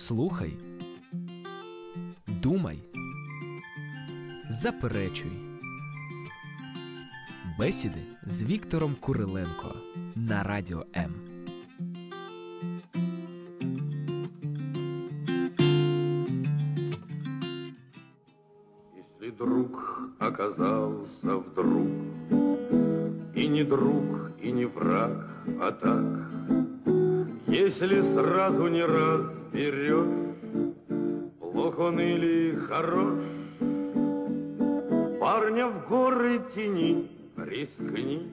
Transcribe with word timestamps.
Слухай, 0.00 0.52
думай, 2.26 2.78
заперечуй. 4.48 5.32
Бесіди 7.58 8.02
з 8.26 8.42
Віктором 8.42 8.96
Куриленко 9.00 9.74
на 10.14 10.42
радіо 10.42 10.86
М. 10.96 11.14
Если 18.98 19.30
друг 19.38 20.00
оказался 20.18 21.36
вдруг 21.36 21.86
И 23.36 23.48
не 23.48 23.64
друг, 23.64 24.30
и 24.44 24.52
не 24.52 24.66
враг, 24.66 25.10
а 25.60 25.70
так 25.70 26.30
Если 27.48 28.02
сразу 28.14 28.68
не 28.68 28.84
разберешь 29.51 30.07
Плох 31.39 31.79
он 31.79 31.99
или 31.99 32.55
хорош. 32.55 33.19
Парня 35.19 35.67
в 35.67 35.87
горы 35.87 36.41
тени 36.55 37.09
рискни 37.37 38.31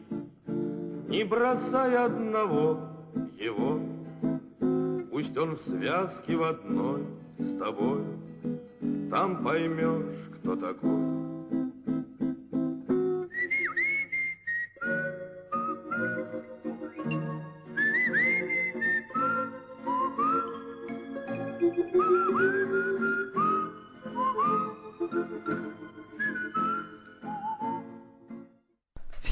Не 1.08 1.24
бросай 1.24 1.96
одного 1.96 2.78
его. 3.38 3.80
Пусть 5.10 5.36
он 5.36 5.56
в 5.56 5.60
связке 5.62 6.36
в 6.36 6.42
одной 6.44 7.02
с 7.38 7.58
тобой 7.58 8.02
там 9.10 9.42
поймешь, 9.42 10.04
кто 10.38 10.54
такой. 10.54 11.17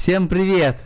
Всем 0.07 0.29
привет! 0.29 0.77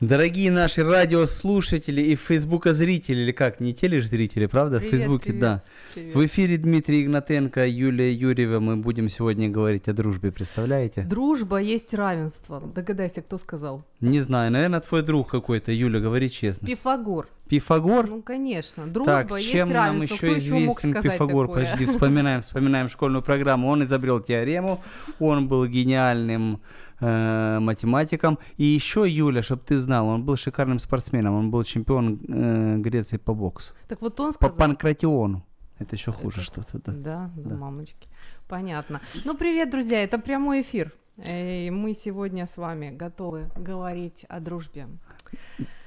Дорогие 0.00 0.50
наши 0.50 0.82
радиослушатели 0.82 2.00
и 2.00 2.16
фейсбука-зрители, 2.16 3.20
или 3.20 3.30
как, 3.30 3.60
не 3.60 3.72
телезрители, 3.72 4.46
правда? 4.46 4.78
Привет, 4.78 4.92
в 4.92 4.96
Фейсбуке, 4.96 5.24
привет, 5.26 5.40
да. 5.40 5.62
привет. 5.94 6.16
В 6.16 6.26
эфире 6.26 6.56
Дмитрий 6.56 7.04
Игнатенко, 7.04 7.64
Юлия 7.64 8.12
Юрьева. 8.12 8.58
Мы 8.58 8.76
будем 8.76 9.08
сегодня 9.08 9.48
говорить 9.48 9.86
о 9.86 9.92
дружбе, 9.92 10.32
представляете? 10.32 11.02
Дружба 11.02 11.58
есть 11.58 11.94
равенство. 11.94 12.60
Догадайся, 12.60 13.22
кто 13.22 13.38
сказал. 13.38 13.84
Не 14.00 14.20
знаю, 14.20 14.50
наверное, 14.50 14.80
твой 14.80 15.02
друг 15.02 15.30
какой-то, 15.30 15.70
Юля, 15.70 16.00
говори 16.00 16.28
честно. 16.28 16.66
Пифагор. 16.66 17.28
Пифагор? 17.56 18.06
Ну, 18.08 18.22
конечно. 18.22 18.86
Дружба 18.86 19.24
так, 19.24 19.30
есть 19.38 19.50
чем 19.52 19.68
нам 19.68 19.98
равенство. 19.98 20.14
еще 20.14 20.16
кто 20.16 20.26
еще 20.26 20.38
известен 20.40 20.90
сказать 20.92 21.12
Пифагор? 21.12 21.46
такое? 21.48 21.64
Подожди, 21.64 21.84
вспоминаем, 21.84 22.40
вспоминаем 22.40 22.88
школьную 22.88 23.22
программу. 23.22 23.68
Он 23.68 23.82
изобрел 23.84 24.20
теорему, 24.20 24.80
он 25.20 25.48
был 25.48 25.66
гениальным 25.66 26.62
э, 27.00 27.58
математиком. 27.60 28.38
И 28.56 28.64
еще, 28.64 29.04
Юля, 29.06 29.42
чтобы 29.42 29.60
ты 29.66 29.78
знал, 29.78 30.06
он 30.08 30.24
был 30.24 30.36
шикарным 30.36 30.78
спортсменом. 30.78 31.34
Он 31.34 31.50
был 31.50 31.62
чемпион 31.64 32.20
э, 32.26 32.76
Греции 32.78 33.18
по 33.18 33.34
боксу. 33.34 33.74
Так 33.86 34.00
вот 34.00 34.18
он 34.20 34.28
По 34.32 34.46
сказал. 34.46 34.56
панкратиону. 34.56 35.44
Это 35.78 35.94
еще 35.94 36.10
хуже 36.10 36.36
Это- 36.40 36.44
что-то. 36.46 36.78
Да, 36.92 37.30
да, 37.36 37.50
Да. 37.50 37.54
мамочки. 37.56 38.08
Понятно. 38.48 39.02
Ну, 39.26 39.36
привет, 39.36 39.70
друзья, 39.70 40.02
это 40.02 40.18
прямой 40.18 40.62
эфир. 40.62 40.92
И 41.28 41.70
мы 41.70 41.92
сегодня 41.94 42.46
с 42.46 42.56
вами 42.56 42.88
готовы 42.90 43.50
говорить 43.56 44.24
о 44.30 44.40
дружбе. 44.40 44.86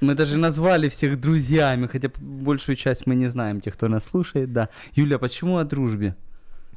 Мы 0.00 0.14
даже 0.14 0.38
назвали 0.38 0.88
всех 0.88 1.20
друзьями, 1.20 1.86
хотя 1.86 2.10
большую 2.18 2.76
часть 2.76 3.06
мы 3.06 3.14
не 3.14 3.26
знаем, 3.26 3.60
тех, 3.60 3.74
кто 3.74 3.88
нас 3.88 4.04
слушает, 4.04 4.52
да. 4.52 4.68
Юля, 4.94 5.18
почему 5.18 5.56
о 5.58 5.64
дружбе? 5.64 6.16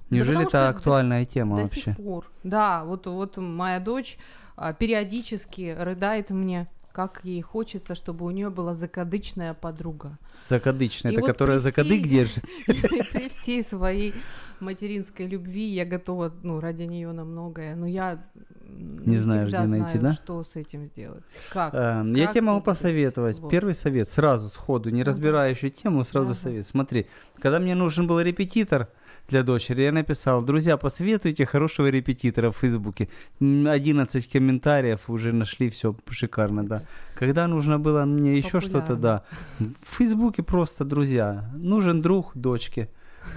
Неужели 0.09 0.36
потому 0.36 0.48
это 0.48 0.58
что 0.58 0.70
актуальная 0.70 1.26
тема 1.26 1.58
До 1.58 1.64
вообще? 1.64 1.81
сих 1.81 1.95
пор. 1.98 2.31
Да, 2.44 2.84
вот, 2.84 3.05
вот 3.05 3.38
моя 3.38 3.80
дочь 3.80 4.17
а, 4.55 4.73
периодически 4.73 5.76
рыдает 5.77 6.32
мне, 6.32 6.67
как 6.92 7.22
ей 7.23 7.42
хочется, 7.42 7.95
чтобы 7.95 8.26
у 8.26 8.32
нее 8.32 8.50
была 8.50 8.73
закадычная 8.73 9.54
подруга. 9.54 10.17
Закадычная, 10.48 11.11
И 11.11 11.16
это 11.16 11.22
вот 11.22 11.32
которая 11.32 11.60
за 11.60 11.72
кадык 11.72 12.08
держит? 12.08 12.44
При 13.11 13.30
всей 13.30 13.64
своей 13.64 14.14
материнской 14.60 15.28
любви 15.28 15.67
я 15.73 15.86
готова, 15.86 16.32
ну, 16.44 16.60
ради 16.60 16.83
нее 16.83 17.11
на 17.11 17.23
многое, 17.26 17.76
но 17.76 17.86
я 17.88 18.23
Не 18.61 19.16
всегда 19.17 19.45
где 19.45 19.58
найти, 19.58 19.67
знаю, 19.67 20.02
да? 20.02 20.14
что 20.14 20.44
с 20.44 20.55
этим 20.55 20.86
сделать. 20.88 21.23
Как? 21.49 21.73
Эм, 21.73 22.16
Я 22.16 22.28
тебе 22.28 22.42
могу 22.42 22.61
посоветовать. 22.61 23.39
вот. 23.39 23.52
Первый 23.52 23.73
совет, 23.73 24.10
сразу 24.10 24.49
сходу, 24.49 24.89
не 24.89 25.04
разбирая 25.04 25.52
еще 25.52 25.70
тему, 25.70 26.04
сразу 26.04 26.32
Ага. 26.32 26.39
совет. 26.39 26.67
Смотри, 26.67 27.08
когда 27.42 27.60
мне 27.60 27.76
нужен 27.76 28.08
был 28.08 28.20
репетитор 28.20 28.89
для 29.30 29.44
дочери, 29.44 29.84
я 29.84 29.92
написал, 29.92 30.42
друзья, 30.42 30.78
посоветуйте 30.78 31.45
хорошего 31.45 31.90
репетитора 31.90 32.50
в 32.52 32.58
Фейсбуке. 32.58 33.08
М, 33.40 33.67
11 33.67 34.28
комментариев 34.28 35.10
уже 35.10 35.32
нашли, 35.32 35.70
все 35.70 35.95
шикарно, 36.10 36.64
да. 36.64 36.84
Когда 37.16 37.48
нужно 37.48 37.80
было 37.80 38.06
мне 38.06 38.38
еще 38.38 38.60
что-то, 38.60 38.95
да. 38.95 39.23
В 39.60 39.98
Фейсбуке 39.98 40.44
просто, 40.44 40.84
друзья, 40.86 41.50
нужен 41.56 42.02
друг 42.02 42.32
дочке. 42.36 42.90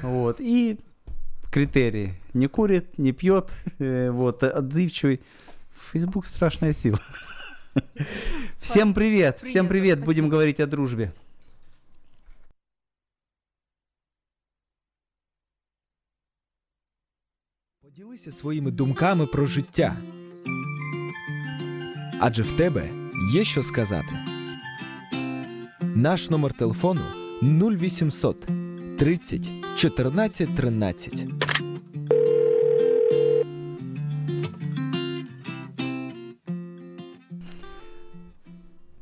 Вот. 0.03 0.41
И 0.41 0.79
критерии. 1.51 2.15
Не 2.35 2.49
курит, 2.49 2.99
не 2.99 3.13
пьет, 3.13 3.51
э, 3.79 4.11
вот, 4.11 4.43
отзывчивый. 4.43 5.21
Фейсбук 5.93 6.27
страшная 6.27 6.73
сила. 6.73 6.99
Всем 8.61 8.95
привет, 8.95 9.39
всем 9.39 9.67
Привет, 9.67 9.69
привет, 9.69 9.99
спасибо. 9.99 10.07
будем 10.07 10.29
говорить 10.29 10.61
о 10.61 10.67
дружбе. 10.67 11.13
Поділися 18.13 18.33
своїми 18.33 18.71
думками 18.71 19.27
про 19.27 19.45
життя. 19.47 19.97
Адже 22.21 22.43
в 22.43 22.53
тебе 22.53 22.91
є 23.35 23.45
що 23.45 23.63
сказати. 23.63 24.19
Наш 25.81 26.31
номер 26.31 26.53
телефону 26.53 27.01
0800 27.43 28.47
30 28.99 29.49
14 29.77 30.57
13. 30.57 31.27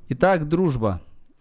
Итак, 0.09 0.45
дружба. 0.45 1.01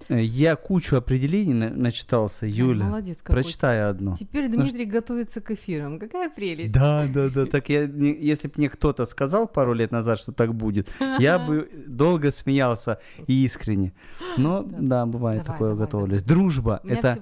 Я 0.09 0.55
кучу 0.55 0.95
определений 0.95 1.53
на- 1.53 1.69
начитался, 1.69 2.45
Юля. 2.47 2.85
молодец 2.85 3.19
какой. 3.21 3.43
Прочитай 3.43 3.87
одно. 3.89 4.15
Теперь 4.17 4.49
Дмитрий 4.49 4.85
готовится 4.85 5.39
к 5.39 5.51
эфирам. 5.51 5.99
Какая 5.99 6.29
прелесть. 6.29 6.71
Да, 6.71 7.07
да, 7.13 7.29
да. 7.29 7.45
Так 7.45 7.69
я, 7.69 7.85
не- 7.85 8.17
если 8.19 8.47
бы 8.47 8.53
мне 8.57 8.69
кто-то 8.69 9.05
сказал 9.05 9.47
пару 9.47 9.73
лет 9.73 9.91
назад, 9.91 10.17
что 10.19 10.31
так 10.31 10.53
будет, 10.55 10.89
я 11.19 11.37
бы 11.37 11.69
долго 11.87 12.31
смеялся 12.31 12.99
и 13.27 13.43
искренне. 13.45 13.93
Но 14.37 14.63
да, 14.63 15.05
бывает 15.05 15.43
Давай, 15.43 15.53
такое, 15.57 15.69
давай, 15.69 15.85
готовлюсь. 15.85 16.23
Дружба 16.23 16.79
У 16.83 16.87
меня 16.87 16.97
это 16.99 17.19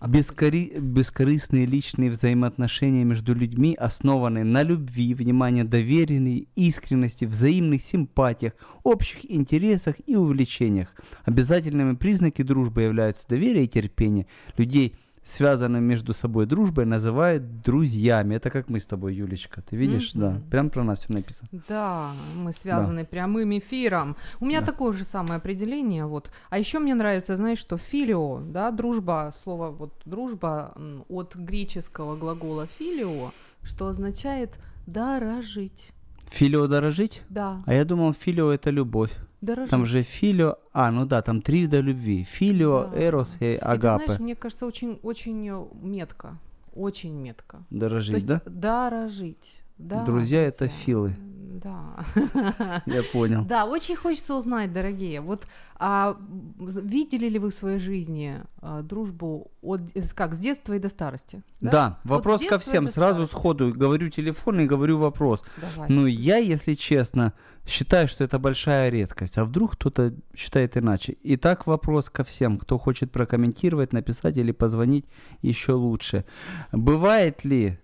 бескори- 0.00 0.78
бескорыстные 0.78 1.66
личные 1.66 2.10
взаимоотношения 2.10 3.04
между 3.04 3.34
людьми, 3.34 3.74
основанные 3.78 4.44
на 4.44 4.62
любви, 4.62 5.14
внимание, 5.14 5.64
доверенной, 5.64 6.48
искренности, 6.56 7.24
взаимных 7.24 7.82
симпатиях, 7.82 8.54
общих 8.82 9.30
интересах 9.30 9.96
и 10.06 10.16
увлечениях. 10.16 10.88
Обязательными 11.24 11.94
признаки 12.16 12.42
дружбы 12.42 12.82
являются 12.82 13.28
доверие 13.28 13.64
и 13.64 13.68
терпение. 13.68 14.26
Людей, 14.58 14.94
связанных 15.22 15.82
между 15.82 16.14
собой 16.14 16.46
дружбой, 16.46 16.86
называют 16.86 17.60
друзьями. 17.62 18.36
Это 18.36 18.48
как 18.50 18.70
мы 18.70 18.78
с 18.80 18.86
тобой, 18.86 19.14
Юлечка. 19.14 19.60
Ты 19.60 19.76
видишь? 19.76 20.12
Да, 20.14 20.30
Мгм. 20.30 20.42
прям 20.50 20.70
про 20.70 20.84
нас 20.84 21.00
все 21.00 21.12
написано. 21.12 21.48
Да, 21.68 22.12
мы 22.36 22.52
связаны 22.52 23.04
прямым 23.04 23.58
эфиром. 23.58 24.16
У 24.40 24.46
меня 24.46 24.60
Да. 24.60 24.66
такое 24.66 24.92
же 24.92 25.04
самое 25.04 25.34
определение. 25.36 26.06
Вот. 26.06 26.30
А 26.50 26.58
еще 26.58 26.78
мне 26.78 26.94
нравится, 26.94 27.36
знаешь, 27.36 27.58
что 27.58 27.76
филио, 27.76 28.40
да, 28.40 28.70
дружба, 28.70 29.34
слово 29.42 29.70
вот 29.70 29.92
дружба 30.06 30.74
от 31.08 31.36
греческого 31.36 32.16
глагола 32.16 32.66
филио, 32.78 33.32
что 33.62 33.88
означает 33.88 34.58
дорожить. 34.86 35.90
Филио 36.30 36.66
дорожить? 36.66 37.22
Да, 37.28 37.62
А 37.66 37.74
я 37.74 37.84
думал, 37.84 38.12
филио 38.12 38.50
это 38.52 38.70
любовь. 38.70 39.12
Дорожить. 39.46 39.70
Там 39.70 39.86
же 39.86 40.02
филио... 40.02 40.56
А, 40.72 40.90
ну 40.90 41.06
да, 41.06 41.22
там 41.22 41.40
три 41.40 41.62
вида 41.62 41.80
любви. 41.80 42.24
Филио, 42.24 42.90
Да. 42.92 42.98
эрос 43.00 43.36
и 43.40 43.54
агапе. 43.54 44.04
знаешь, 44.04 44.20
мне 44.20 44.34
кажется, 44.34 44.66
очень, 44.66 44.98
очень 45.02 45.48
э, 45.48 45.64
метко, 45.82 46.38
очень 46.74 47.14
метко. 47.14 47.62
Дорожить, 47.70 48.10
То 48.10 48.14
есть 48.16 48.26
да? 48.26 48.42
дорожить. 48.44 49.62
Да, 49.78 50.04
Друзья 50.04 50.42
это 50.42 50.68
филы. 50.68 51.14
Да. 51.62 52.04
Я 52.86 53.02
понял. 53.12 53.44
Да, 53.44 53.66
очень 53.66 53.96
хочется 53.96 54.34
узнать, 54.34 54.72
дорогие, 54.72 55.20
вот 55.20 55.46
а, 55.78 56.16
видели 56.58 57.28
ли 57.28 57.38
вы 57.38 57.50
в 57.50 57.54
своей 57.54 57.78
жизни 57.78 58.40
а, 58.62 58.82
дружбу 58.82 59.50
от, 59.62 59.80
как, 60.14 60.34
с 60.34 60.38
детства 60.38 60.74
и 60.74 60.78
до 60.78 60.88
старости? 60.88 61.42
Да, 61.60 61.98
Вот 62.04 62.16
вопрос 62.16 62.42
с 62.42 62.46
ко 62.46 62.58
всем. 62.58 62.88
Сразу 62.88 63.26
сходу 63.26 63.72
говорю 63.74 64.08
телефон 64.10 64.60
и 64.60 64.66
говорю 64.66 64.98
вопрос. 64.98 65.44
Давай. 65.56 65.88
Ну, 65.90 66.06
я, 66.06 66.36
если 66.36 66.74
честно, 66.74 67.32
считаю, 67.66 68.08
что 68.08 68.24
это 68.24 68.38
большая 68.38 68.88
редкость. 68.90 69.36
А 69.38 69.44
вдруг 69.44 69.72
кто-то 69.72 70.14
считает 70.34 70.76
иначе? 70.76 71.16
Итак, 71.22 71.66
вопрос 71.66 72.08
ко 72.08 72.24
всем, 72.24 72.58
кто 72.58 72.78
хочет 72.78 73.12
прокомментировать, 73.12 73.92
написать 73.92 74.36
или 74.36 74.52
позвонить 74.52 75.04
еще 75.42 75.72
лучше. 75.72 76.24
Бывает 76.72 77.44
ли 77.44 77.78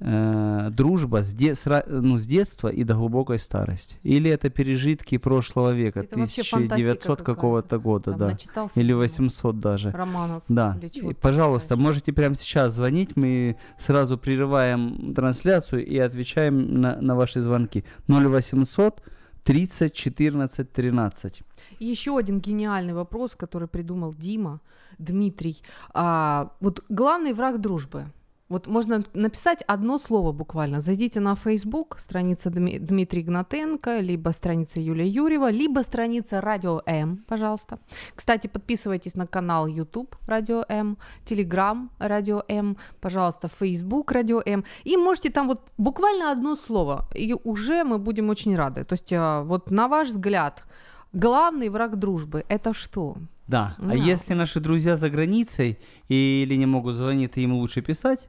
э, 0.00 0.70
дружба 0.72 1.22
с, 1.22 1.32
де- 1.32 1.54
с 1.54 1.84
ну, 1.86 2.18
с 2.18 2.26
детства 2.26 2.68
и 2.68 2.84
до 2.84 2.94
глубокой 2.94 3.38
старости? 3.38 3.96
Или 4.02 4.30
это 4.30 4.50
пережитки 4.50 5.18
прошлого 5.18 5.72
века, 5.72 6.00
Это 6.00 6.18
вообще 6.18 6.42
фантастика 6.42 6.74
1900 6.92 7.22
какого-то 7.22 7.78
года, 7.78 8.12
Там 8.12 8.18
да? 8.18 8.68
Или 8.74 8.82
видимо, 8.88 8.98
800 8.98 9.60
даже. 9.60 9.90
романов. 9.90 10.42
Да, 10.48 10.78
И, 10.82 11.14
пожалуйста, 11.14 11.74
читаешь. 11.74 11.82
можете 11.82 12.12
прямо 12.12 12.34
сейчас 12.34 12.74
звонить, 12.74 13.16
мы 13.16 13.56
сразу 13.78 14.18
прерываем 14.18 15.14
трансляцию 15.14 15.84
и 15.86 15.98
отвечаем 15.98 16.80
на, 16.80 17.00
на 17.00 17.14
ваши 17.14 17.40
звонки. 17.40 17.84
0800 18.08 19.02
30 19.44 19.94
14 19.94 20.72
13. 20.72 21.42
И 21.78 21.86
еще 21.86 22.16
один 22.18 22.40
гениальный 22.40 22.92
вопрос, 22.92 23.34
который 23.34 23.66
придумал 23.68 24.14
Дима, 24.14 24.60
Дмитрий. 24.98 25.62
А, 25.94 26.52
вот 26.60 26.84
главный 26.88 27.32
враг 27.32 27.60
дружбы. 27.60 28.06
Вот 28.48 28.66
можно 28.66 29.04
написать 29.14 29.62
одно 29.68 29.98
слово 29.98 30.32
буквально. 30.32 30.80
Зайдите 30.80 31.20
на 31.20 31.34
Facebook, 31.34 31.98
страница 31.98 32.48
Дми- 32.48 32.78
Дмитрий 32.78 33.22
Гнатенко, 33.22 34.00
либо 34.00 34.30
страница 34.30 34.80
Юлия 34.80 35.06
Юрьева, 35.06 35.50
либо 35.50 35.82
страница 35.82 36.40
Радио 36.40 36.80
М, 36.86 37.16
пожалуйста. 37.26 37.78
Кстати, 38.14 38.46
подписывайтесь 38.48 39.16
на 39.16 39.26
канал 39.26 39.66
YouTube 39.66 40.16
Радио 40.26 40.64
М, 40.70 40.96
Telegram 41.26 41.88
Радио 41.98 42.42
М, 42.48 42.76
пожалуйста, 43.00 43.48
Facebook 43.60 44.12
Радио 44.12 44.40
М. 44.46 44.64
И 44.84 44.96
можете 44.96 45.30
там 45.30 45.46
вот 45.48 45.60
буквально 45.78 46.32
одно 46.32 46.56
слово, 46.56 47.06
и 47.14 47.34
уже 47.44 47.84
мы 47.84 47.98
будем 47.98 48.30
очень 48.30 48.56
рады. 48.56 48.84
То 48.84 48.94
есть 48.94 49.12
а, 49.12 49.42
вот 49.42 49.70
на 49.70 49.88
ваш 49.88 50.08
взгляд, 50.08 50.64
главный 51.12 51.68
враг 51.68 51.96
дружбы– 51.96 52.44
это 52.48 52.72
что? 52.72 53.16
Да, 53.46 53.76
а 53.78 53.82
Да. 53.82 53.92
если 53.94 54.34
наши 54.34 54.60
друзья 54.60 54.96
за 54.96 55.10
границей 55.10 55.78
или 56.08 56.56
не 56.56 56.66
могут 56.66 56.94
звонить, 56.94 57.36
им 57.38 57.52
лучше 57.52 57.82
писать, 57.82 58.28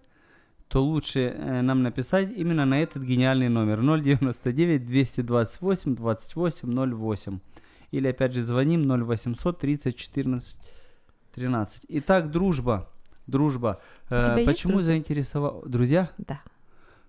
то 0.70 0.84
лучше 0.84 1.34
э, 1.36 1.62
нам 1.62 1.82
написать 1.82 2.30
именно 2.38 2.64
на 2.64 2.82
этот 2.82 3.02
гениальный 3.04 3.50
номер 3.50 3.82
099 3.82 4.86
228 4.86 5.96
28 5.96 6.96
08. 6.96 7.40
Или 7.92 8.08
опять 8.08 8.34
же 8.34 8.46
звоним 8.46 8.88
0800 8.88 9.60
30 9.60 9.96
14 9.96 10.58
13. 11.34 11.82
Итак, 11.90 12.32
дружба. 12.32 12.88
Дружба. 13.26 13.82
Э, 14.12 14.46
почему 14.46 14.82
заинтересовал? 14.82 15.64
Друзья? 15.66 16.12
Да. 16.20 16.42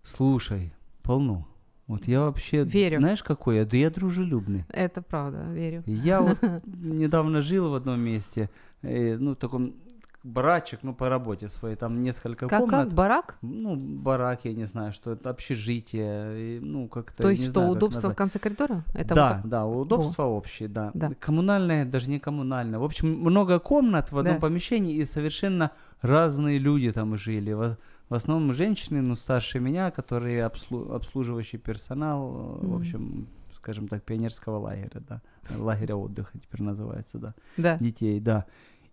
Слушай, 0.03 0.73
полно. 1.03 1.47
Вот 1.87 2.07
я 2.07 2.21
вообще, 2.21 2.65
Верю. 2.65 3.01
знаешь, 3.01 3.23
какой 3.23 3.57
я? 3.57 3.65
Да 3.67 3.77
я 3.77 3.91
дружелюбный. 3.91 4.65
Это 4.71 5.03
правда, 5.03 5.43
верю. 5.53 5.83
Я 5.87 6.23
вот 6.23 6.39
недавно 6.65 7.43
жил 7.43 7.71
в 7.71 7.75
одном 7.75 8.01
месте, 8.01 8.49
э, 8.81 9.17
ну, 9.19 9.33
в 9.33 9.37
таком 9.37 9.75
барачек, 10.23 10.81
ну, 10.83 10.95
по 10.95 11.09
работе 11.09 11.49
своей, 11.49 11.77
там 11.77 12.03
несколько 12.03 12.47
Как, 12.47 12.61
комнат. 12.61 12.87
как? 12.89 12.95
Барак? 12.95 13.39
Ну, 13.43 13.77
барак, 13.77 14.41
я 14.45 14.53
не 14.53 14.65
знаю, 14.67 14.93
что 14.93 15.13
это, 15.13 15.31
общежитие, 15.31 16.57
и, 16.57 16.61
ну, 16.61 16.89
как-то, 16.89 17.23
То 17.23 17.31
есть 17.31 17.43
что, 17.45 17.53
знаю, 17.53 17.71
удобство 17.73 18.11
в 18.11 18.15
конце 18.15 18.39
коридора? 18.39 18.85
Это 18.95 19.15
да, 19.15 19.41
вот 19.43 19.49
да, 19.51 19.67
удобства 19.67 20.25
общие, 20.25 20.69
да. 20.69 20.91
Да. 20.95 21.11
Коммунальное, 21.19 21.85
даже 21.85 22.11
не 22.11 22.19
коммунальное. 22.19 22.79
В 22.79 22.85
общем, 22.85 23.09
много 23.19 23.59
комнат 23.59 24.13
в 24.13 24.19
одном 24.19 24.35
Да. 24.35 24.41
помещении, 24.41 24.95
и 24.95 25.05
совершенно 25.05 25.71
разные 26.03 26.59
люди 26.59 26.93
там 26.93 27.17
жили. 27.17 27.53
В, 27.53 27.77
в 28.09 28.15
основном 28.15 28.53
женщины, 28.53 29.01
ну, 29.01 29.17
старше 29.17 29.61
меня, 29.61 29.91
которые 29.91 30.41
обслу- 30.47 30.95
обслуживающий 30.95 31.59
персонал, 31.59 32.59
э, 32.63 32.67
в 32.67 32.77
общем, 32.77 33.27
скажем 33.55 33.89
так, 33.89 34.03
пионерского 34.03 34.59
лагеря, 34.59 35.01
да. 35.09 35.23
Лагеря 35.59 35.97
отдыха 35.97 36.39
теперь 36.39 36.63
называется, 36.63 37.19
да. 37.19 37.35
Да. 37.57 37.79
Детей, 37.79 38.21
да. 38.21 38.47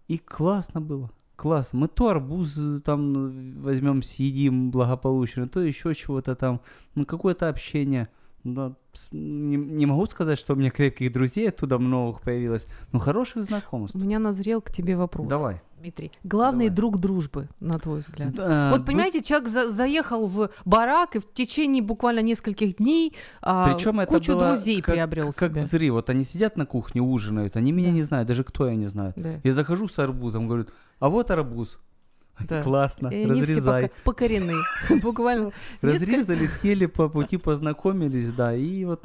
И 0.07 0.17
классно 0.17 0.81
было. 0.81 1.11
Класс. 1.35 1.69
Мы 1.73 1.87
то 1.87 2.09
арбуз 2.09 2.57
э, 2.57 2.79
там 2.79 3.61
возьмем, 3.61 4.01
съедим 4.01 4.71
благополучно, 4.71 5.47
то 5.47 5.59
еще 5.59 5.93
чего-то 5.93 6.35
там. 6.35 6.61
Ну, 6.95 7.05
какое-то 7.05 7.49
общение. 7.49 8.09
Да, 8.53 8.73
не, 9.11 9.57
не 9.57 9.85
могу 9.85 10.05
сказать, 10.07 10.39
что 10.39 10.53
у 10.53 10.55
меня 10.55 10.69
крепких 10.69 11.11
друзей 11.11 11.49
оттуда 11.49 11.77
много 11.79 12.19
появилось, 12.19 12.65
но 12.91 12.99
хороших 12.99 13.43
знакомств. 13.43 13.95
У 13.95 13.99
меня 13.99 14.19
назрел 14.19 14.61
к 14.61 14.71
тебе 14.71 14.95
вопрос. 14.95 15.27
Давай. 15.27 15.61
Дмитрий. 15.79 16.11
Главный 16.23 16.65
Давай. 16.69 16.75
друг 16.75 16.99
дружбы, 16.99 17.49
на 17.59 17.77
твой 17.77 17.99
взгляд. 17.99 18.33
Да, 18.33 18.71
Вот 18.71 18.83
понимаете, 18.85 19.21
человек 19.21 19.47
за- 19.49 19.69
заехал 19.69 20.25
в 20.25 20.49
барак 20.65 21.15
и 21.15 21.19
в 21.19 21.31
течение 21.31 21.83
буквально 21.83 22.21
нескольких 22.21 22.77
дней 22.77 23.13
а, 23.43 23.71
Причем 23.71 23.99
это 23.99 24.11
кучу 24.13 24.33
было 24.33 24.53
друзей 24.55 24.81
как, 24.81 24.95
приобрел 24.95 25.33
как 25.33 25.51
себе. 25.51 25.61
взрыв. 25.61 25.93
Вот 25.93 26.09
они 26.09 26.23
сидят 26.23 26.57
на 26.57 26.65
кухне, 26.65 27.01
ужинают, 27.03 27.55
они 27.57 27.71
меня 27.71 27.89
Да. 27.89 27.93
не 27.93 28.01
знают, 28.01 28.27
даже 28.27 28.43
кто 28.43 28.65
я 28.67 28.75
не 28.75 28.87
знаю. 28.87 29.13
Да, 29.15 29.39
Я 29.43 29.53
захожу 29.53 29.87
с 29.87 29.99
арбузом, 29.99 30.47
говорю, 30.47 30.65
а 30.99 31.09
вот 31.09 31.29
арбуз. 31.29 31.77
да. 32.47 32.63
Классно, 32.63 33.07
И 33.07 33.23
они 33.23 33.41
все 33.41 33.55
разрезай. 33.55 33.91
покорены. 34.03 34.53
Буквально. 35.01 35.51
Разрезали, 35.81 36.47
съели 36.47 36.85
по 36.85 37.09
пути, 37.09 37.37
познакомились, 37.37 38.31
да, 38.31 38.55
и 38.55 38.85
вот 38.85 39.03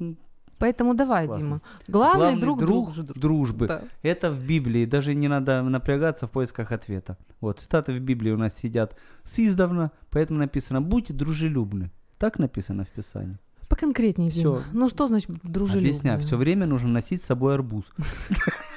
Поэтому 0.58 0.94
давай, 0.94 1.26
Классно. 1.26 1.44
Дима. 1.44 1.60
Главный, 1.88 2.18
главный 2.20 2.40
друг, 2.40 2.58
друг 2.60 2.94
друг, 2.94 3.18
дружбы. 3.18 3.66
Да. 3.66 3.82
Это 4.02 4.30
в 4.30 4.44
Библии, 4.44 4.84
даже 4.84 5.12
не 5.12 5.26
надо 5.26 5.60
напрягаться 5.60 6.28
в 6.28 6.30
поисках 6.30 6.70
ответа. 6.70 7.18
Вот, 7.40 7.58
цитаты 7.58 7.92
в 7.92 7.98
Библии 7.98 8.30
у 8.30 8.36
нас 8.36 8.54
сидят 8.56 8.96
с 9.24 9.40
издавна, 9.40 9.90
поэтому 10.10 10.38
написано 10.38 10.80
«будьте 10.80 11.12
дружелюбны». 11.12 11.90
Так 12.16 12.38
написано 12.38 12.84
в 12.84 12.90
Писании. 12.90 13.38
Поконкретнее, 13.68 14.30
Всё. 14.30 14.40
Дима. 14.40 14.64
Ну 14.72 14.88
что 14.88 15.08
значит 15.08 15.30
дружелюбно? 15.42 15.88
Объясняю, 15.88 16.20
все 16.20 16.36
время 16.36 16.66
нужно 16.66 16.90
носить 16.90 17.22
с 17.22 17.26
собой 17.26 17.54
арбуз. 17.54 17.84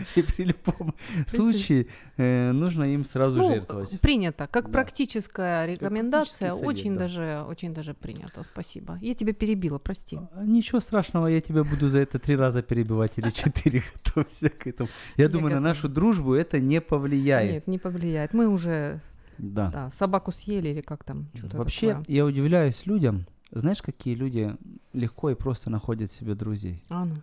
И 0.16 0.22
при 0.22 0.44
любом 0.44 0.94
случае 1.26 1.86
э, 2.16 2.52
нужно 2.52 2.84
им 2.84 3.04
сразу 3.04 3.38
Ну, 3.38 3.48
жертвовать. 3.50 4.00
принято. 4.00 4.46
Как 4.50 4.66
Да. 4.66 4.72
практическая 4.72 5.66
рекомендация, 5.66 6.50
совет, 6.50 6.66
очень, 6.66 6.92
да. 6.94 6.98
даже, 7.00 7.44
очень 7.48 7.74
даже 7.74 7.94
принято. 7.94 8.42
Спасибо. 8.42 8.98
Я 9.00 9.14
тебя 9.14 9.32
перебила, 9.32 9.78
прости. 9.78 10.18
А, 10.34 10.44
Ничего 10.44 10.80
страшного, 10.80 11.26
я 11.28 11.40
тебя 11.40 11.64
буду 11.64 11.88
за 11.88 12.00
это 12.00 12.18
три 12.18 12.36
раза 12.36 12.62
перебивать 12.62 13.18
или 13.18 13.30
четыре, 13.30 13.82
готовься 14.04 14.48
к 14.48 14.66
этому. 14.66 14.88
Я 15.16 15.24
Я 15.24 15.28
думаю, 15.28 15.54
на 15.54 15.60
нашу 15.60 15.88
дружбу 15.88 16.34
это 16.34 16.58
не 16.60 16.80
повлияет. 16.80 17.52
Нет, 17.52 17.66
не 17.68 17.78
повлияет. 17.78 18.34
Мы 18.34 18.48
уже 18.48 19.00
Да. 19.38 19.70
да, 19.70 19.90
собаку 19.98 20.32
съели 20.32 20.68
или 20.68 20.80
как 20.80 21.04
там. 21.04 21.26
Вообще, 21.52 21.88
такое. 21.90 22.04
я 22.08 22.24
удивляюсь 22.26 22.86
людям. 22.86 23.26
Знаешь, 23.52 23.82
какие 23.82 24.14
люди 24.14 24.56
легко 24.92 25.30
и 25.30 25.34
просто 25.34 25.70
находят 25.70 26.12
себе 26.12 26.34
друзей? 26.34 26.82
А, 26.88 27.04
ну. 27.04 27.14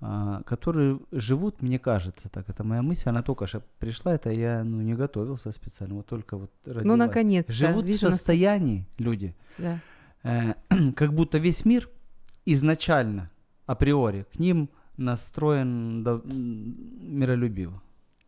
А, 0.00 0.42
которые 0.42 0.98
живут, 1.12 1.62
мне 1.62 1.78
кажется, 1.78 2.28
так, 2.28 2.48
это 2.50 2.62
моя 2.64 2.82
мысль, 2.82 3.08
она 3.08 3.22
только 3.22 3.46
что 3.46 3.62
пришла, 3.78 4.14
это 4.14 4.30
я 4.30 4.62
ну, 4.64 4.82
не 4.82 4.94
готовился 4.94 5.50
специально, 5.52 5.94
вот 5.94 6.06
только 6.06 6.36
вот 6.36 6.50
ну, 6.66 6.74
родилась. 6.74 6.98
наконец-то. 6.98 7.52
Живут 7.52 7.84
в 7.84 7.86
видишь, 7.86 8.02
у 8.02 8.06
нас- 8.06 8.16
состоянии 8.16 8.86
люди, 8.98 9.34
Да. 9.58 9.78
э, 10.24 10.54
как 10.96 11.14
будто 11.14 11.38
весь 11.38 11.64
мир 11.64 11.88
изначально, 12.44 13.30
априори, 13.66 14.26
к 14.34 14.38
ним 14.38 14.68
настроен 14.98 16.02
до- 16.04 16.22
миролюбиво. 16.26 17.80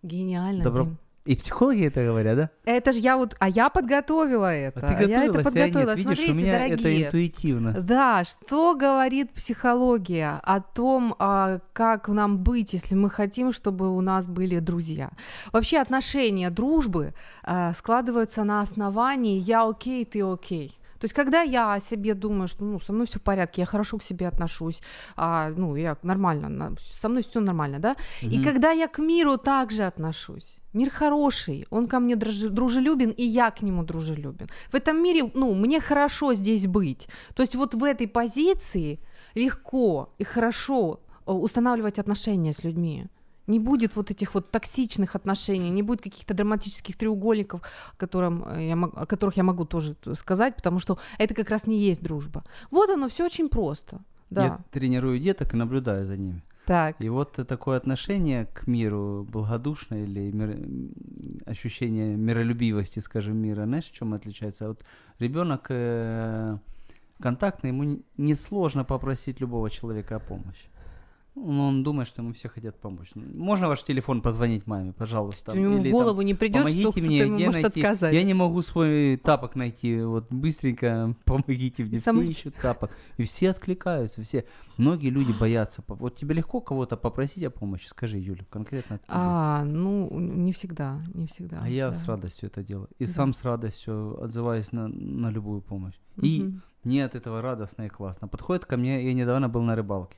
Гениально, 0.02 0.62
Добро- 0.64 0.84
Дим. 0.84 0.98
И 1.26 1.34
психологи 1.34 1.86
это 1.86 2.04
говорят, 2.04 2.36
да? 2.36 2.50
Это 2.64 2.92
ж 2.92 2.96
я 2.96 3.16
вот, 3.16 3.34
а 3.40 3.48
я 3.48 3.68
подготовила 3.68 4.52
это. 4.54 4.78
А 4.80 4.94
ты 4.94 5.04
я 5.08 5.24
это 5.24 5.32
готовилась, 5.32 5.34
а 5.34 5.38
я 5.38 5.44
подготовила. 5.44 5.88
нет. 5.90 5.98
Видишь, 5.98 6.18
Смотрите, 6.18 6.32
у 6.32 6.34
меня 6.36 6.66
это 6.66 6.76
дорогие. 6.82 7.06
интуитивно. 7.06 7.72
Да, 7.72 8.24
что 8.24 8.74
говорит 8.76 9.32
психология 9.32 10.40
о 10.42 10.60
том, 10.60 11.14
а, 11.18 11.58
как 11.72 12.08
нам 12.08 12.38
быть, 12.38 12.72
если 12.72 12.94
мы 12.94 13.10
хотим, 13.10 13.52
чтобы 13.52 13.94
у 13.94 14.00
нас 14.00 14.26
были 14.26 14.60
друзья? 14.60 15.10
Вообще 15.52 15.78
отношения 15.78 16.50
дружбы 16.50 17.12
а, 17.42 17.72
складываются 17.74 18.44
на 18.44 18.62
основании 18.62 19.38
«я 19.38 19.68
окей, 19.68 20.04
ты 20.04 20.22
окей». 20.22 20.78
То 20.98 21.04
есть, 21.04 21.14
когда 21.14 21.42
я 21.42 21.74
о 21.74 21.80
себе 21.80 22.14
думаю, 22.14 22.48
что 22.48 22.64
ну, 22.64 22.80
со 22.80 22.92
мной 22.92 23.06
все 23.06 23.18
в 23.18 23.22
порядке, 23.22 23.60
я 23.62 23.66
хорошо 23.66 23.98
к 23.98 24.02
себе 24.02 24.28
отношусь, 24.28 24.80
а, 25.14 25.50
ну, 25.54 25.76
я 25.76 25.96
нормально, 26.02 26.74
со 26.92 27.08
мной 27.10 27.22
все 27.22 27.40
нормально, 27.40 27.78
да? 27.78 27.96
И 28.22 28.38
Мгм. 28.38 28.44
когда 28.44 28.70
я 28.70 28.88
к 28.88 28.98
миру 28.98 29.36
также 29.36 29.82
отношусь, 29.82 30.56
мир 30.76 30.90
хороший, 30.90 31.66
он 31.70 31.88
ко 31.88 32.00
мне 32.00 32.16
дружелюбен, 32.16 33.10
и 33.10 33.24
я 33.24 33.50
к 33.50 33.62
нему 33.62 33.82
дружелюбен. 33.82 34.48
В 34.70 34.74
этом 34.74 35.02
мире, 35.02 35.30
ну, 35.34 35.54
мне 35.54 35.80
хорошо 35.80 36.34
здесь 36.34 36.66
быть. 36.66 37.08
То 37.34 37.42
есть 37.42 37.54
вот 37.56 37.74
в 37.74 37.82
этой 37.82 38.06
позиции 38.06 38.98
легко 39.34 40.08
и 40.18 40.24
хорошо 40.24 41.00
э, 41.26 41.32
устанавливать 41.32 41.98
отношения 41.98 42.52
с 42.52 42.64
людьми. 42.64 43.06
Не 43.46 43.60
будет 43.60 43.96
вот 43.96 44.10
этих 44.10 44.34
вот 44.34 44.50
токсичных 44.50 45.16
отношений, 45.16 45.70
не 45.70 45.82
будет 45.82 46.02
каких-то 46.02 46.34
драматических 46.34 46.96
треугольников, 46.96 47.60
о, 47.98 48.54
э, 48.56 48.68
я, 48.68 48.74
о 48.74 49.06
которых 49.06 49.36
я 49.36 49.42
могу 49.42 49.64
тоже 49.64 49.96
сказать, 50.14 50.56
потому 50.56 50.78
что 50.78 50.98
это 51.18 51.34
как 51.34 51.50
раз 51.50 51.66
не 51.66 51.78
есть 51.78 52.02
дружба. 52.02 52.44
Вот 52.70 52.90
оно, 52.90 53.08
все 53.08 53.24
очень 53.24 53.48
просто. 53.48 54.00
Да. 54.30 54.44
Я 54.44 54.58
тренирую 54.70 55.20
деток 55.20 55.54
и 55.54 55.56
наблюдаю 55.56 56.04
за 56.04 56.16
ними. 56.16 56.42
Так. 56.66 56.96
И 57.00 57.08
вот 57.08 57.34
такое 57.46 57.76
отношение 57.76 58.46
к 58.46 58.66
миру 58.66 59.26
благодушное 59.30 60.02
или 60.02 60.32
мир- 60.32 60.58
ощущение 61.46 62.16
миролюбивости, 62.16 62.98
скажем, 62.98 63.36
мира, 63.36 63.64
знаешь, 63.64 63.88
в 63.88 63.92
чем 63.92 64.14
отличается? 64.14 64.68
Вот 64.68 64.84
ребенок 65.20 65.66
э, 65.68 66.58
контактный, 67.20 67.70
ему 67.70 68.02
несложно 68.16 68.84
попросить 68.84 69.40
любого 69.40 69.70
человека 69.70 70.16
о 70.16 70.18
помощи. 70.20 70.66
Ну, 71.38 71.68
Он 71.68 71.82
думает, 71.82 72.08
что 72.08 72.22
ему 72.22 72.32
все 72.32 72.48
хотят 72.48 72.80
помочь. 72.80 73.10
Можно 73.14 73.68
ваш 73.68 73.82
телефон 73.82 74.22
позвонить 74.22 74.66
маме, 74.66 74.94
пожалуйста? 74.94 75.52
У 75.52 75.54
него 75.54 75.74
в 75.74 75.80
Или 75.80 75.90
там, 75.90 75.92
голову 75.92 76.22
не 76.22 76.32
придет, 76.34 76.62
помогите 76.62 76.90
что 76.90 77.00
мне, 77.00 77.18
ему 77.18 77.36
где 77.36 77.46
может 77.46 77.62
найти? 77.62 77.80
отказать. 77.82 78.14
Я 78.14 78.22
не 78.22 78.32
могу 78.32 78.62
свой 78.62 79.18
тапок 79.18 79.54
найти. 79.54 80.00
Вот 80.00 80.32
быстренько 80.32 81.14
помогите 81.26 81.84
мне. 81.84 81.96
Все 81.98 82.04
Самый- 82.04 82.28
ищут 82.28 82.54
тапок. 82.56 82.90
И 83.18 83.24
все 83.24 83.50
откликаются, 83.50 84.22
все. 84.22 84.46
Многие 84.78 85.10
люди 85.10 85.32
боятся. 85.38 85.84
Вот 85.86 86.16
тебе 86.16 86.34
легко 86.34 86.60
кого-то 86.62 86.96
попросить 86.96 87.42
о 87.44 87.50
помощи? 87.50 87.86
Скажи, 87.86 88.18
Юля, 88.18 88.44
конкретно 88.48 88.96
тебе. 88.96 89.06
А, 89.10 89.62
ну, 89.64 90.08
не 90.18 90.52
всегда, 90.52 91.02
не 91.12 91.26
всегда. 91.26 91.60
А 91.62 91.68
я 91.68 91.90
да. 91.90 91.94
с 91.94 92.06
радостью 92.06 92.48
это 92.48 92.62
делаю. 92.62 92.88
И 92.98 93.04
Да. 93.04 93.12
сам 93.12 93.34
с 93.34 93.44
радостью 93.44 94.22
отзываюсь 94.24 94.72
на, 94.72 94.88
на 94.88 95.30
любую 95.30 95.60
помощь. 95.60 95.94
И 96.22 96.42
Мгм. 96.44 96.62
мне 96.84 97.04
от 97.04 97.14
этого 97.14 97.42
радостно 97.42 97.82
и 97.82 97.88
классно. 97.90 98.26
Подходит 98.26 98.64
ко 98.64 98.78
мне, 98.78 99.04
я 99.04 99.12
недавно 99.12 99.50
был 99.50 99.60
на 99.62 99.76
рыбалке. 99.76 100.16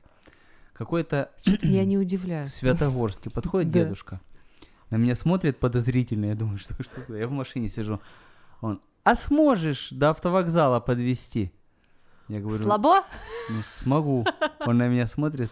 Какой-то 0.79 1.29
я 1.61 1.83
не 1.83 1.97
удивляюсь. 1.97 2.53
Святогорский. 2.53 3.29
Подходит 3.29 3.69
дедушка. 3.69 4.21
На 4.89 4.95
меня 4.95 5.13
смотрит 5.13 5.59
подозрительно. 5.59 6.27
Я 6.27 6.35
думаю, 6.35 6.57
что, 6.57 6.73
что 6.81 7.01
это? 7.01 7.15
Я 7.15 7.27
в 7.27 7.31
машине 7.31 7.67
сижу. 7.67 7.99
Он, 8.61 8.79
а 9.03 9.15
сможешь 9.15 9.89
до 9.91 10.11
автовокзала 10.11 10.79
подвести? 10.79 11.51
Я 12.29 12.39
говорю, 12.39 12.63
Слабо? 12.63 13.01
ну 13.49 13.61
смогу. 13.75 14.25
Он 14.65 14.77
на 14.77 14.87
меня 14.87 15.05
смотрит. 15.05 15.51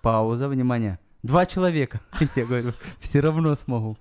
Пауза, 0.00 0.48
внимание. 0.48 0.98
Два 1.22 1.44
человека. 1.44 2.00
Я 2.34 2.46
говорю, 2.46 2.72
все 3.00 3.20
равно 3.20 3.54
смогу. 3.56 3.98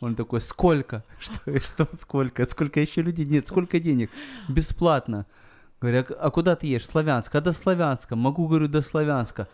Он 0.00 0.14
такой, 0.14 0.40
сколько? 0.40 1.04
Что, 1.18 1.60
что 1.60 1.88
сколько? 2.00 2.46
Сколько 2.46 2.80
еще 2.80 3.02
людей? 3.02 3.26
Нет, 3.26 3.46
сколько 3.46 3.78
денег? 3.78 4.10
Бесплатно. 4.48 5.26
Говорю, 5.82 6.00
«А- 6.00 6.26
а 6.26 6.30
куда 6.30 6.56
ты 6.56 6.66
едешь? 6.66 6.86
Славянск. 6.86 7.34
А 7.34 7.40
до 7.42 7.52
Славянска? 7.52 8.16
Могу, 8.16 8.48
говорю, 8.48 8.68
до 8.68 8.80
Славянска. 8.80 9.48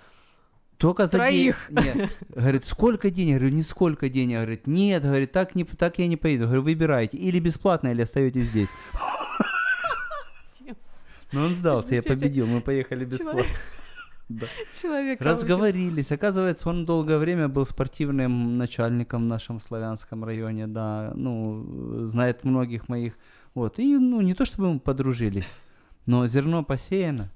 Только 0.83 1.07
за 1.07 1.19
день- 1.31 1.55
Троих. 1.55 1.71
Нет. 1.71 2.11
Говорит, 2.29 2.65
сколько 2.67 3.11
денег? 3.11 3.39
Говорю, 3.39 3.55
нисколько 3.55 4.09
денег. 4.09 4.37
Говорит, 4.37 4.67
нет, 4.67 5.03
говорит, 5.03 5.33
так, 5.33 5.55
не, 5.55 5.65
так 5.65 5.99
я 5.99 6.09
не 6.09 6.17
поеду. 6.17 6.45
Говорю, 6.45 6.63
выбирайте. 6.63 7.17
Или 7.17 7.39
бесплатно, 7.39 7.89
или 7.89 8.03
остаетесь 8.03 8.47
здесь. 8.47 8.69
Но 11.33 11.45
он 11.45 11.55
сдался, 11.55 11.95
я 11.95 12.03
победил. 12.03 12.47
Мы 12.47 12.61
поехали 12.61 13.05
бесплатно. 13.05 13.45
Да. 14.29 14.47
Человек. 14.81 15.21
Разговорились. 15.21 16.11
Оказывается, 16.13 16.69
он 16.69 16.85
долгое 16.85 17.19
время 17.19 17.49
был 17.49 17.67
спортивным 17.67 18.57
начальником 18.59 19.23
в 19.25 19.27
нашем 19.27 19.61
славянском 19.61 20.25
районе, 20.25 20.67
да, 20.67 21.13
ну, 21.15 22.05
знает 22.05 22.45
многих 22.45 22.89
моих, 22.89 23.15
вот, 23.55 23.79
и, 23.79 23.99
ну, 23.99 24.21
не 24.23 24.33
то 24.35 24.45
чтобы 24.45 24.73
мы 24.73 24.81
подружились, 24.81 25.53
но 26.07 26.27
зерно 26.27 26.65
посеяно. 26.65 27.31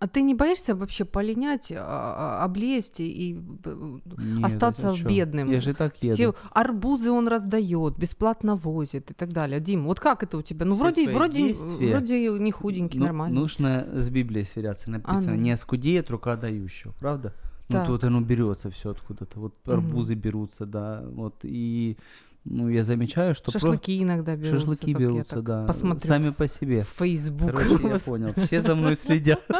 А 0.00 0.08
ты 0.08 0.22
не 0.22 0.34
боишься 0.34 0.74
вообще 0.74 1.04
полинять, 1.04 1.70
а, 1.70 2.38
а, 2.40 2.44
облезть 2.44 3.00
и 3.00 3.34
б- 3.38 4.00
Нет, 4.16 4.44
остаться 4.46 4.94
бедным? 5.04 5.50
Я 5.50 5.60
же 5.60 5.74
так 5.74 5.94
еду. 6.02 6.14
Все 6.14 6.34
арбузы 6.52 7.10
он 7.10 7.28
раздает, 7.28 7.98
бесплатно 7.98 8.56
возит 8.56 9.10
и 9.10 9.14
так 9.14 9.30
далее. 9.32 9.60
Дим, 9.60 9.84
вот 9.84 10.00
как 10.00 10.22
это 10.22 10.38
у 10.38 10.42
тебя? 10.42 10.64
Ну, 10.64 10.74
Все 10.74 10.82
вроде, 10.82 11.10
вроде, 11.10 11.38
действия- 11.48 11.90
вроде 11.90 12.30
не 12.38 12.50
худенький, 12.50 12.98
Ну, 12.98 13.04
нормально. 13.04 13.38
Нужно 13.38 13.86
с 13.92 14.08
Библией 14.08 14.46
сверяться. 14.46 14.90
Написано, 14.90 15.32
А, 15.32 15.36
ну. 15.36 15.40
не 15.42 15.50
оскудеет 15.52 16.10
рука 16.10 16.34
дающего, 16.36 16.92
правда? 16.98 17.34
Ну, 17.68 17.76
Так. 17.76 17.86
тут 17.86 18.02
оно 18.04 18.22
берется 18.22 18.70
все 18.70 18.90
откуда-то. 18.92 19.38
Вот 19.38 19.54
арбузы 19.68 20.14
берутся, 20.14 20.64
да. 20.64 21.04
Вот 21.12 21.34
и 21.42 21.98
ну, 22.44 22.68
я 22.68 22.84
замечаю, 22.84 23.34
что 23.34 23.52
про- 23.52 23.60
Шашлыки 23.60 24.02
иногда 24.02 24.34
берутся. 24.36 24.58
шашлыки 24.60 24.94
берутся, 24.94 25.42
да. 25.42 25.66
Посмотрю 25.66 26.06
Сами 26.06 26.30
по 26.30 26.48
себе. 26.48 26.84
Facebook. 26.98 27.52
Короче, 27.54 27.86
я 27.88 27.98
понял. 27.98 28.34
Все 28.36 28.62
за 28.62 28.74
мной 28.74 28.96
следят. 28.96 29.40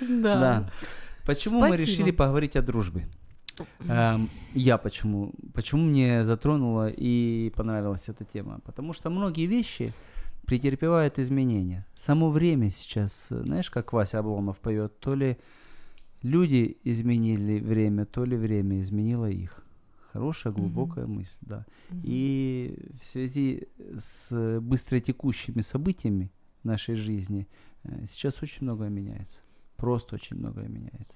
Да. 0.00 0.70
Почему 1.24 1.60
мы 1.60 1.76
решили 1.76 2.10
поговорить 2.10 2.56
о 2.56 2.62
дружбе? 2.62 3.06
Эм, 3.80 4.30
я 4.52 4.78
почему? 4.78 5.32
Почему 5.54 5.82
мне 5.84 6.24
затронула 6.24 6.88
и 6.90 7.50
понравилась 7.56 8.08
эта 8.08 8.24
тема? 8.24 8.60
Потому 8.64 8.92
что 8.92 9.10
многие 9.10 9.46
вещи 9.46 9.88
претерпевают 10.44 11.18
изменения. 11.18 11.86
Само 11.94 12.30
время 12.30 12.70
сейчас, 12.70 13.28
знаешь, 13.30 13.70
как 13.70 13.92
Вася 13.92 14.18
Обломов 14.18 14.58
поет, 14.58 14.98
то 15.00 15.14
ли 15.14 15.38
люди 16.22 16.76
изменили 16.84 17.60
время, 17.60 18.04
то 18.04 18.24
ли 18.24 18.36
время 18.36 18.80
изменило 18.80 19.26
их. 19.30 19.63
Хорошая, 20.14 20.52
глубокая 20.52 21.08
мысль, 21.08 21.38
да. 21.40 21.66
И 22.04 22.78
в 23.02 23.08
связи 23.08 23.66
с 23.98 24.60
быстротекущими 24.60 25.60
событиями 25.60 26.30
нашей 26.62 26.94
жизни 26.94 27.48
э, 27.82 28.04
сейчас 28.08 28.40
очень 28.40 28.62
многое 28.62 28.90
меняется. 28.90 29.42
Просто 29.76 30.14
очень 30.14 30.36
многое 30.36 30.68
меняется. 30.68 31.14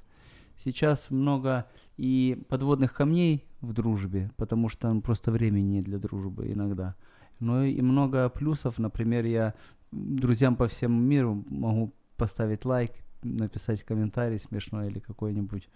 Сейчас 0.57 1.13
много 1.13 1.69
и 1.97 2.43
подводных 2.49 2.93
камней 2.93 3.47
в 3.61 3.73
дружбе, 3.73 4.33
потому 4.37 4.69
что 4.69 4.93
ну, 4.93 5.01
просто 5.01 5.31
времени 5.31 5.77
нет 5.77 5.85
для 5.85 5.99
дружбы 5.99 6.51
иногда. 6.51 6.97
Но 7.39 7.63
и 7.63 7.81
много 7.81 8.29
плюсов. 8.29 8.79
Например, 8.81 9.25
я 9.25 9.55
друзьям 9.93 10.57
по 10.57 10.67
всему 10.67 10.99
миру 11.01 11.45
могу 11.49 11.95
поставить 12.17 12.65
лайк, 12.65 12.91
написать 13.23 13.85
комментарий 13.85 14.41
смешной 14.41 14.89
или 14.89 14.99
какой-нибудь, 14.99 15.69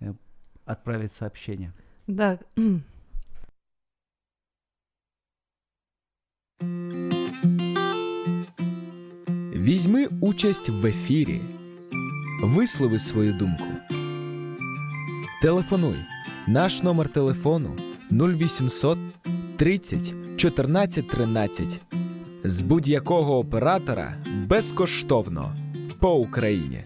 э, 0.00 0.14
отправить 0.64 1.12
сообщение. 1.12 1.74
Да. 2.06 2.38
Візьми 9.54 10.06
участь 10.20 10.68
в 10.68 10.86
ефірі. 10.86 11.40
Вислови 12.42 12.98
свою 12.98 13.32
думку. 13.32 13.64
Телефонуй. 15.42 15.96
Наш 16.46 16.82
номер 16.82 17.08
телефону 17.08 17.76
0800 18.10 18.98
30 19.56 20.14
14 20.36 21.08
13. 21.08 21.80
З 22.44 22.62
будь-якого 22.62 23.38
оператора 23.38 24.16
безкоштовно 24.46 25.56
по 25.98 26.14
Україні. 26.14 26.84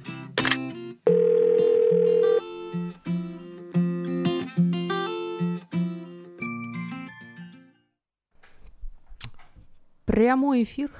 Прямой 10.08 10.62
эфир. 10.62 10.90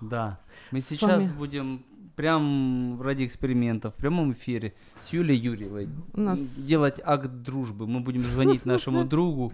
Да. 0.00 0.38
Мы 0.70 0.80
сейчас 0.82 1.30
будем 1.30 1.84
прям 2.16 3.00
ради 3.00 3.24
эксперимента 3.26 3.90
в 3.90 3.94
прямом 3.94 4.32
эфире 4.32 4.74
с 5.04 5.12
Юлей 5.12 5.36
Юрьевой 5.36 5.88
У 6.14 6.20
нас- 6.20 6.40
делать 6.40 7.00
акт 7.04 7.28
дружбы. 7.42 7.86
Мы 7.86 8.00
будем 8.00 8.22
звонить 8.24 8.66
нашему 8.66 9.04
другу, 9.14 9.52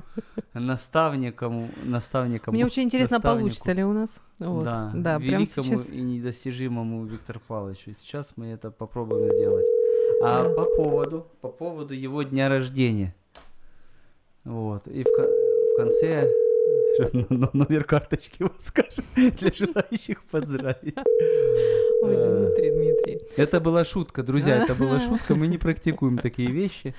наставнику, 0.54 1.68
наставнику. 1.84 2.50
Мне 2.52 2.66
очень 2.66 2.82
интересно, 2.84 3.20
получится 3.20 3.72
ли 3.72 3.84
у 3.84 3.92
нас. 3.92 4.18
Вот. 4.40 4.64
Да, 4.64 4.90
да 4.94 5.18
великому 5.18 5.44
сейчас. 5.78 5.88
и 5.90 6.00
недостижимому 6.00 7.04
Виктору 7.04 7.40
Павловичу. 7.46 7.92
Сейчас 8.00 8.32
мы 8.36 8.46
это 8.46 8.70
попробуем 8.70 9.30
сделать. 9.30 9.64
А 10.22 10.42
Да. 10.42 10.48
по 10.54 10.64
поводу, 10.64 11.26
по 11.40 11.48
поводу 11.48 11.94
его 11.94 12.22
дня 12.22 12.48
рождения. 12.48 13.14
Вот. 14.44 14.88
И 14.88 15.02
в, 15.02 15.06
в 15.06 15.76
конце 15.76 16.28
номер 17.52 17.84
карточки 17.84 18.42
его 18.42 18.52
скажем 18.58 19.04
для 19.16 19.52
желающих 19.52 20.22
поздравить. 20.30 20.96
Ой, 22.02 22.16
Дмитрий, 22.16 22.70
Дмитрий. 22.70 23.20
Это 23.36 23.60
была 23.60 23.84
шутка, 23.84 24.22
друзья, 24.22 24.62
это 24.62 24.74
была 24.74 25.00
шутка. 25.00 25.34
Мы 25.34 25.46
не 25.46 25.58
практикуем 25.58 26.18
такие 26.18 26.50
вещи. 26.50 26.94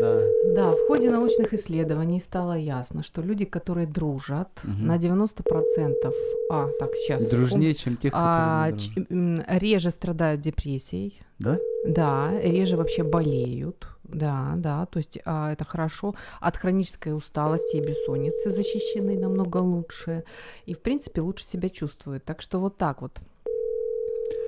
Да. 0.00 0.20
Да, 0.54 0.74
в 0.74 0.86
ходе 0.86 1.10
научных 1.10 1.52
исследований 1.54 2.20
стало 2.20 2.52
ясно, 2.58 3.02
что 3.02 3.22
люди, 3.22 3.44
которые 3.44 3.86
дружат, 3.86 4.48
Мгм. 4.64 4.86
на 4.86 4.98
90%, 4.98 6.14
а, 6.50 6.68
так, 6.78 6.94
сейчас, 6.94 7.26
Дружнее, 7.26 7.74
чем 7.74 7.96
тех, 7.96 8.12
а, 8.14 8.70
которые 8.70 8.72
не 8.72 9.38
ч- 9.38 9.44
реже 9.58 9.90
страдают 9.90 10.40
депрессией, 10.40 11.20
Да? 11.38 11.58
да, 11.86 12.30
реже 12.42 12.76
вообще 12.76 13.02
болеют, 13.02 13.86
да, 14.04 14.54
да, 14.56 14.86
то 14.86 14.98
есть 14.98 15.18
а, 15.24 15.52
это 15.52 15.64
хорошо. 15.64 16.14
От 16.40 16.56
хронической 16.56 17.16
усталости 17.16 17.76
и 17.76 17.80
бессонницы 17.80 18.50
защищены 18.50 19.18
намного 19.18 19.58
лучше 19.58 20.24
и, 20.66 20.74
в 20.74 20.80
принципе, 20.80 21.20
лучше 21.20 21.44
себя 21.44 21.68
чувствуют. 21.68 22.24
Так 22.24 22.42
что 22.42 22.60
вот 22.60 22.76
так 22.76 23.02
вот. 23.02 23.20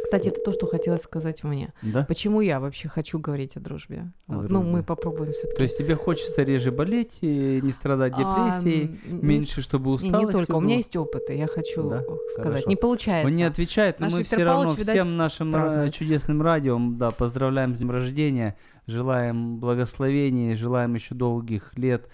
Кстати, 0.06 0.28
это 0.28 0.40
то, 0.40 0.52
что 0.52 0.68
хотелось 0.68 1.02
сказать 1.02 1.42
мне. 1.42 1.72
Да? 1.82 2.04
Почему 2.04 2.40
я 2.40 2.60
вообще 2.60 2.88
хочу 2.88 3.18
говорить 3.18 3.56
о 3.56 3.60
дружбе? 3.60 4.12
О 4.28 4.34
Вот, 4.34 4.42
Ну, 4.42 4.60
дружбе. 4.60 4.70
мы 4.70 4.82
попробуем 4.84 5.32
все-таки. 5.32 5.56
То 5.56 5.62
есть 5.64 5.76
тебе 5.78 5.96
хочется 5.96 6.44
реже 6.44 6.70
болеть, 6.70 7.18
и 7.22 7.60
не 7.60 7.72
страдать 7.72 8.12
депрессией, 8.16 9.00
меньше, 9.08 9.62
чтобы 9.62 9.90
усталость. 9.90 10.26
Не, 10.26 10.32
только, 10.32 10.52
у 10.54 10.60
меня 10.60 10.76
есть 10.76 10.96
опыт, 10.96 11.28
и 11.30 11.36
я 11.36 11.48
хочу 11.48 11.88
Да? 11.90 12.04
сказать. 12.34 12.52
Хорошо. 12.52 12.68
Не 12.68 12.76
получается. 12.76 13.26
Он 13.26 13.34
не 13.36 13.42
отвечает, 13.42 13.98
но 13.98 14.06
Наш 14.06 14.12
мы 14.12 14.18
Виктор 14.20 14.38
все 14.38 14.44
равно 14.44 14.60
Павлович, 14.62 14.78
видать, 14.80 14.94
всем 14.96 15.16
нашим 15.16 15.48
э, 15.48 15.58
празднует. 15.58 15.94
чудесным 15.94 16.40
радио, 16.42 16.78
да, 16.80 17.10
поздравляем 17.10 17.74
с 17.74 17.78
днем 17.78 17.90
рождения, 17.90 18.56
желаем 18.86 19.58
благословений, 19.58 20.54
желаем 20.54 20.94
еще 20.94 21.16
долгих 21.16 21.72
лет 21.76 22.08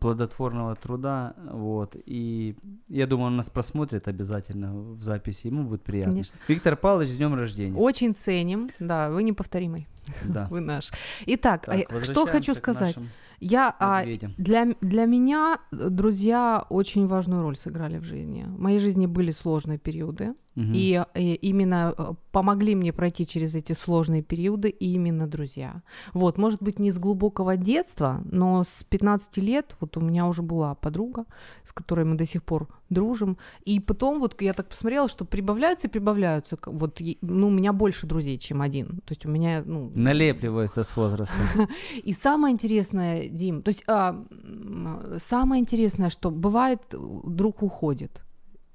плодотворного 0.00 0.76
труда, 0.76 1.34
вот, 1.50 1.96
и 2.04 2.56
я 2.88 3.06
думаю, 3.06 3.28
он 3.28 3.36
нас 3.36 3.48
просмотрит 3.48 4.06
обязательно 4.06 4.74
в 4.74 5.02
записи, 5.02 5.46
ему 5.46 5.64
будет 5.64 5.82
приятно. 5.82 6.12
Конечно. 6.12 6.38
Виктор 6.46 6.76
Павлович, 6.76 7.10
с 7.10 7.16
днем 7.16 7.34
рождения. 7.34 7.78
Очень 7.78 8.14
ценим, 8.14 8.70
да, 8.78 9.08
вы 9.10 9.22
неповторимый, 9.22 9.88
Да. 10.24 10.46
вы 10.50 10.60
наш. 10.60 10.90
Итак, 11.26 11.66
Так, 11.66 11.92
а, 11.92 12.04
что 12.04 12.26
хочу 12.26 12.54
сказать. 12.54 12.96
Я 13.40 13.74
а, 13.80 14.04
для, 14.38 14.66
для 14.80 15.04
меня 15.04 15.58
э, 15.72 15.88
друзья 15.90 16.64
очень 16.70 17.08
важную 17.08 17.42
роль 17.42 17.56
сыграли 17.56 17.98
в 17.98 18.04
жизни. 18.04 18.44
В 18.44 18.60
моей 18.60 18.78
жизни 18.78 19.06
были 19.06 19.32
сложные 19.32 19.78
периоды, 19.78 20.34
Мгм. 20.54 20.72
и, 20.74 21.02
и 21.14 21.34
именно 21.34 21.94
э, 21.96 22.12
помогли 22.30 22.74
мне 22.74 22.92
пройти 22.92 23.26
через 23.26 23.54
эти 23.54 23.72
сложные 23.72 24.22
периоды 24.22 24.68
именно 24.68 25.26
друзья. 25.26 25.82
Вот, 26.12 26.38
может 26.38 26.62
быть, 26.62 26.78
не 26.78 26.92
с 26.92 26.98
глубокого 26.98 27.56
детства, 27.56 28.20
но 28.30 28.62
с 28.62 28.84
15 28.84 29.38
лет 29.38 29.76
вот 29.80 29.96
у 29.96 30.00
меня 30.00 30.26
уже 30.26 30.42
была 30.42 30.74
подруга, 30.74 31.24
с 31.64 31.72
которой 31.72 32.04
мы 32.04 32.16
до 32.16 32.26
сих 32.26 32.42
пор 32.42 32.68
дружим. 32.90 33.38
И 33.64 33.80
потом 33.80 34.20
вот 34.20 34.40
я 34.42 34.52
так 34.52 34.68
посмотрела, 34.68 35.08
что 35.08 35.24
прибавляются 35.24 35.86
и 35.86 35.90
прибавляются. 35.90 36.58
Вот, 36.66 37.00
и- 37.00 37.16
ну, 37.22 37.48
у 37.48 37.50
меня 37.50 37.72
больше 37.72 38.06
друзей, 38.06 38.36
чем 38.38 38.60
один. 38.60 39.00
То 39.06 39.12
есть 39.12 39.24
у 39.26 39.30
меня, 39.30 39.62
ну... 39.64 39.90
Налепливается 39.94 40.82
с 40.82 40.96
возрастом. 40.96 41.68
И 42.04 42.12
самое 42.12 42.52
интересное, 42.52 43.28
Дим, 43.28 43.62
то 43.62 43.68
есть 43.70 43.84
а, 43.86 44.24
самое 45.18 45.60
интересное, 45.60 46.10
что 46.10 46.30
бывает, 46.30 46.80
э, 46.92 46.98
друг 47.24 47.62
уходит. 47.62 48.22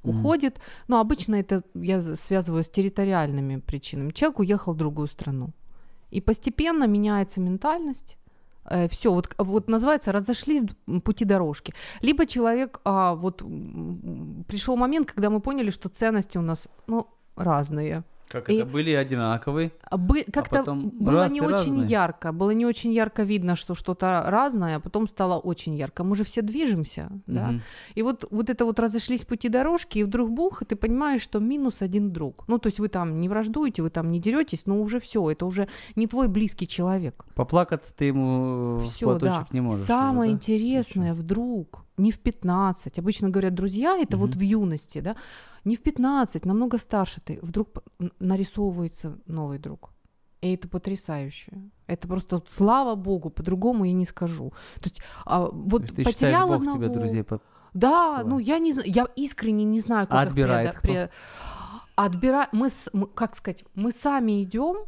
Уходит, 0.03 0.62
но 0.88 1.01
обычно 1.01 1.36
это 1.36 1.63
я 1.74 2.01
связываю 2.15 2.63
с 2.63 2.69
территориальными 2.69 3.59
причинами. 3.59 4.12
Человек 4.12 4.39
уехал 4.39 4.74
в 4.74 4.77
другую 4.77 5.07
страну. 5.07 5.50
И 6.12 6.21
постепенно 6.21 6.88
меняется 6.88 7.41
ментальность. 7.41 8.17
все, 8.89 9.12
вот, 9.12 9.36
вот 9.38 9.67
называется, 9.67 10.13
разошлись 10.13 10.63
пути 11.03 11.25
дорожки. 11.25 11.74
Либо 12.01 12.25
человек, 12.25 12.79
а, 12.86 13.15
вот 13.15 13.43
пришел 14.47 14.77
момент, 14.77 15.12
когда 15.12 15.29
мы 15.29 15.41
поняли, 15.41 15.71
что 15.71 15.89
ценности 15.89 16.38
у 16.38 16.41
нас, 16.41 16.67
ну, 16.88 17.07
разные. 17.36 18.03
Как 18.29 18.50
И- 18.50 18.55
это 18.55 18.65
были 18.65 18.91
одинаковые. 18.91 19.72
А 19.89 19.98
бы- 19.98 20.25
как-то 20.31 20.60
потом 20.60 20.89
было 20.89 21.29
не 21.29 21.39
очень 21.41 21.51
разные. 21.51 21.88
ярко, 21.88 22.31
было 22.34 22.51
не 22.51 22.65
очень 22.65 22.91
ярко 22.91 23.24
видно, 23.24 23.55
что 23.55 23.74
что-то 23.74 24.24
разное, 24.27 24.75
а 24.75 24.79
потом 24.79 25.07
стало 25.07 25.39
очень 25.39 25.75
ярко. 25.75 26.03
Мы 26.03 26.15
же 26.15 26.24
все 26.24 26.41
движемся, 26.41 27.10
да. 27.25 27.48
Мгм. 27.48 27.62
И 27.96 28.01
вот, 28.01 28.25
вот 28.29 28.50
это 28.50 28.65
вот 28.65 28.79
разошлись 28.79 29.24
пути 29.24 29.50
дорожки, 29.50 30.00
и 30.00 30.03
вдруг 30.03 30.29
бух, 30.31 30.62
и 30.62 30.65
ты 30.65 30.75
понимаешь, 30.75 31.22
что 31.22 31.39
минус 31.39 31.81
один 31.81 32.12
друг. 32.12 32.43
Ну, 32.48 32.57
то 32.60 32.67
есть 32.67 32.79
вы 32.79 32.89
там 32.89 33.22
не 33.22 33.29
враждуете, 33.29 33.81
вы 33.81 33.89
там 33.89 34.12
не 34.12 34.19
деретесь, 34.19 34.65
но 34.65 34.81
уже 34.81 35.00
все, 35.00 35.29
это 35.31 35.46
уже 35.46 35.67
не 35.96 36.05
твой 36.07 36.27
близкий 36.27 36.67
человек. 36.67 37.25
Поплакаться 37.34 37.93
ты 37.96 38.05
ему 38.05 38.77
в 38.79 38.91
Все, 38.93 39.05
платочек 39.05 39.39
да. 39.39 39.48
не 39.51 39.62
можешь. 39.62 39.79
уже, 39.79 39.88
Самое 39.88 40.31
да? 40.31 40.36
интересное, 40.36 41.13
вдруг, 41.13 41.86
не 41.98 42.12
в 42.12 42.20
15, 42.20 43.00
обычно 43.00 43.30
говорят, 43.30 43.54
друзья, 43.56 43.98
это 43.98 44.18
вот 44.18 44.30
Мгм. 44.32 44.39
в 44.39 44.42
юности, 44.42 45.01
да, 45.01 45.16
не 45.66 45.75
в 45.75 45.82
15, 45.82 46.46
намного 46.46 46.77
старше 46.77 47.22
ты, 47.22 47.39
вдруг 47.42 47.68
нарисовывается 48.20 49.18
новый 49.27 49.58
друг. 49.60 49.89
И 50.42 50.54
это 50.54 50.68
потрясающе. 50.68 51.51
Это 51.88 52.08
просто 52.08 52.36
вот 52.36 52.50
слава 52.51 52.96
богу, 52.96 53.30
по-другому 53.32 53.86
я 53.86 53.94
не 53.94 54.06
скажу. 54.06 54.51
То 54.75 54.84
есть 54.89 55.01
а, 55.25 55.50
вот 55.51 55.82
То 55.82 55.84
есть 55.86 55.96
ты 55.96 56.04
потерял 56.04 56.13
считаешь, 56.13 56.48
Бог 56.48 56.56
одного... 56.58 56.77
тебе 56.77 56.89
друзей 56.89 57.24
по- 57.24 57.39
Да, 57.74 57.89
посылает? 58.18 58.27
ну 58.27 58.39
я 58.39 58.60
не 58.60 58.74
знаю, 58.74 58.88
я 58.89 59.08
искренне 59.16 59.63
не 59.66 59.82
знаю, 59.82 60.08
как 60.08 60.20
А 60.20 60.24
их 60.24 60.30
отбирает 60.30 60.75
преодо- 60.75 60.77
кто? 60.77 60.88
пре- 60.88 61.10
Отбира- 61.96 62.48
мы, 62.51 62.70
с- 62.70 62.89
мы- 62.94 63.08
как 63.08 63.36
сказать, 63.36 63.63
мы 63.74 63.92
сами 63.92 64.44
идем 64.44 64.86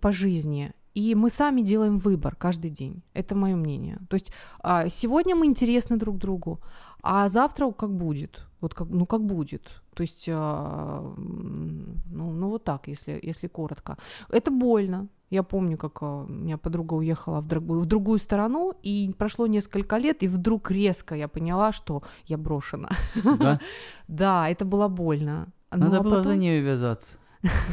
по 0.00 0.12
жизни, 0.12 0.72
и 0.94 1.14
мы 1.14 1.30
сами 1.30 1.60
делаем 1.60 1.98
выбор 1.98 2.36
каждый 2.36 2.70
день. 2.70 3.02
Это 3.14 3.34
мое 3.34 3.56
мнение. 3.56 3.98
То 4.08 4.14
есть 4.14 4.32
а, 4.60 4.88
сегодня 4.88 5.34
мы 5.34 5.46
интересны 5.46 5.96
друг 5.96 6.18
другу, 6.18 6.60
а 7.02 7.28
завтра 7.28 7.70
как 7.72 7.90
будет. 7.90 8.46
Вот 8.60 8.74
как, 8.74 8.88
ну 8.88 9.06
как 9.06 9.24
будет. 9.24 9.82
То 9.94 10.02
есть, 10.02 10.28
а, 10.28 11.14
ну, 11.16 12.32
ну 12.32 12.48
вот 12.48 12.64
так, 12.64 12.88
если, 12.88 13.18
если 13.22 13.48
коротко. 13.48 13.96
Это 14.30 14.50
больно. 14.50 15.08
Я 15.30 15.42
помню, 15.42 15.76
как 15.76 16.02
а, 16.02 16.24
у 16.24 16.32
меня 16.32 16.56
подруга 16.58 16.94
уехала 16.94 17.40
в 17.40 17.46
другую, 17.46 17.80
в 17.80 17.86
другую 17.86 18.18
сторону, 18.18 18.72
и 18.82 19.12
прошло 19.18 19.46
несколько 19.46 19.98
лет, 19.98 20.22
и 20.22 20.28
вдруг 20.28 20.70
резко 20.70 21.14
я 21.16 21.28
поняла, 21.28 21.72
что 21.72 22.02
я 22.26 22.38
брошена. 22.38 22.90
Да? 23.24 23.60
Да, 24.08 24.48
это 24.48 24.64
было 24.64 24.88
больно. 24.88 25.48
Ну, 25.72 25.78
Надо 25.78 25.98
а 25.98 26.02
было 26.02 26.22
за 26.22 26.36
нее 26.36 26.60
вязаться. 26.60 27.18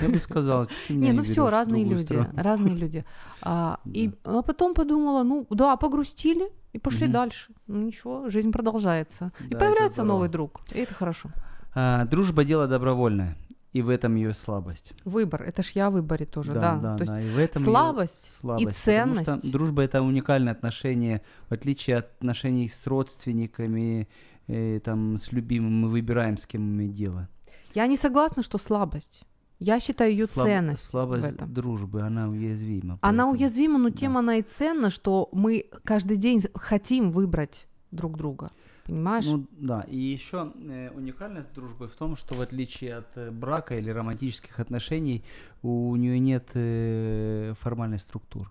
Я 0.01 0.09
бы 0.09 0.19
сказал, 0.19 0.65
что 0.65 0.73
ты 0.87 0.93
меня 0.93 1.07
Не, 1.07 1.11
не 1.11 1.17
ну 1.17 1.23
все, 1.23 1.45
в 1.45 1.49
разные 1.49 1.85
люди, 1.85 2.25
разные 2.35 2.75
люди. 2.75 3.05
А, 3.41 3.79
и, 3.85 4.11
а 4.23 4.41
потом 4.41 4.73
подумала, 4.73 5.23
ну 5.23 5.47
да, 5.49 5.75
погрустили 5.77 6.51
и 6.73 6.79
пошли 6.79 7.07
дальше. 7.07 7.53
Ну 7.67 7.81
ничего, 7.81 8.29
жизнь 8.29 8.51
продолжается. 8.51 9.31
И 9.39 9.53
Да, 9.53 9.59
появляется 9.59 10.03
новый 10.03 10.29
друг, 10.29 10.61
и 10.71 10.79
это 10.79 10.93
хорошо. 10.93 11.29
А, 11.73 12.05
Дружба 12.05 12.43
дело 12.43 12.67
добровольное, 12.67 13.37
и 13.73 13.81
в 13.81 13.89
этом 13.89 14.15
ее 14.15 14.33
слабость. 14.33 14.93
Выбор, 15.05 15.43
это 15.43 15.63
ж 15.63 15.71
я 15.75 15.87
о 15.87 15.89
выборе 15.89 16.25
тоже, 16.25 16.51
да. 16.53 16.75
да, 16.75 16.97
То 16.97 17.03
есть 17.03 17.13
да, 17.13 17.21
и 17.21 17.29
в 17.29 17.37
этом 17.37 17.63
её 17.63 17.71
слабость 17.71 18.39
и 18.39 18.41
потому 18.41 18.71
ценность. 18.71 19.39
что 19.39 19.51
дружба 19.51 19.83
это 19.83 20.01
уникальное 20.01 20.51
отношение, 20.51 21.21
в 21.47 21.53
отличие 21.53 21.97
от 21.97 22.05
отношений 22.17 22.67
с 22.67 22.87
родственниками, 22.87 24.09
э, 24.47 24.79
там, 24.83 25.17
с 25.17 25.31
любимым, 25.31 25.81
мы 25.81 25.89
выбираем, 25.89 26.37
с 26.37 26.45
кем 26.45 26.61
иметь 26.61 26.91
дело. 26.91 27.29
Я 27.73 27.87
не 27.87 27.95
согласна, 27.95 28.43
что 28.43 28.57
слабость. 28.57 29.23
Я 29.63 29.79
считаю 29.79 30.11
ее 30.11 30.25
Слаб- 30.25 30.47
ценность 30.47 30.83
Слабость 30.89 31.23
в 31.31 31.33
этом. 31.35 31.53
дружбы, 31.53 32.01
она 32.01 32.27
уязвима. 32.27 32.97
Она 33.01 33.25
поэтому- 33.25 33.31
уязвима, 33.33 33.77
но 33.77 33.89
тем 33.91 34.13
да. 34.13 34.19
она 34.19 34.35
и 34.37 34.41
ценна, 34.41 34.89
что 34.89 35.29
мы 35.31 35.65
каждый 35.83 36.17
день 36.17 36.41
хотим 36.55 37.11
выбрать 37.11 37.67
друг 37.91 38.17
друга. 38.17 38.49
Понимаешь? 38.85 39.25
Ну 39.27 39.45
да, 39.51 39.81
и 39.81 39.95
еще 39.97 40.51
э, 40.55 40.89
уникальность 40.95 41.53
дружбы 41.53 41.87
в 41.87 41.91
том, 41.95 42.15
что 42.15 42.33
в 42.33 42.41
отличие 42.41 42.95
от 42.97 43.15
э, 43.15 43.29
брака 43.29 43.77
или 43.77 43.91
романтических 43.91 44.59
отношений, 44.59 45.23
у 45.61 45.95
нее 45.95 46.17
нет 46.19 46.49
э, 46.55 47.53
формальной 47.59 47.99
структуры. 47.99 48.49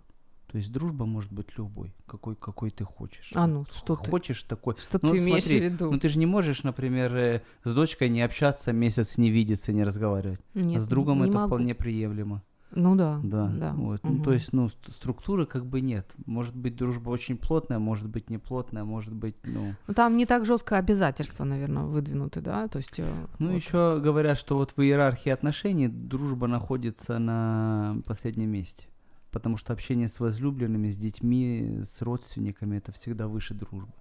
То 0.51 0.59
есть 0.59 0.73
дружба 0.73 1.07
может 1.07 1.33
быть 1.33 1.47
любой, 1.57 1.95
какой, 2.07 2.35
какой 2.35 2.71
ты 2.71 2.85
хочешь. 2.85 3.31
А 3.35 3.47
ну, 3.47 3.65
что 3.71 3.95
ты? 3.95 4.11
Хочешь 4.11 4.43
такой. 4.43 4.75
Что 4.79 4.99
Ну, 5.01 5.11
ты 5.13 5.19
имеешь 5.19 5.45
смотри, 5.45 5.61
в 5.61 5.73
виду? 5.73 5.91
Ну 5.93 5.99
ты 6.01 6.09
же 6.09 6.19
не 6.19 6.27
можешь, 6.27 6.65
например, 6.65 7.15
э, 7.17 7.43
с 7.63 7.73
дочкой 7.73 8.09
не 8.09 8.21
общаться, 8.23 8.73
месяц 8.73 9.17
не 9.17 9.31
видеться, 9.31 9.73
не 9.73 9.85
разговаривать. 9.85 10.41
Нет, 10.55 10.79
а 10.79 10.81
с 10.81 10.89
другом 10.89 11.19
не 11.23 11.29
это 11.29 11.39
могу. 11.39 11.47
вполне 11.47 11.75
приемлемо. 11.75 12.43
Ну 12.73 12.95
да, 12.95 13.21
Да, 13.25 13.49
да. 13.49 13.73
вот. 13.75 14.01
Ну, 14.05 14.11
мгм. 14.13 14.23
то 14.23 14.33
есть, 14.33 14.53
ну, 14.53 14.69
ст- 14.69 14.93
структуры 14.95 15.45
как 15.45 15.67
бы 15.67 15.81
нет. 15.81 16.07
Может 16.27 16.55
быть, 16.55 16.77
дружба 16.77 17.11
очень 17.11 17.37
плотная, 17.37 17.81
может 17.81 18.09
быть, 18.09 18.31
не 18.31 18.39
плотная, 18.39 18.85
может 18.85 19.13
быть, 19.13 19.35
ну... 19.45 19.75
Ну, 19.89 19.95
там 19.95 20.17
не 20.17 20.25
так 20.25 20.45
жестко 20.47 20.79
обязательства, 20.79 21.43
наверное, 21.45 21.83
выдвинуты, 21.83 22.41
да? 22.41 22.69
То 22.69 22.79
есть. 22.79 22.99
э, 22.99 23.13
Ну, 23.41 23.49
вот. 23.49 23.57
еще 23.57 24.01
говорят, 24.01 24.39
что 24.39 24.57
вот 24.57 24.73
в 24.77 24.81
иерархии 24.83 25.31
отношений 25.31 25.89
дружба 25.89 26.47
находится 26.47 27.19
на 27.19 27.97
последнем 28.07 28.51
месте. 28.51 28.87
Потому 29.31 29.57
что 29.57 29.73
общение 29.73 30.09
с 30.09 30.19
возлюбленными, 30.21 30.90
с 30.90 30.97
детьми, 30.97 31.81
с 31.85 32.03
родственниками 32.03 32.79
это 32.79 32.90
всегда 32.93 33.29
выше 33.29 33.55
дружбы. 33.55 33.93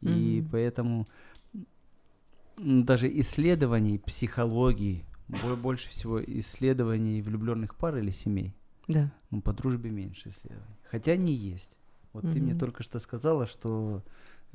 И 0.00 0.40
Мгм. 0.40 0.48
поэтому 0.50 1.06
м, 2.58 2.84
даже 2.84 3.08
исследований 3.20 3.98
психологии, 3.98 5.04
бо- 5.28 5.56
больше 5.56 5.88
всего 5.88 6.22
исследований 6.22 7.22
влюбленных 7.22 7.74
пар 7.74 7.96
или 7.98 8.10
семей, 8.10 8.54
Да. 8.88 9.10
ну, 9.30 9.40
по 9.42 9.52
дружбе 9.52 9.90
меньше 9.90 10.28
исследований. 10.30 10.76
Хотя 10.84 11.12
они 11.12 11.32
есть. 11.34 11.76
Вот 12.12 12.24
ты 12.30 12.40
мне 12.40 12.54
только 12.54 12.82
что 12.82 12.98
сказала, 12.98 13.46
что 13.46 14.02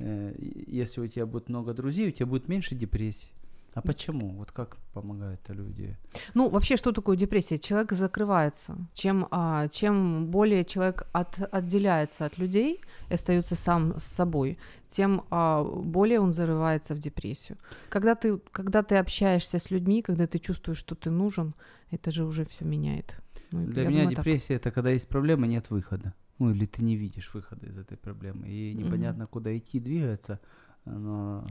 э, 0.00 0.34
если 0.68 1.00
у 1.00 1.06
тебя 1.08 1.26
будет 1.26 1.48
много 1.48 1.74
друзей, 1.74 2.08
у 2.08 2.12
тебя 2.12 2.26
будет 2.26 2.48
меньше 2.48 2.74
депрессий. 2.76 3.30
А 3.78 3.82
почему? 3.82 4.30
Вот 4.30 4.50
как 4.50 4.76
помогают 4.92 5.40
люди? 5.48 5.96
Ну, 6.34 6.48
вообще, 6.48 6.76
что 6.76 6.92
такое 6.92 7.16
депрессия? 7.16 7.58
Человек 7.58 7.92
закрывается. 7.92 8.76
Чем, 8.94 9.28
а, 9.30 9.68
чем 9.68 10.26
более 10.26 10.64
человек 10.64 11.06
от, 11.12 11.40
отделяется 11.52 12.24
от 12.24 12.38
людей 12.38 12.80
и 13.08 13.14
остается 13.14 13.54
сам 13.54 13.98
с 14.00 14.04
собой, 14.04 14.58
тем 14.88 15.22
а, 15.30 15.62
более 15.62 16.18
он 16.18 16.32
зарывается 16.32 16.94
в 16.94 16.98
депрессию. 16.98 17.56
Когда 17.88 18.16
ты, 18.16 18.38
когда 18.50 18.82
ты 18.82 18.96
общаешься 18.96 19.58
с 19.58 19.70
людьми, 19.70 20.02
когда 20.02 20.26
ты 20.26 20.38
чувствуешь, 20.40 20.78
что 20.78 20.96
ты 20.96 21.10
нужен, 21.10 21.54
это 21.92 22.10
же 22.10 22.24
уже 22.24 22.44
все 22.44 22.64
меняет. 22.64 23.14
Ну, 23.52 23.64
Для 23.64 23.86
меня 23.86 24.00
думаю, 24.00 24.16
так. 24.16 24.24
депрессия 24.24 24.54
это 24.54 24.72
когда 24.72 24.90
есть 24.90 25.08
проблема, 25.08 25.46
нет 25.46 25.70
выхода. 25.70 26.14
Ну 26.38 26.50
или 26.50 26.66
ты 26.66 26.82
не 26.82 26.96
видишь 26.96 27.32
выхода 27.32 27.66
из 27.66 27.78
этой 27.78 27.96
проблемы. 27.96 28.48
И 28.48 28.74
непонятно, 28.74 29.26
куда 29.26 29.56
идти, 29.56 29.78
двигаться. 29.78 30.40
Но... 30.84 31.46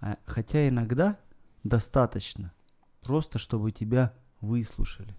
а, 0.00 0.16
хотя 0.24 0.68
иногда 0.68 1.16
достаточно 1.64 2.52
просто, 3.02 3.38
чтобы 3.38 3.72
тебя 3.72 4.12
выслушали. 4.40 5.14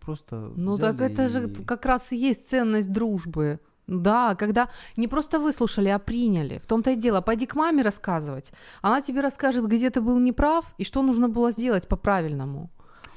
Просто 0.00 0.52
Ну 0.56 0.76
так 0.78 1.00
это 1.00 1.28
же 1.28 1.48
и- 1.50 1.64
как 1.64 1.86
раз 1.86 2.12
и 2.12 2.16
есть 2.16 2.48
ценность 2.50 2.90
дружбы. 2.92 3.58
Да, 3.86 4.34
когда 4.34 4.68
не 4.96 5.08
просто 5.08 5.38
выслушали, 5.38 5.88
а 5.88 5.98
приняли. 5.98 6.58
В 6.58 6.66
том-то 6.66 6.90
и 6.92 6.96
дело. 6.96 7.20
Пойди 7.20 7.46
к 7.46 7.54
маме 7.54 7.82
рассказывать. 7.82 8.50
Она 8.82 9.02
тебе 9.02 9.20
расскажет, 9.20 9.66
где 9.66 9.90
ты 9.90 10.00
был 10.00 10.18
неправ 10.18 10.74
и 10.78 10.84
что 10.84 11.02
нужно 11.02 11.28
было 11.28 11.52
сделать 11.52 11.86
по-правильному. 11.86 12.70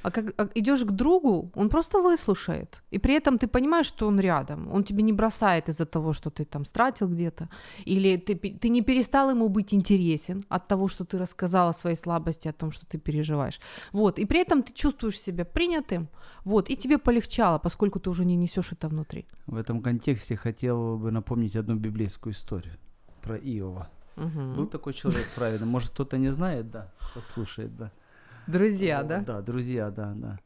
А 0.03 0.11
как 0.11 0.51
идешь 0.55 0.83
к 0.83 0.91
другу, 0.91 1.51
он 1.55 1.69
просто 1.69 2.01
выслушает. 2.01 2.83
И 2.91 2.99
при 2.99 3.15
этом 3.15 3.37
ты 3.37 3.47
понимаешь, 3.47 3.87
что 3.87 4.07
он 4.07 4.19
рядом. 4.19 4.71
Он 4.73 4.83
тебе 4.83 5.03
не 5.03 5.13
бросает 5.13 5.69
из-за 5.69 5.85
того, 5.85 6.13
что 6.13 6.29
ты 6.29 6.45
там 6.45 6.65
стратил 6.65 7.09
где-то. 7.09 7.49
Или 7.85 8.17
ты, 8.17 8.35
ты 8.35 8.69
не 8.69 8.81
перестал 8.81 9.31
ему 9.31 9.49
быть 9.49 9.73
интересен 9.73 10.43
от 10.49 10.67
того, 10.67 10.87
что 10.87 11.03
ты 11.03 11.17
рассказала 11.17 11.69
о 11.69 11.73
своей 11.73 11.97
слабости, 11.97 12.47
о 12.47 12.53
том, 12.53 12.71
что 12.71 12.85
ты 12.85 12.97
переживаешь. 12.99 13.59
Вот. 13.91 14.19
И 14.19 14.25
при 14.25 14.39
этом 14.39 14.63
ты 14.63 14.73
чувствуешь 14.73 15.19
себя 15.19 15.45
принятым. 15.45 16.07
Вот. 16.45 16.69
И 16.69 16.77
тебе 16.77 16.97
полегчало, 16.97 17.59
поскольку 17.59 17.99
ты 17.99 18.09
уже 18.09 18.25
не 18.25 18.35
несешь 18.35 18.71
это 18.71 18.87
внутри. 18.87 19.25
В 19.47 19.55
этом 19.55 19.81
контексте 19.81 20.35
хотел 20.35 20.97
бы 20.97 21.11
напомнить 21.11 21.55
одну 21.55 21.75
библейскую 21.75 22.33
историю 22.33 22.75
про 23.21 23.37
Иова. 23.37 23.89
Мгм. 24.15 24.55
Был 24.55 24.67
такой 24.67 24.93
человек 24.93 25.27
правильно. 25.35 25.65
Может, 25.65 25.91
кто-то 25.91 26.17
не 26.17 26.33
знает, 26.33 26.71
да, 26.71 26.91
послушает, 27.13 27.75
да. 27.77 27.91
Друзья, 28.47 29.03
да? 29.03 29.21
Да, 29.21 29.41
друзья, 29.41 29.91
да, 29.91 30.13
да. 30.15 30.39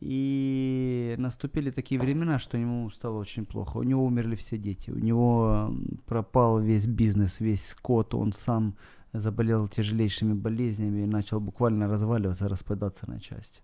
И 0.00 1.16
наступили 1.18 1.70
такие 1.70 2.00
времена, 2.00 2.38
что 2.38 2.56
ему 2.56 2.88
стало 2.90 3.18
очень 3.18 3.44
плохо. 3.44 3.78
У 3.78 3.82
него 3.82 4.04
умерли 4.04 4.36
все 4.36 4.56
дети, 4.56 4.90
у 4.90 4.98
него 4.98 5.74
пропал 6.06 6.60
весь 6.60 6.86
бизнес, 6.86 7.40
весь 7.40 7.66
скот, 7.66 8.14
он 8.14 8.32
сам 8.32 8.76
заболел 9.12 9.66
тяжелейшими 9.66 10.34
болезнями 10.34 11.02
и 11.02 11.06
начал 11.06 11.40
буквально 11.40 11.88
разваливаться, 11.88 12.48
распадаться 12.48 13.10
на 13.10 13.20
части. 13.20 13.60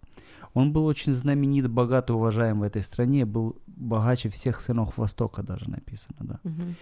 Он 0.54 0.72
был 0.72 0.86
очень 0.86 1.12
знаменит, 1.12 1.70
богат 1.70 2.10
и 2.10 2.12
уважаем 2.12 2.60
в 2.60 2.62
этой 2.62 2.82
стране, 2.82 3.26
был 3.26 3.56
богаче 3.66 4.28
всех 4.28 4.60
сынов 4.60 4.96
Востока 4.96 5.42
даже 5.42 5.70
написано, 5.70 6.16
да. 6.20 6.40
Мгм. 6.42 6.74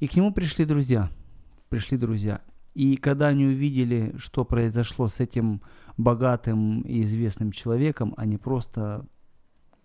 И 0.00 0.08
к 0.08 0.16
нему 0.16 0.32
пришли 0.32 0.64
друзья. 0.64 1.10
Пришли 1.68 1.96
друзья. 1.96 2.40
И 2.74 2.96
когда 2.96 3.28
они 3.28 3.46
увидели, 3.46 4.14
что 4.16 4.44
произошло 4.44 5.08
с 5.08 5.20
этим 5.20 5.60
богатым 5.96 6.82
и 6.82 7.02
известным 7.02 7.52
человеком, 7.52 8.14
они 8.16 8.36
просто, 8.36 9.04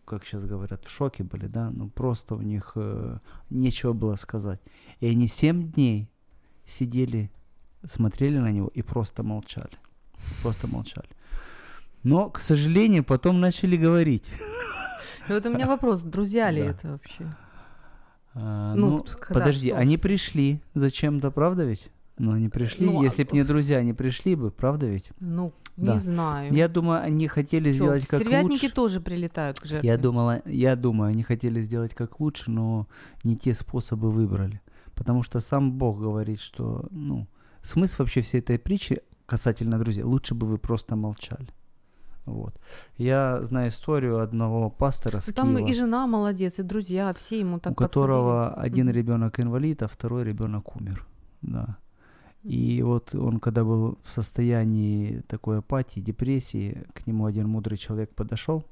как 0.06 0.24
сейчас 0.26 0.46
говорят, 0.46 0.86
в 0.86 0.90
шоке 0.90 1.24
были, 1.24 1.48
да, 1.48 1.72
ну 1.72 1.90
просто 1.90 2.36
у 2.36 2.42
них 2.42 2.74
э, 2.76 3.18
нечего 3.50 3.94
было 3.94 4.16
сказать. 4.16 4.62
И 5.00 5.08
они 5.08 5.28
семь 5.28 5.72
дней 5.72 6.10
сидели, 6.66 7.32
смотрели 7.84 8.38
на 8.38 8.52
него 8.52 8.68
и 8.68 8.82
просто 8.82 9.24
молчали. 9.24 9.78
Просто 10.42 10.68
молчали. 10.68 11.10
Но, 12.04 12.30
к 12.30 12.40
сожалению, 12.40 13.04
потом 13.04 13.40
начали 13.40 13.78
говорить. 13.78 14.32
И 15.28 15.32
вот 15.34 15.44
у 15.48 15.50
меня 15.50 15.66
вопрос, 15.66 16.04
друзья 16.04 16.52
ли 16.52 16.62
Да. 16.62 16.70
это 16.70 16.88
вообще? 16.90 17.36
А, 18.36 18.76
Ну, 18.76 18.90
ну, 18.98 19.06
подожди, 19.30 19.72
они 19.72 19.98
пришли 19.98 20.62
зачем-то, 20.76 21.32
правда 21.32 21.64
ведь? 21.66 21.90
Ну, 22.18 22.32
они 22.32 22.48
пришли. 22.50 22.86
Ну, 22.86 23.02
а- 23.02 23.04
Если 23.04 23.24
бы 23.24 23.32
не 23.34 23.44
друзья, 23.44 23.78
они 23.78 23.94
пришли 23.94 24.36
бы, 24.36 24.50
правда 24.52 24.86
ведь? 24.86 25.10
Ну, 25.20 25.52
не 25.78 25.86
Да. 25.88 26.00
знаю. 26.00 26.54
Я 26.54 26.68
думаю, 26.70 27.02
они 27.02 27.28
хотели 27.28 27.70
Чё, 27.70 27.76
сделать 27.76 28.08
как 28.08 28.22
лучше. 28.44 28.72
тоже 28.72 29.02
прилетают 29.02 29.60
к 29.60 29.66
жертве. 29.66 29.90
Я 29.90 29.98
думала, 29.98 30.42
я 30.46 30.76
думаю, 30.78 31.10
они 31.10 31.24
хотели 31.24 31.62
сделать 31.62 31.94
как 31.94 32.20
лучше, 32.22 32.52
но 32.52 32.88
не 33.24 33.36
те 33.36 33.54
способы 33.54 34.12
выбрали. 34.12 34.62
Потому 34.94 35.24
что 35.24 35.42
сам 35.42 35.74
Бог 35.74 36.00
говорит, 36.00 36.40
что, 36.40 36.86
ну, 36.92 37.28
смысл 37.62 37.96
вообще 38.04 38.22
всей 38.22 38.40
этой 38.40 38.58
притчи 38.58 39.02
касательно 39.26 39.78
друзей, 39.78 40.04
лучше 40.04 40.36
бы 40.36 40.48
вы 40.48 40.58
просто 40.58 40.96
молчали. 40.96 41.48
Вот. 42.26 42.56
Я 42.98 43.44
знаю 43.44 43.70
историю 43.70 44.20
одного 44.22 44.70
пастора 44.70 45.20
с 45.20 45.28
Ну, 45.28 45.34
Там 45.34 45.56
Киева, 45.58 45.68
и 45.70 45.74
жена 45.74 46.08
молодец, 46.08 46.60
и 46.60 46.64
друзья, 46.64 47.14
все 47.14 47.40
ему 47.40 47.60
так 47.60 47.74
у 47.74 47.76
которого 47.76 48.46
подсобили. 48.48 48.68
один 48.68 48.90
ребенок 48.90 49.40
инвалид, 49.40 49.84
а 49.84 49.88
второй 49.88 50.24
ребенок 50.24 50.76
умер. 50.76 51.06
Да. 51.42 51.78
И 52.46 52.84
вот 52.84 53.16
он, 53.16 53.40
когда 53.40 53.64
был 53.64 53.98
в 54.04 54.10
состоянии 54.10 55.22
такой 55.28 55.60
апатии, 55.60 56.00
депрессии, 56.00 56.86
к 56.94 57.08
нему 57.08 57.26
один 57.26 57.48
мудрый 57.50 57.76
человек 57.76 58.14
подошел, 58.14 58.64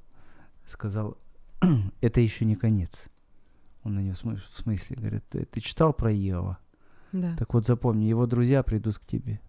сказал, 0.64 1.18
это 2.02 2.22
еще 2.22 2.46
не 2.46 2.56
конец. 2.56 3.08
Он 3.84 3.96
на 3.96 4.00
него 4.00 4.14
в 4.14 4.62
смысле 4.62 4.96
говорит, 4.98 5.24
ты, 5.28 5.46
ты 5.46 5.60
читал 5.60 5.92
про 5.92 6.14
Иова? 6.14 6.60
Да. 7.14 7.36
Так 7.36 7.56
вот 7.56 7.66
запомни, 7.66 8.06
его 8.06 8.28
друзья 8.28 8.62
придут 8.62 9.00
к 9.00 9.06
тебе. 9.08 9.42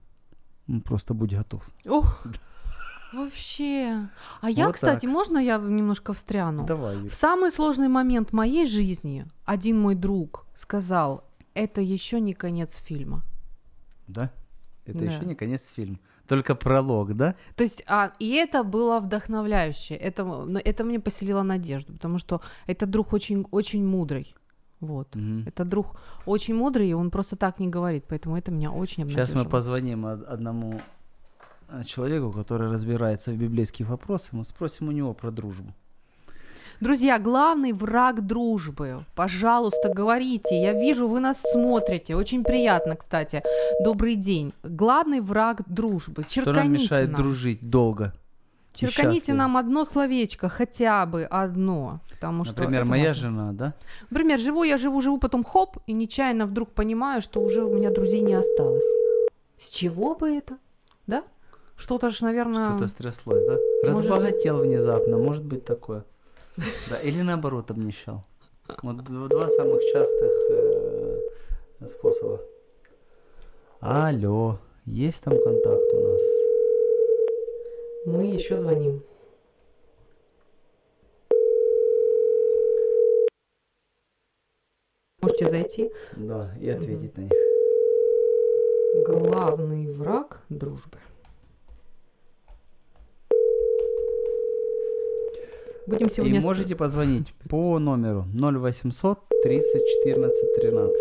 Ну, 0.69 0.81
Просто 0.81 1.13
будь 1.13 1.35
готов. 1.35 1.69
Ох, 1.85 2.25
вообще. 3.13 4.09
А 4.41 4.49
я, 4.49 4.69
Вот 4.69 4.77
кстати, 4.77 5.03
так. 5.03 5.11
можно 5.11 5.37
я 5.37 5.59
немножко 5.59 6.15
встряну? 6.15 6.65
Давай. 6.65 6.97
В 7.09 7.15
самый 7.15 7.53
сложный 7.53 7.89
момент 7.89 8.33
моей 8.33 8.67
жизни 8.67 9.27
один 9.45 9.79
мой 9.79 9.95
друг 9.95 10.47
сказал, 10.55 11.25
это 11.53 11.83
еще 11.83 12.21
не 12.21 12.33
конец 12.33 12.77
фильма. 12.77 13.23
Да? 14.07 14.31
Это 14.87 14.99
Да. 14.99 15.05
еще 15.05 15.25
не 15.25 15.35
конец 15.35 15.73
фильма. 15.75 15.99
Только 16.29 16.55
пролог, 16.55 17.15
да? 17.17 17.35
То 17.57 17.65
есть, 17.65 17.83
а, 17.87 18.13
и 18.19 18.31
это 18.35 18.65
было 18.65 19.01
вдохновляюще. 19.01 19.95
Это, 19.95 20.25
но 20.25 20.59
это 20.59 20.85
мне 20.85 20.99
поселило 21.01 21.43
надежду, 21.43 21.93
потому 21.93 22.19
что 22.19 22.41
этот 22.67 22.91
друг 22.91 23.13
очень, 23.13 23.47
очень 23.51 23.87
мудрый. 23.87 24.35
Вот. 24.81 25.15
Мгм. 25.15 25.45
Это 25.47 25.65
друг 25.65 25.97
очень 26.27 26.55
мудрый, 26.55 26.89
и 26.91 26.95
он 26.95 27.11
просто 27.11 27.37
так 27.37 27.59
не 27.61 27.69
говорит, 27.69 28.05
поэтому 28.09 28.37
это 28.37 28.51
меня 28.51 28.71
очень 28.71 29.09
Сейчас 29.09 29.35
мы 29.35 29.45
позвоним 29.45 30.05
од- 30.05 30.25
одному 30.29 30.81
э, 31.69 31.83
человеку, 31.85 32.31
который 32.31 32.71
разбирается 32.71 33.31
в 33.33 33.37
библейских 33.37 33.89
вопросах, 33.89 34.33
мы 34.35 34.45
спросим 34.45 34.89
у 34.89 34.93
него 34.93 35.15
про 35.15 35.31
дружбу. 35.31 35.73
Друзья, 36.81 37.19
главный 37.19 37.73
враг 37.73 38.27
дружбы. 38.27 39.05
Пожалуйста, 39.15 39.93
говорите. 39.95 40.61
Я 40.61 40.73
вижу, 40.73 41.07
вы 41.07 41.21
нас 41.21 41.41
смотрите. 41.53 42.17
Очень 42.17 42.43
приятно, 42.43 42.97
кстати. 42.97 43.43
Добрый 43.81 44.17
день. 44.17 44.53
Главный 44.63 45.21
враг 45.21 45.63
дружбы. 45.67 46.23
Что 46.23 46.31
Черканите 46.43 46.63
нам 46.63 46.73
мешает 46.73 47.11
нам. 47.13 47.23
дружить 47.23 47.71
долго? 47.71 48.13
Черканите 48.73 49.35
нам 49.35 49.57
одно 49.57 49.85
словечко, 49.85 50.49
хотя 50.49 51.07
бы 51.07 51.25
одно. 51.25 52.01
Потому 52.11 52.45
что 52.45 52.57
Например, 52.57 52.85
моя 52.85 53.09
важно. 53.09 53.23
жена, 53.23 53.53
да? 53.53 53.75
Например, 54.11 54.41
живу 54.41 54.65
я, 54.65 54.79
живу, 54.79 55.01
живу, 55.01 55.19
потом 55.19 55.45
хоп, 55.45 55.79
и 55.87 55.93
нечаянно 55.93 56.45
вдруг 56.45 56.73
понимаю, 56.73 57.23
что 57.23 57.41
уже 57.41 57.63
у 57.65 57.73
меня 57.73 57.91
друзей 57.91 58.21
не 58.21 58.35
осталось. 58.35 58.85
С 59.59 59.69
чего 59.69 60.17
бы 60.17 60.29
это? 60.29 60.59
Да? 61.07 61.23
Что-то 61.77 62.09
же, 62.09 62.25
наверное... 62.25 62.71
Что-то 62.71 62.89
стряслось, 62.89 63.45
да? 63.45 63.57
Может, 63.93 64.11
Разбогател 64.11 64.59
внезапно, 64.59 65.19
может 65.19 65.45
быть 65.45 65.65
такое. 65.65 66.05
Да, 66.57 67.01
или 67.03 67.23
наоборот 67.23 67.71
обнищал. 67.71 68.25
Вот 68.83 69.05
два 69.05 69.49
самых 69.49 69.83
частых 69.93 70.33
э, 70.51 71.21
способа. 71.89 72.41
Алло, 73.81 74.59
есть 74.87 75.23
там 75.23 75.35
контакт 75.43 75.93
у 75.93 76.01
нас? 76.01 76.23
Мы 78.07 78.27
еще 78.27 78.59
звоним. 78.59 79.03
Можете 85.21 85.49
зайти. 85.49 85.93
Да, 86.17 86.55
и 86.61 86.69
ответить 86.69 87.17
на 87.17 87.23
них. 87.23 87.33
Главный 89.07 89.93
враг 89.93 90.41
дружбы. 90.49 90.99
Будем 95.87 96.09
сегодня... 96.09 96.41
И 96.41 96.43
можете 96.43 96.75
позвонить 96.75 97.35
по 97.49 97.79
номеру 97.79 98.27
0800 98.33 99.19
30 99.43 99.83
14 100.05 100.55
13. 100.61 100.97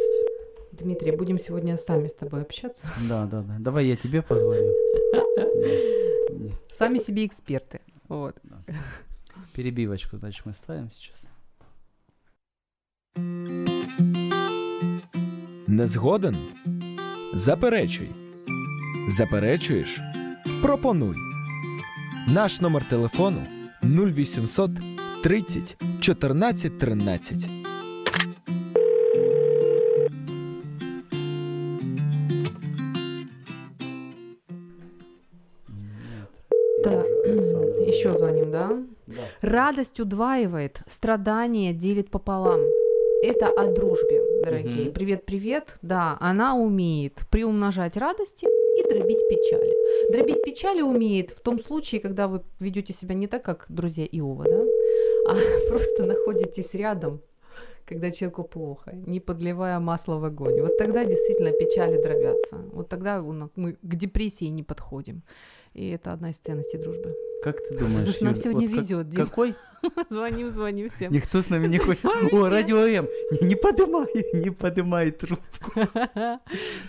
Дмитрий, 0.74 1.12
будем 1.12 1.40
сегодня 1.40 1.78
сами 1.78 2.08
с 2.08 2.14
тобой 2.14 2.42
общаться. 2.42 2.86
Да, 3.10 3.26
да, 3.26 3.40
да. 3.40 3.56
Давай 3.60 3.86
я 3.86 3.96
тебе 3.96 4.22
позвоню. 4.22 4.74
Сами 6.74 7.00
себе 7.00 7.26
эксперты. 7.26 7.80
Вот. 8.10 8.36
Перебивочку, 9.54 10.18
значит, 10.18 10.46
мы 10.46 10.54
ставим 10.54 10.92
сейчас. 10.92 11.28
Не 15.68 15.88
згоден? 15.88 16.36
Заперечуй. 17.34 18.10
Заперечуєш? 19.08 20.00
Пропонуй. 20.62 21.16
Наш 22.28 22.62
номер 22.62 22.84
телефону 22.90 23.48
0800 23.84 24.72
30 25.24 25.78
14 26.02 26.80
13. 26.80 27.48
Нет. 35.68 36.30
Да. 36.84 37.04
Еще 37.86 38.16
звоним, 38.16 38.52
да? 38.52 38.72
Да. 39.08 39.14
Радость 39.42 40.00
удваивает, 40.00 40.82
страдание 40.88 41.74
делит 41.74 42.10
пополам. 42.10 42.62
Это 43.22 43.48
о 43.48 43.68
дружбе, 43.68 44.22
дорогие. 44.44 44.92
Привет-привет. 44.92 45.78
Да, 45.82 46.18
она 46.22 46.56
умеет 46.56 47.22
приумножать 47.30 47.98
радости 47.98 48.48
и 48.78 48.84
дробить 48.90 49.28
печали. 49.30 50.12
Дробить 50.12 50.42
печали 50.44 50.82
умеет 50.82 51.32
в 51.32 51.42
том 51.42 51.60
случае, 51.60 52.02
когда 52.02 52.28
вы 52.28 52.42
ведете 52.60 52.94
себя 52.94 53.16
не 53.16 53.28
так, 53.28 53.44
как 53.44 53.66
друзья 53.70 54.06
Иова, 54.06 54.44
да? 54.46 54.66
а 55.30 55.36
просто 55.70 56.04
находитесь 56.04 56.74
рядом, 56.74 57.22
когда 57.86 58.12
человеку 58.12 58.44
плохо, 58.44 58.92
не 59.08 59.20
подливая 59.20 59.80
масло 59.80 60.18
в 60.18 60.26
огонь. 60.26 60.62
Вот 60.62 60.78
тогда 60.78 61.06
действительно 61.06 61.52
печали 61.52 62.02
дробятся. 62.02 62.58
Вот 62.74 62.90
тогда 62.90 63.22
мы 63.22 63.74
к 63.74 63.96
депрессии 63.96 64.46
не 64.46 64.64
подходим. 64.64 65.24
И 65.74 65.90
это 65.90 66.14
одна 66.14 66.30
из 66.30 66.38
ценностей 66.38 66.78
дружбы. 66.78 67.16
Как 67.44 67.58
ты 67.68 67.78
думаешь, 67.78 68.06
Слушай, 68.06 68.24
нам 68.24 68.34
Юль, 68.34 68.42
сегодня 68.42 68.68
вот 68.68 68.76
как- 68.76 68.84
везет, 68.84 69.10
Дим. 69.10 69.26
Какой? 69.26 69.56
Звоним, 70.10 70.52
звоним 70.54 70.90
всем. 70.90 71.12
Никто 71.12 71.42
с 71.42 71.50
нами 71.50 71.68
не 71.68 71.78
хочет. 71.78 72.06
О, 72.06 72.50
радио 72.50 72.78
М. 72.78 73.08
Не, 73.32 73.48
не 73.50 73.56
подымай, 73.56 74.08
не 74.34 74.50
подымай 74.50 75.12
трубку. 75.12 75.72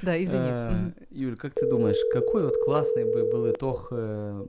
Да, 0.03 0.23
извини. 0.23 0.51
Мгм. 0.51 0.95
Юль, 1.11 1.37
как 1.37 1.55
ты 1.55 1.69
думаешь, 1.69 1.99
какой 2.13 2.45
вот 2.45 2.55
классный 2.65 3.05
бы 3.05 3.29
был 3.31 3.51
итог 3.51 3.89
э, 3.91 4.47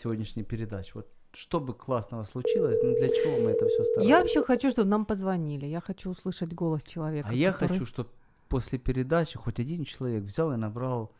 сегодняшней 0.00 0.44
передачи? 0.44 0.92
Вот 0.94 1.08
что 1.32 1.58
бы 1.60 1.74
классного 1.74 2.24
случилось, 2.24 2.78
ну 2.82 2.94
для 2.94 3.08
чего 3.08 3.40
мы 3.40 3.50
это 3.50 3.66
все 3.66 3.82
старались? 3.84 4.08
Я 4.08 4.20
вообще 4.20 4.44
хочу, 4.44 4.70
чтобы 4.70 4.88
нам 4.88 5.04
позвонили. 5.04 5.66
Я 5.66 5.80
хочу 5.80 6.10
услышать 6.10 6.52
голос 6.54 6.84
человека. 6.84 7.28
А 7.30 7.34
я 7.34 7.52
хочу, 7.52 7.84
чтобы 7.86 8.10
после 8.48 8.78
передачи 8.78 9.38
хоть 9.38 9.58
один 9.58 9.84
человек 9.84 10.22
взял 10.24 10.52
и 10.52 10.56
набрал 10.56 11.10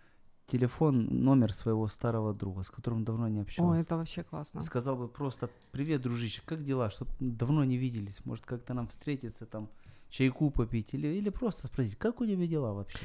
телефон, 0.53 1.07
номер 1.11 1.53
своего 1.53 1.88
старого 1.88 2.35
друга, 2.35 2.62
с 2.62 2.71
которым 2.71 3.05
давно 3.05 3.29
не 3.29 3.41
О, 3.41 3.43
общался. 3.43 3.81
это 3.81 3.97
вообще 3.97 4.23
классно. 4.23 4.61
Сказал 4.61 4.97
бы 4.97 5.09
просто 5.09 5.49
«Привет, 5.71 6.03
дружище, 6.03 6.43
как 6.45 6.62
дела? 6.62 6.91
Что 6.91 7.07
давно 7.21 7.65
не 7.65 7.79
виделись? 7.79 8.25
Может, 8.27 8.45
как-то 8.45 8.75
нам 8.75 8.87
встретиться, 8.88 9.47
там, 9.47 9.69
чайку 10.11 10.51
попить?» 10.51 10.95
Или, 10.95 11.09
или 11.09 11.31
просто 11.31 11.67
спросить 11.67 11.97
«Как 11.97 12.21
у 12.21 12.27
тебя 12.27 12.47
дела 12.47 12.73
вообще?» 12.75 12.99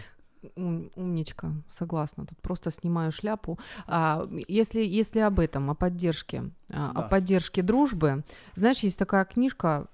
Ум- 0.55 0.91
умничка, 0.95 1.51
согласна. 1.77 2.25
Тут 2.25 2.37
просто 2.41 2.71
снимаю 2.71 3.11
шляпу. 3.11 3.57
А, 3.87 4.23
если, 4.47 4.81
если 4.83 5.19
об 5.19 5.39
этом, 5.39 5.69
о 5.69 5.75
поддержке, 5.75 6.51
а, 6.69 6.91
Да. 6.93 6.99
о 6.99 7.09
поддержке 7.09 7.61
дружбы, 7.61 8.23
знаешь, 8.55 8.79
есть 8.79 8.99
такая 8.99 9.25
книжка, 9.25 9.87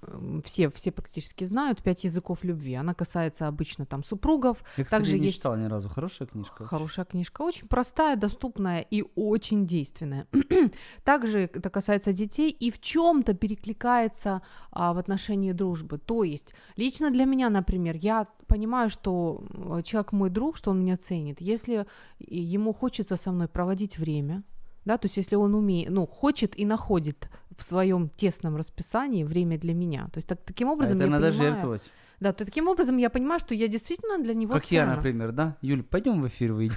все, 0.44 0.68
все 0.70 0.90
практически 0.92 1.44
знают, 1.44 1.82
«Пять 1.82 2.04
языков 2.04 2.44
любви». 2.44 2.74
Она 2.74 2.94
касается 2.94 3.46
обычно 3.48 3.86
там 3.86 4.04
супругов. 4.04 4.58
Я, 4.76 4.84
кстати, 4.84 5.00
Также 5.02 5.18
не 5.18 5.26
есть- 5.26 5.38
читал 5.38 5.56
ни 5.56 5.64
разу. 5.66 5.88
Хорошая 5.88 6.28
книжка? 6.28 6.52
вообще? 6.62 6.68
Хорошая 6.76 7.04
книжка, 7.06 7.42
очень 7.42 7.68
простая, 7.68 8.16
доступная 8.16 8.80
и 8.80 9.04
очень 9.14 9.66
действенная. 9.66 10.26
Также 11.04 11.40
это 11.40 11.70
касается 11.70 12.12
детей 12.12 12.50
и 12.50 12.70
в 12.70 12.80
чем-то 12.80 13.34
перекликается 13.34 14.42
а, 14.70 14.92
в 14.92 14.98
отношении 14.98 15.52
дружбы. 15.52 15.98
То 15.98 16.24
есть, 16.24 16.54
лично 16.76 17.10
для 17.10 17.24
меня, 17.24 17.50
например, 17.50 17.96
я 17.96 18.26
понимаю, 18.46 18.90
что 18.90 19.42
человек 19.84 20.12
мой 20.12 20.30
друг, 20.34 20.58
что 20.58 20.72
он 20.72 20.80
меня 20.80 20.98
ценит. 20.98 21.40
Если 21.40 21.86
ему 22.18 22.74
хочется 22.74 23.16
со 23.16 23.32
мной 23.32 23.48
проводить 23.48 23.96
время, 23.96 24.42
да, 24.84 24.98
то 24.98 25.06
есть 25.06 25.16
если 25.16 25.36
он 25.36 25.54
умеет, 25.54 25.90
ну, 25.90 26.06
хочет 26.06 26.58
и 26.58 26.64
находит 26.66 27.28
в 27.56 27.62
своем 27.62 28.08
тесном 28.08 28.56
расписании 28.56 29.24
время 29.24 29.58
для 29.58 29.74
меня. 29.74 30.04
То 30.12 30.18
есть 30.18 30.28
так, 30.28 30.40
таким 30.44 30.68
А 30.68 30.72
образом 30.72 30.96
это 30.98 31.04
я 31.06 31.10
надо 31.10 31.28
понимаю, 31.30 31.52
жертвовать. 31.52 31.82
Да, 32.20 32.32
то 32.32 32.44
таким 32.44 32.68
образом 32.68 32.96
я 32.96 33.10
понимаю, 33.10 33.40
что 33.40 33.54
я 33.54 33.68
действительно 33.68 34.18
для 34.22 34.34
него 34.34 34.54
Как 34.54 34.70
я, 34.70 34.82
ценна. 34.84 34.96
например, 34.96 35.32
да? 35.32 35.56
Юль, 35.62 35.82
пойдем 35.82 36.22
в 36.22 36.26
эфир 36.28 36.52
выйдем. 36.52 36.76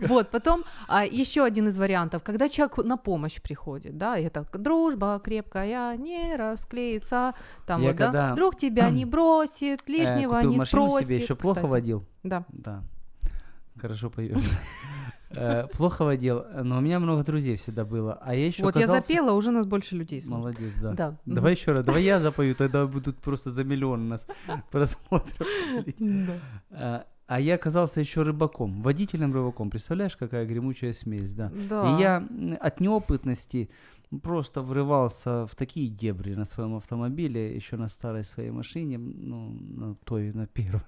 Вот, 0.00 0.30
потом 0.30 0.64
а, 0.88 1.04
еще 1.04 1.44
один 1.44 1.68
из 1.68 1.78
вариантов, 1.78 2.22
когда 2.22 2.48
человек 2.48 2.78
на 2.78 2.96
помощь 2.96 3.40
приходит, 3.40 3.96
да, 3.96 4.18
это 4.18 4.44
дружба 4.52 5.20
крепкая, 5.22 5.96
не 5.96 6.36
расклеится, 6.36 7.34
там 7.66 7.80
Я 7.82 7.88
вот, 7.88 7.96
да, 7.96 8.34
друг 8.34 8.56
тебя 8.56 8.90
не 8.90 9.04
бросит, 9.06 9.80
Э, 9.88 9.92
лишнего 9.92 10.40
не 10.42 10.60
спросит. 10.64 11.06
себе, 11.06 11.16
еще 11.16 11.36
плохо 11.36 11.66
водил. 11.66 12.04
Да. 12.22 12.44
Да. 12.48 12.82
Хорошо 13.80 14.10
поешь. 14.10 14.36
Э, 15.30 15.66
Плохо 15.72 16.04
водил, 16.04 16.44
но 16.64 16.78
у 16.78 16.80
меня 16.80 16.98
много 17.00 17.22
друзей 17.22 17.56
всегда 17.56 17.84
было. 17.84 18.18
А 18.22 18.34
я 18.34 18.46
еще 18.46 18.62
вот 18.62 18.76
я 18.76 18.86
запела, 18.86 19.32
уже 19.32 19.50
нас 19.50 19.66
больше 19.66 19.94
людей 19.96 20.20
смотрит. 20.22 20.58
Молодец, 20.58 20.74
да. 20.80 20.92
Да. 20.92 21.16
Давай 21.26 21.52
еще 21.52 21.72
раз, 21.72 21.84
давай 21.84 22.02
я 22.02 22.18
запою, 22.20 22.54
тогда 22.54 22.86
будут 22.86 23.18
просто 23.18 23.50
за 23.52 23.64
миллион 23.64 24.00
у 24.02 24.08
нас 24.08 24.26
просмотров. 24.70 25.46
смотреть. 25.70 25.96
А, 26.70 27.04
А 27.26 27.40
я 27.40 27.56
оказался 27.56 28.00
еще 28.00 28.22
рыбаком, 28.22 28.82
водителем 28.82 29.34
рыбаком. 29.34 29.68
Представляешь, 29.70 30.16
какая 30.16 30.46
гремучая 30.46 30.94
смесь, 30.94 31.34
да. 31.34 31.52
Да. 31.68 31.96
И 31.96 32.00
я 32.00 32.26
от 32.60 32.80
неопытности 32.80 33.68
просто 34.22 34.62
врывался 34.62 35.46
в 35.46 35.54
такие 35.54 35.88
дебри 35.88 36.34
на 36.34 36.46
своем 36.46 36.74
автомобиле, 36.74 37.54
еще 37.54 37.76
на 37.76 37.88
старой 37.88 38.24
своей 38.24 38.50
машине, 38.50 38.96
ну, 38.96 39.50
на 39.50 39.94
той, 40.04 40.32
на 40.32 40.46
первой. 40.46 40.80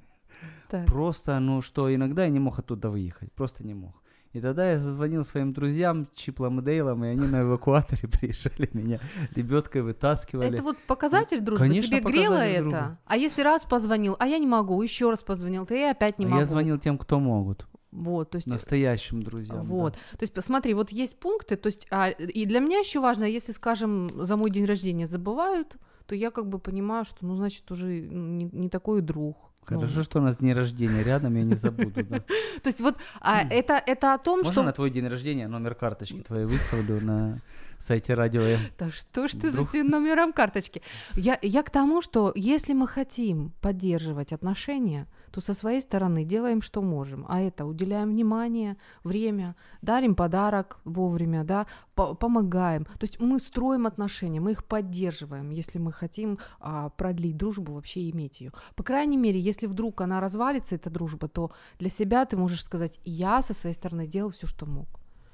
Так. 0.71 0.87
Просто, 0.87 1.39
ну, 1.41 1.61
что 1.61 1.95
иногда 1.95 2.25
я 2.25 2.31
не 2.31 2.39
мог 2.41 2.59
оттуда 2.59 2.89
выехать, 2.89 3.31
просто 3.33 3.67
не 3.67 3.75
мог. 3.75 4.03
И 4.33 4.41
тогда 4.41 4.71
я 4.71 4.79
зазвонил 4.79 5.25
своим 5.25 5.53
друзьям 5.53 6.07
Чиплам 6.15 6.61
и 6.61 6.63
Дейлам, 6.63 7.05
и 7.05 7.09
они 7.09 7.27
на 7.27 7.43
эвакуаторе 7.43 8.07
приезжали 8.21 8.71
меня, 8.73 9.01
лебедкой 9.35 9.83
вытаскивали. 9.83 10.53
Это 10.55 10.63
вот 10.63 10.79
показатель 10.87 11.41
дружбы. 11.41 11.67
Конечно, 11.67 11.99
Тебе 11.99 12.09
грело 12.13 12.35
это? 12.37 12.61
дружбы. 12.63 12.97
А 13.07 13.17
если 13.17 13.43
раз 13.43 13.65
позвонил, 13.65 14.15
а 14.21 14.29
я 14.29 14.39
не 14.39 14.47
могу, 14.47 14.81
еще 14.83 15.11
раз 15.11 15.23
позвонил, 15.23 15.67
ты 15.67 15.81
и 15.81 15.85
опять 15.85 16.19
не 16.21 16.27
А 16.27 16.29
могу. 16.29 16.41
я 16.41 16.47
звонил 16.47 16.79
тем, 16.79 16.97
кто 16.97 17.19
могут, 17.19 17.67
Вот, 17.91 18.31
то 18.31 18.37
есть 18.37 18.47
настоящим 18.47 19.23
друзьям. 19.25 19.59
да. 19.59 19.63
Вот. 19.65 19.95
То 19.95 20.21
есть, 20.21 20.33
посмотри, 20.33 20.75
вот 20.75 20.91
есть 20.93 21.19
пункты, 21.19 21.57
то 21.57 21.67
есть, 21.67 21.89
а, 21.91 22.11
и 22.11 22.47
для 22.47 22.61
меня 22.61 22.79
еще 22.79 23.01
важно, 23.01 23.25
если, 23.25 23.51
скажем, 23.51 24.09
за 24.25 24.37
мой 24.37 24.51
день 24.53 24.65
рождения 24.65 25.09
забывают, 25.09 25.77
то 26.07 26.15
я 26.15 26.31
как 26.31 26.49
бы 26.49 26.61
понимаю, 26.61 27.05
что, 27.05 27.27
ну, 27.27 27.35
значит, 27.35 27.69
уже 27.73 28.01
не, 28.01 28.45
не 28.45 28.69
такой 28.69 29.01
друг. 29.01 29.37
Ну, 29.71 29.81
Хорошо, 29.81 30.03
что 30.03 30.19
у 30.19 30.23
нас 30.23 30.37
день 30.37 30.53
рождения 30.53 31.03
рядом, 31.03 31.37
я 31.37 31.45
не 31.45 31.55
забуду. 31.55 32.05
да. 32.05 32.19
То 32.63 32.67
есть 32.67 32.81
вот 32.81 32.97
а, 33.21 33.43
это, 33.43 33.83
это 33.87 34.15
о 34.15 34.19
том, 34.19 34.39
Можно 34.39 34.53
что... 34.53 34.63
на 34.63 34.73
твой 34.73 34.91
день 34.91 35.07
рождения 35.07 35.49
номер 35.49 35.75
карточки 35.75 36.19
твоей 36.19 36.47
выставлю 36.47 37.01
на 37.01 37.41
сайте 37.79 38.15
радио 38.15 38.43
М? 38.43 38.61
Да 38.79 38.91
что 38.91 39.29
ж 39.29 39.33
ты 39.33 39.51
за 39.51 39.67
номером 39.85 40.33
карточки? 40.33 40.83
Я, 41.15 41.39
я 41.43 41.63
к 41.63 41.71
тому, 41.71 42.03
что 42.03 42.33
если 42.35 42.73
мы 42.73 42.87
хотим 42.87 43.53
поддерживать 43.61 44.33
отношения, 44.33 45.07
то 45.31 45.41
со 45.41 45.55
своей 45.55 45.81
стороны 45.81 46.25
делаем, 46.25 46.63
что 46.63 46.83
можем. 46.83 47.25
А 47.29 47.41
это 47.41 47.65
уделяем 47.65 48.11
внимание, 48.11 48.77
время, 49.05 49.57
дарим 49.83 50.15
подарок 50.15 50.79
вовремя, 50.85 51.45
да, 51.45 51.67
по- 51.95 52.15
помогаем. 52.15 52.85
То 52.85 53.03
есть 53.03 53.21
мы 53.21 53.41
строим 53.41 53.87
отношения, 53.87 54.41
мы 54.41 54.53
их 54.53 54.65
поддерживаем, 54.65 55.51
если 55.51 55.79
мы 55.79 55.93
хотим 55.93 56.39
а, 56.61 56.91
продлить 56.91 57.37
дружбу, 57.37 57.75
вообще 57.75 58.11
иметь 58.11 58.41
ее. 58.41 58.53
По 58.75 58.83
крайней 58.83 59.17
мере, 59.17 59.41
если 59.41 59.67
вдруг 59.67 60.01
она 60.01 60.21
развалится, 60.21 60.75
эта 60.75 60.91
дружба, 60.91 61.29
то 61.29 61.53
для 61.79 61.91
себя 61.91 62.25
ты 62.25 62.37
можешь 62.37 62.65
сказать, 62.65 63.01
я 63.05 63.43
со 63.43 63.55
своей 63.55 63.75
стороны 63.75 64.07
делал 64.07 64.31
все, 64.31 64.47
что 64.47 64.67
мог. 64.67 64.89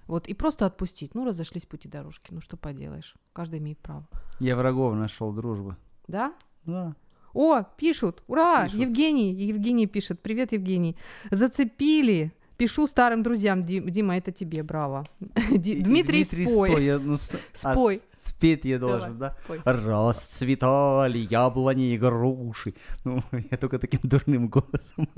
Вот, 0.07 0.29
и 0.29 0.35
просто 0.35 0.67
отпустить. 0.67 1.15
Ну, 1.15 1.25
разошлись 1.25 1.67
пути 1.67 1.89
дорожки. 1.89 2.33
Ну, 2.33 2.41
что 2.41 2.57
поделаешь. 2.57 3.17
Каждый 3.33 3.59
имеет 3.59 3.79
право. 3.79 4.07
Я 4.39 4.57
врагов 4.57 4.95
нашел 4.95 5.33
дружбы. 5.33 5.77
Да? 6.07 6.33
Да. 6.65 6.95
О, 7.37 7.63
пишут. 7.77 8.23
Ура! 8.29 8.65
Пишут. 8.65 8.81
Евгений. 8.81 9.35
Евгений 9.35 9.87
пишет. 9.87 10.21
Привет, 10.21 10.53
Евгений. 10.53 10.97
Зацепили. 11.31 12.33
Пишу 12.57 12.87
старым 12.87 13.23
друзьям. 13.23 13.63
Дим- 13.65 13.91
Дима, 13.91 14.17
это 14.17 14.33
тебе, 14.33 14.63
браво. 14.63 15.05
И 15.51 15.83
Дмитрий, 15.83 16.25
спой. 16.25 16.71
Стой, 16.71 16.85
я, 16.85 16.99
ну, 16.99 17.15
а, 17.63 17.73
Спой. 17.73 18.01
спеть 18.25 18.65
я 18.65 18.79
должен, 18.79 19.19
Давай, 19.19 19.35
да? 19.35 19.37
спой. 19.45 19.61
Расцветали 19.65 21.19
яблони 21.19 21.93
и 21.93 21.99
груши. 21.99 22.73
Ну, 23.05 23.23
я 23.51 23.57
только 23.59 23.79
таким 23.79 24.01
дурным 24.03 24.49
голосом. 24.49 25.09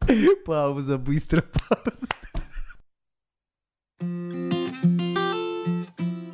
Пауза, 0.46 0.98
быстро, 0.98 1.42
пауза. 1.42 2.06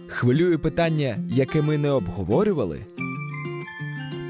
Хвилює 0.09 0.59
питання, 0.59 1.19
яке 1.31 1.63
ми 1.63 1.79
не 1.79 1.91
обговорювали? 1.91 2.87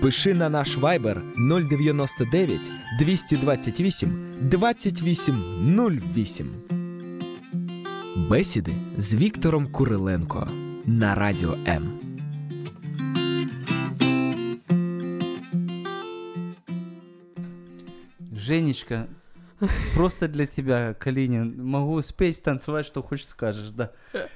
Пиши 0.02 0.34
на 0.34 0.48
наш 0.48 0.78
Viber 0.78 1.20
099 1.36 2.60
228 2.98 4.34
2808. 4.40 6.50
Бесіди 8.16 8.72
з 8.96 9.14
Віктором 9.14 9.66
Куриленко 9.66 10.48
на 10.84 11.14
Радіо 11.14 11.56
М. 11.66 11.92
Женечка, 18.32 19.06
просто 19.94 20.28
для 20.28 20.46
тебя, 20.46 20.94
Калинин, 20.94 21.64
могу 21.64 22.02
спеть, 22.02 22.42
танцевать, 22.42 22.86
что 22.86 23.02
хочешь 23.02 23.28
скажешь, 23.28 23.70
да. 23.70 23.90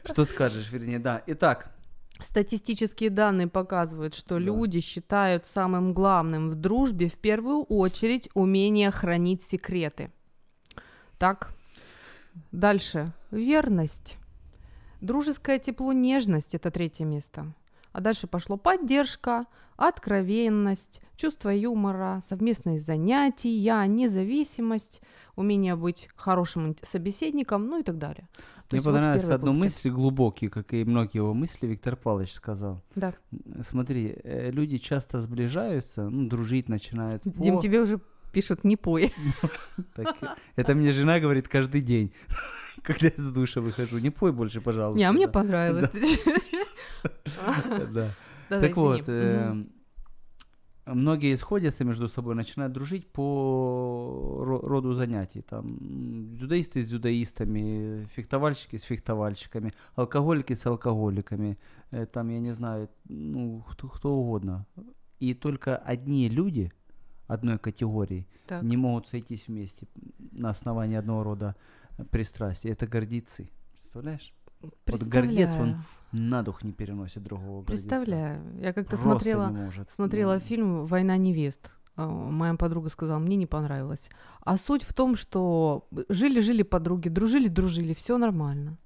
Что 0.05 0.25
скажешь, 0.25 0.73
вернее, 0.73 0.99
да. 0.99 1.23
Итак, 1.27 1.74
Статистические 2.21 3.11
данные 3.11 3.49
показывают, 3.49 4.15
что 4.15 4.37
Да. 4.37 4.41
люди 4.41 4.81
считают 4.81 5.47
самым 5.47 5.93
главным 5.93 6.51
в 6.51 6.55
дружбе 6.55 7.09
в 7.09 7.17
первую 7.19 7.65
очередь 7.65 8.29
умение 8.35 8.91
хранить 8.91 9.43
секреты. 9.43 10.13
Так, 11.19 11.53
дальше. 12.53 13.13
Верность. 13.31 14.17
Дружеское 15.01 15.59
тепло, 15.59 15.93
нежность– 15.93 16.55
это 16.57 16.71
третье 16.71 17.05
место. 17.05 17.53
А 17.93 18.01
дальше 18.01 18.27
пошло 18.27 18.57
поддержка, 18.57 19.45
откровенность, 19.77 21.01
чувство 21.17 21.51
юмора, 21.51 22.23
совместные 22.27 22.79
занятия, 22.79 23.87
независимость, 23.87 25.01
умение 25.37 25.77
быть 25.77 26.09
хорошим 26.17 26.77
собеседником, 26.83 27.67
ну 27.67 27.81
и 27.81 27.83
так 27.83 27.99
далее. 27.99 28.29
То 28.69 28.77
Мне 28.77 28.81
вот 28.81 28.95
понравилась 28.95 29.23
первые 29.23 29.35
одна 29.37 29.53
мысль 29.53 29.91
глубокие, 29.91 30.51
как 30.51 30.73
и 30.73 30.85
многие 30.85 31.19
его 31.19 31.35
мысли, 31.35 31.67
Виктор 31.67 31.97
Павлович 31.97 32.33
сказал. 32.33 32.83
Да. 32.95 33.15
Смотри, 33.63 34.17
э, 34.25 34.51
люди 34.51 34.79
часто 34.79 35.21
сближаются, 35.21 36.09
ну, 36.09 36.29
дружить 36.29 36.69
начинают. 36.69 37.23
Дим, 37.25 37.57
по- 37.57 37.63
тебе 37.63 37.81
уже 37.83 38.01
пишут 38.33 38.65
не 38.65 38.77
пой. 38.77 39.13
Это 40.57 40.75
мне 40.75 40.93
жена 40.93 41.21
говорит 41.21 41.49
каждый 41.49 41.83
день, 41.83 42.13
когда 42.83 43.07
я 43.07 43.23
с 43.23 43.33
душа 43.33 43.61
выхожу. 43.61 43.99
Не 43.99 44.11
пой 44.11 44.33
больше, 44.33 44.61
пожалуйста. 44.61 44.99
Не, 44.99 45.05
а 45.05 45.13
мне 45.13 45.29
понравилось. 45.29 45.91
Да. 47.93 48.11
Так 48.49 48.77
вот. 48.77 49.09
Многие 50.87 51.37
сходятся 51.37 51.85
между 51.85 52.09
собой, 52.09 52.35
начинают 52.35 52.73
дружить 52.73 53.07
по 53.07 53.23
ро- 54.47 54.67
роду 54.67 54.93
занятий. 54.95 55.43
Там 55.43 55.79
дзюдоисты 56.37 56.83
с 56.83 56.89
дзюдоистами, 56.89 58.07
фехтовальщики 58.15 58.77
с 58.77 58.83
фехтовальщиками, 58.83 59.73
алкоголики 59.97 60.55
с 60.55 60.67
алкоголиками, 60.67 61.59
э, 61.93 62.07
там, 62.07 62.29
я 62.31 62.41
не 62.41 62.53
знаю, 62.53 62.89
ну, 63.09 63.65
кто, 63.71 63.89
кто 63.89 64.15
угодно. 64.15 64.67
И 65.21 65.35
только 65.35 65.77
одни 65.77 66.29
люди 66.29 66.71
одной 67.27 67.59
категории 67.59 68.27
Так. 68.47 68.63
не 68.63 68.77
могут 68.77 69.09
сойтись 69.09 69.49
вместе 69.49 69.87
на 70.33 70.51
основании 70.51 70.97
одного 70.97 71.23
рода 71.25 71.57
пристрастий. 72.11 72.71
Это 72.71 72.87
гордецы. 72.87 73.49
Представляешь? 73.73 74.35
Вот 74.87 75.03
гордец, 75.03 75.51
он 75.59 75.77
на 76.13 76.43
дух 76.43 76.63
не 76.63 76.73
переносит 76.73 77.23
другого 77.23 77.63
гордеца. 77.63 77.89
Представляю. 77.89 78.43
Я 78.61 78.73
как-то 78.73 78.97
смотрела, 78.97 79.53
смотрела 79.89 80.39
фильм 80.39 80.85
«Война 80.87 81.17
невест». 81.17 81.75
А, 81.97 82.09
Моя 82.09 82.55
подруга 82.55 82.89
сказала, 82.91 83.19
мне 83.19 83.37
не 83.37 83.47
понравилось. 83.47 84.11
А 84.41 84.57
суть 84.57 84.83
в 84.83 84.93
том, 84.95 85.17
что 85.17 85.87
жили-жили 86.09 86.63
подруги, 86.63 87.09
дружили-дружили, 87.09 87.95
все 87.95 88.19
нормально. 88.19 88.79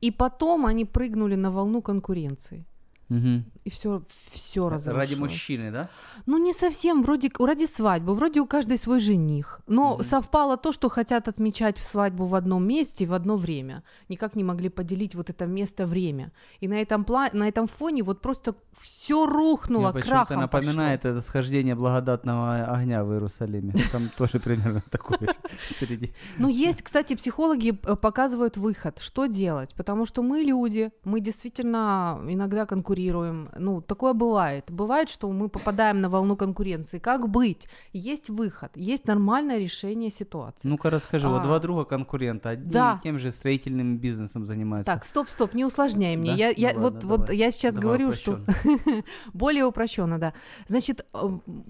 И 0.00 0.10
потом 0.10 0.66
они 0.66 0.84
прыгнули 0.84 1.36
на 1.36 1.50
волну 1.50 1.82
конкуренции. 1.82 2.66
Мгм. 3.10 3.44
И 3.64 3.70
все, 3.70 4.02
все 4.30 4.68
разрушилось. 4.70 5.10
Ради 5.10 5.20
мужчины, 5.20 5.70
да? 5.70 5.88
Ну, 6.26 6.38
не 6.38 6.54
совсем, 6.54 7.02
вроде, 7.02 7.30
ради 7.38 7.66
свадьбы, 7.66 8.14
вроде 8.14 8.40
у 8.40 8.46
каждой 8.46 8.78
свой 8.78 9.00
жених. 9.00 9.60
Но 9.66 9.94
Мгм. 9.96 10.04
совпало 10.04 10.56
то, 10.56 10.72
что 10.72 10.88
хотят 10.88 11.28
отмечать 11.28 11.76
свадьбу 11.78 12.24
в 12.24 12.34
одном 12.34 12.66
месте 12.66 13.04
в 13.06 13.12
одно 13.12 13.36
время. 13.36 13.82
Никак 14.08 14.34
не 14.36 14.44
могли 14.44 14.70
поделить 14.70 15.14
вот 15.14 15.28
это 15.28 15.44
место-время. 15.46 16.32
И 16.60 16.68
на 16.68 16.74
этом, 16.80 17.02
пла- 17.02 17.36
на 17.36 17.46
этом 17.48 17.66
фоне 17.66 18.02
вот 18.02 18.22
просто 18.22 18.54
все 18.80 19.26
рухнуло, 19.26 19.92
почему-то 19.92 20.08
крахом 20.08 20.40
напоминает 20.40 21.04
это 21.04 21.20
схождение 21.20 21.74
благодатного 21.74 22.64
огня 22.64 23.04
в 23.04 23.12
Иерусалиме. 23.12 23.74
Там 23.92 24.02
тоже 24.16 24.38
примерно 24.40 24.82
такое 24.90 25.18
среди. 25.78 26.06
пошло. 26.06 26.14
Но 26.38 26.48
есть, 26.48 26.82
кстати, 26.82 27.14
психологи 27.14 27.78
э, 27.82 27.96
показывают 27.96 28.56
выход, 28.56 28.98
что 29.00 29.26
делать. 29.26 29.74
Потому 29.74 30.06
что 30.06 30.22
мы 30.22 30.40
люди, 30.40 30.90
мы 31.04 31.20
действительно 31.20 32.18
иногда 32.26 32.64
конкурируем. 32.66 32.99
Ну, 33.08 33.80
такое 33.80 34.12
бывает. 34.12 34.64
Бывает, 34.70 35.08
что 35.08 35.30
мы 35.30 35.48
попадаем 35.48 36.00
на 36.00 36.08
волну 36.08 36.36
конкуренции. 36.36 36.98
Как 36.98 37.28
быть? 37.28 37.68
Есть 37.92 38.28
выход, 38.30 38.70
есть 38.74 39.06
нормальное 39.06 39.58
решение 39.58 40.10
ситуации. 40.10 40.68
Ну-ка 40.68 40.90
расскажи, 40.90 41.28
вот 41.28 41.40
А. 41.40 41.44
два 41.44 41.58
друга 41.58 41.84
конкурента, 41.84 42.50
одни 42.50 42.70
Да. 42.72 42.98
и 43.00 43.02
тем 43.02 43.18
же 43.18 43.30
строительным 43.30 43.98
бизнесом 43.98 44.46
занимаются. 44.46 44.92
Так, 44.92 45.04
стоп, 45.04 45.28
стоп, 45.28 45.54
не 45.54 45.64
усложняй 45.64 46.16
мне. 46.16 46.30
Да? 46.32 46.36
Я, 46.36 46.48
я, 46.50 46.72
Ну 46.74 46.80
вот, 46.82 46.94
ладно, 46.94 47.08
вот 47.08 47.20
давай. 47.20 47.36
я 47.36 47.50
сейчас 47.50 47.74
Давай 47.74 47.82
говорю, 47.98 48.12
что 48.12 48.40
более 49.32 49.64
упрощенно, 49.64 50.18
да. 50.18 50.32
Значит, 50.68 51.06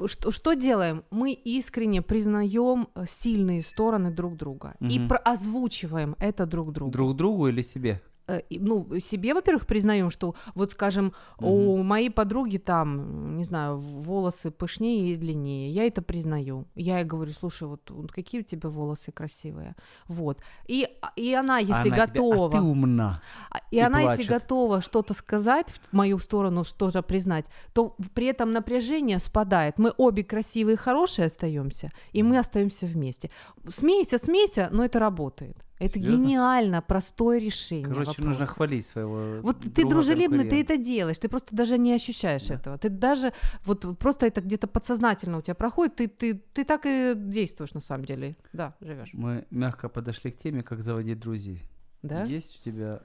что, 0.07 0.31
что 0.31 0.55
делаем? 0.55 1.05
Мы 1.11 1.33
искренне 1.33 2.03
признаем 2.03 2.89
э, 2.95 3.05
сильные 3.09 3.63
стороны 3.63 4.11
друг 4.11 4.37
друга 4.37 4.75
и 4.81 4.99
Мгм. 4.99 5.09
про- 5.09 5.19
озвучиваем 5.19 6.17
это 6.19 6.47
друг 6.47 6.73
другу. 6.73 6.91
Друг 6.93 7.17
другу 7.17 7.49
или 7.49 7.63
себе? 7.63 8.01
Э, 8.31 8.43
ну, 8.51 8.87
себе, 9.01 9.35
во-первых, 9.35 9.67
признаем, 9.67 10.11
что 10.11 10.35
вот, 10.55 10.73
скажем, 10.73 11.13
у 11.39 11.83
моей 11.83 12.11
подруги 12.11 12.59
там, 12.59 13.37
не 13.37 13.45
знаю, 13.45 13.79
волосы 13.79 14.51
пышнее 14.51 15.13
и 15.13 15.17
длиннее. 15.17 15.71
Я 15.71 15.85
это 15.85 16.01
признаю. 16.03 16.67
Я 16.77 16.99
ей 16.99 17.05
говорю, 17.05 17.33
слушай, 17.33 17.67
вот, 17.67 17.91
вот 17.91 18.13
какие 18.13 18.41
у 18.41 18.45
тебя 18.45 18.69
волосы 18.69 19.11
красивые. 19.13 19.75
Вот. 20.09 20.39
И, 20.69 20.89
и 21.17 21.35
она, 21.35 21.59
если 21.59 21.73
она 21.73 22.07
тебе, 22.07 22.07
готова... 22.07 22.47
а 22.47 22.51
ты 22.51 22.61
умна. 22.61 23.23
А- 23.51 23.59
И, 23.71 23.77
и 23.77 23.81
она, 23.81 24.01
плачет. 24.01 24.19
если 24.21 24.33
готова 24.33 24.81
что-то 24.81 25.15
сказать 25.15 25.69
в 25.71 25.93
мою 25.93 26.19
сторону, 26.19 26.65
что-то 26.65 27.03
признать, 27.03 27.47
то 27.73 27.97
при 28.15 28.27
этом 28.27 28.53
напряжение 28.53 29.19
спадает. 29.19 29.79
Мы 29.79 29.93
обе 29.97 30.23
красивые 30.23 30.75
и 30.75 30.79
хорошие 30.79 31.27
остаемся, 31.27 31.91
и 32.13 32.23
мы 32.23 32.39
остаемся 32.39 32.87
вместе. 32.87 33.31
Смейся, 33.69 34.19
смейся, 34.19 34.69
но 34.73 34.85
это 34.85 34.99
работает. 34.99 35.57
Это 35.81 35.95
Серьёзно? 35.99 36.27
гениально 36.27 36.83
простое 36.83 37.39
решение. 37.41 37.87
Короче, 37.87 38.21
нужно 38.23 38.33
вопроса. 38.33 38.53
хвалить 38.53 38.87
своего 38.87 39.41
Вот 39.43 39.57
ты 39.75 39.89
дружелюбный, 39.89 40.45
ты 40.49 40.61
это 40.61 40.77
делаешь, 40.77 41.19
ты 41.19 41.29
просто 41.29 41.57
даже 41.57 41.79
не 41.79 41.93
ощущаешь 41.95 42.47
Да. 42.49 42.55
этого. 42.55 42.79
Ты 42.79 42.91
даже 42.91 43.33
вот 43.65 43.99
просто 43.99 44.27
это 44.27 44.41
где-то 44.43 44.67
подсознательно 44.67 45.39
у 45.39 45.41
тебя 45.41 45.55
проходит, 45.55 45.97
ты, 45.97 46.07
ты, 46.09 46.35
ты 46.35 46.65
так 46.65 46.83
и 46.85 47.15
действуешь 47.17 47.73
на 47.75 47.81
самом 47.81 48.05
деле. 48.05 48.37
Да, 48.53 48.75
живешь. 48.81 49.11
Мы 49.15 49.47
мягко 49.51 49.89
подошли 49.89 50.31
к 50.31 50.37
теме, 50.39 50.63
как 50.63 50.83
заводить 50.83 51.19
друзей. 51.19 51.63
Да? 52.03 52.25
Есть 52.25 52.61
у 52.61 52.63
тебя 52.63 53.01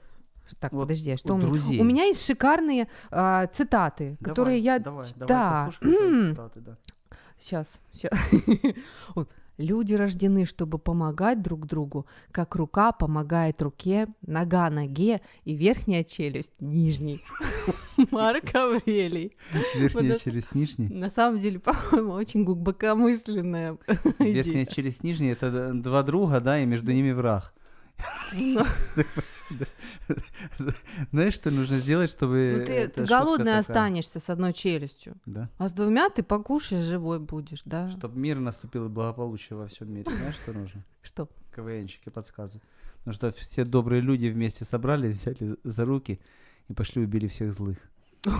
Так, 0.60 0.72
Вот 0.72 0.82
подожди, 0.82 1.10
а 1.12 1.16
что 1.16 1.34
у 1.34 1.38
меня? 1.38 1.46
друзей. 1.48 1.80
У 1.80 1.84
меня 1.84 2.04
есть 2.04 2.24
шикарные 2.24 2.88
а, 3.10 3.46
цитаты, 3.48 4.16
которые 4.22 4.60
Давай, 4.62 4.76
я... 4.76 4.78
Давай, 4.78 5.06
давай, 5.16 5.28
да. 5.28 5.66
послушаем 5.66 5.96
твои 5.96 6.30
цитаты, 6.30 6.60
да. 6.60 6.76
Сейчас, 7.38 7.74
сейчас. 7.92 8.12
Люди 9.58 9.94
рождены, 9.94 10.44
чтобы 10.44 10.78
помогать 10.78 11.42
друг 11.42 11.66
другу, 11.66 12.06
как 12.30 12.54
рука 12.56 12.92
помогает 12.92 13.62
руке, 13.62 14.06
нога 14.26 14.68
ноге 14.68 15.22
и 15.44 15.54
верхняя 15.54 16.04
челюсть 16.04 16.60
нижней. 16.60 17.22
Марк 18.10 18.54
Аврелий. 18.54 19.32
Верхняя 19.74 20.18
челюсть 20.18 20.54
нижняя. 20.54 20.90
На 20.90 21.10
самом 21.10 21.40
деле, 21.40 21.58
по-моему, 21.90 22.12
очень 22.12 22.44
глубокомысленная 22.44 23.78
Верхняя 24.18 24.66
челюсть 24.66 25.02
нижняя 25.02 25.32
это 25.32 25.72
два 25.74 26.02
друга, 26.02 26.40
да, 26.40 26.60
и 26.60 26.66
между 26.66 26.92
ними 26.92 27.12
враг. 27.12 27.54
Знаешь, 31.12 31.34
что 31.34 31.50
нужно 31.50 31.78
сделать, 31.78 32.10
чтобы. 32.10 32.56
ну, 32.58 32.64
ты, 32.66 33.04
голодный 33.04 33.58
останешься 33.58 34.20
с 34.20 34.28
одной 34.30 34.52
челюстью, 34.52 35.14
Да. 35.26 35.48
а 35.58 35.68
с 35.68 35.72
двумя 35.72 36.08
ты 36.10 36.22
покушаешь, 36.22 36.82
живой 36.82 37.18
будешь, 37.20 37.62
да? 37.64 37.90
Чтобы 37.90 38.18
мир 38.18 38.38
наступил 38.38 38.86
и 38.86 38.88
благополучие 38.88 39.56
во 39.56 39.66
всем 39.68 39.92
мире. 39.92 40.10
Знаешь, 40.10 40.34
что 40.36 40.52
нужно? 40.52 40.84
Что? 41.02 41.28
КВНщики 41.54 42.08
подсказывают. 42.10 42.64
Ну 43.04 43.12
что 43.12 43.30
все 43.32 43.64
добрые 43.64 44.02
люди 44.02 44.26
вместе 44.26 44.64
собрались, 44.64 45.16
взяли 45.18 45.56
за 45.64 45.84
руки 45.84 46.20
и 46.68 46.72
пошли 46.74 47.02
убили 47.02 47.28
всех 47.28 47.52
злых. 47.52 47.78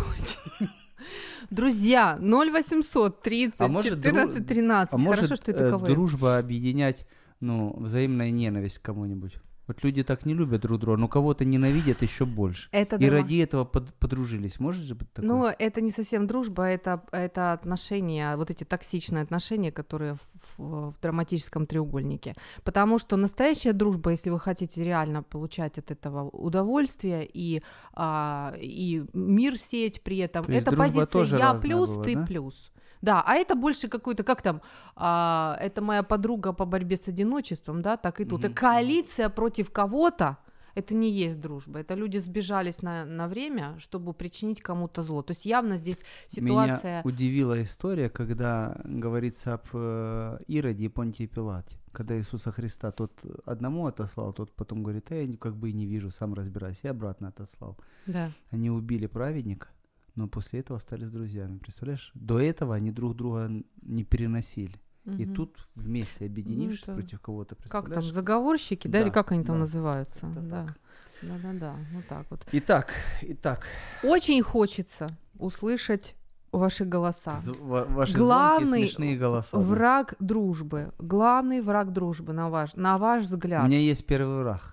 Друзья, 1.51 2.19
0800 2.21 3.23
30 3.23 3.61
А 3.61 3.69
может, 3.69 3.99
дру- 3.99 4.03
14 4.35 4.47
13. 4.47 4.93
А 4.95 4.99
может 4.99 5.25
Хорошо, 5.27 5.37
что 5.43 5.53
э, 5.53 5.55
это 5.55 5.65
таковые. 5.67 5.95
дружба 5.95 6.39
объединять, 6.39 7.07
ну, 7.41 7.77
взаимная 7.79 8.31
ненависть 8.31 8.79
к 8.79 8.83
кому-нибудь? 8.83 9.37
Вот 9.67 9.83
люди 9.85 10.03
так 10.05 10.27
не 10.27 10.35
любят 10.35 10.61
друг 10.63 10.79
друга, 10.81 10.97
но 10.97 11.09
кого-то 11.09 11.45
ненавидят 11.45 12.03
еще 12.03 12.25
больше. 12.25 12.69
Это 12.73 12.97
И 12.97 12.99
дома- 13.09 13.11
ради 13.23 13.37
этого 13.43 13.65
под- 13.65 13.93
подружились. 13.95 14.61
Может 14.61 14.85
же 14.85 14.95
быть 14.95 15.13
такое? 15.13 15.29
Ну, 15.29 15.47
это 15.47 15.81
не 15.81 15.91
совсем 15.91 16.27
дружба, 16.27 16.63
это, 16.65 17.03
это 17.11 17.53
отношения, 17.53 18.37
вот 18.37 18.51
эти 18.51 18.65
токсичные 18.65 19.23
отношения, 19.25 19.73
которые 19.73 20.15
в, 20.15 20.59
в- 20.59 20.91
в 20.93 21.01
драматическом 21.01 21.67
треугольнике. 21.67 22.35
Потому 22.63 22.99
что 23.01 23.17
настоящая 23.17 23.73
дружба, 23.73 24.13
если 24.13 24.31
вы 24.31 24.39
хотите 24.39 24.83
реально 24.85 25.23
получать 25.25 25.79
от 25.79 25.91
этого 25.91 26.29
удовольствие 26.31 27.29
и, 27.35 27.63
а, 27.93 28.55
и 28.61 29.05
мир 29.13 29.59
сеять 29.59 30.01
при 30.03 30.19
этом, 30.19 30.45
То 30.45 30.53
это 30.53 30.77
позиция 30.77 31.25
я 31.25 31.55
плюс, 31.55 31.91
была, 31.91 32.05
ты 32.05 32.15
да? 32.15 32.25
плюс. 32.25 32.71
Да, 33.07 33.23
а 33.25 33.35
это 33.37 33.55
больше 33.55 33.89
какой-то, 33.89 34.25
как 34.25 34.43
там, 34.43 34.61
а, 34.97 35.57
это 35.61 35.81
моя 35.81 36.03
подруга 36.03 36.53
по 36.53 36.65
борьбе 36.65 36.97
с 36.97 37.09
одиночеством, 37.09 37.81
да, 37.81 37.97
так 37.97 38.21
и 38.21 38.25
тут. 38.25 38.43
Мгм. 38.43 38.55
коалиция 38.55 39.29
против 39.29 39.71
кого-то, 39.71 40.39
это 40.75 40.95
не 40.95 41.11
есть 41.11 41.41
дружба. 41.41 41.79
Это 41.79 41.95
люди 41.95 42.19
сбежались 42.19 42.83
на, 42.83 43.05
на 43.05 43.29
время, 43.29 43.77
чтобы 43.79 44.13
причинить 44.13 44.61
кому-то 44.61 45.03
зло. 45.03 45.23
То 45.23 45.33
есть 45.33 45.47
явно 45.47 45.77
здесь 45.77 46.05
ситуация... 46.29 46.91
Меня 46.91 47.03
удивила 47.05 47.63
история, 47.63 48.11
когда 48.11 48.77
говорится 48.85 49.55
об 49.55 49.67
э, 49.73 50.39
Ироде 50.49 50.85
и 50.85 50.89
Понтии 50.89 51.27
Пилате. 51.27 51.77
Когда 51.93 52.15
Иисуса 52.17 52.51
Христа 52.51 52.91
тот 52.91 53.13
одному 53.47 53.87
отослал, 53.87 54.33
тот 54.33 54.53
потом 54.55 54.83
говорит, 54.83 55.13
а 55.13 55.15
я 55.15 55.37
как 55.37 55.57
бы 55.57 55.71
и 55.71 55.73
не 55.73 55.87
вижу, 55.87 56.11
сам 56.11 56.35
разбирайся, 56.35 56.89
и 56.89 56.91
обратно 56.91 57.29
отослал. 57.29 57.79
Да. 58.07 58.31
Они 58.51 58.69
убили 58.69 59.07
праведника, 59.07 59.69
но 60.17 60.27
после 60.29 60.61
этого 60.61 60.79
остались 60.79 61.11
друзьями. 61.11 61.59
Представляешь? 61.59 62.11
До 62.15 62.39
этого 62.41 62.75
они 62.75 62.91
друг 62.91 63.15
друга 63.17 63.51
не 63.83 64.03
переносили. 64.05 64.81
И 65.05 65.25
Мгм. 65.25 65.35
тут 65.35 65.59
вместе 65.77 66.27
объединившись 66.27 66.83
это 66.83 66.95
против 66.95 67.21
кого-то, 67.21 67.55
Как 67.55 67.71
там, 67.71 67.83
представляешь? 67.85 68.13
заговорщики, 68.13 68.89
да, 68.89 68.99
Да, 68.99 69.05
или 69.05 69.11
как 69.13 69.31
они 69.31 69.45
там 69.45 69.55
да. 69.57 69.61
называются? 69.61 70.27
Это 70.27 70.41
да. 70.41 70.67
так. 70.67 70.79
Да-да-да, 71.23 71.75
вот 71.95 72.07
так 72.09 72.27
вот. 72.31 72.47
Итак, 72.53 72.91
итак, 73.23 73.65
Очень 74.03 74.43
хочется 74.43 75.17
услышать 75.39 76.17
ваши 76.53 76.85
голоса. 76.85 77.37
З- 77.39 77.53
ва- 77.53 77.87
ваши 77.89 78.17
Главный 78.17 78.67
звонкие 78.67 78.89
смешные 78.89 79.17
голоса. 79.19 79.57
да. 79.57 79.63
Враг 79.63 80.15
дружбы. 80.19 80.93
Главный 80.99 81.61
враг 81.61 81.93
дружбы, 81.93 82.33
на 82.33 82.51
ваш, 82.51 82.75
на 82.75 82.97
ваш 82.97 83.23
У 83.23 83.27
взгляд. 83.27 83.65
меня 83.67 83.79
есть 83.79 84.05
первый 84.07 84.43
враг. 84.43 84.73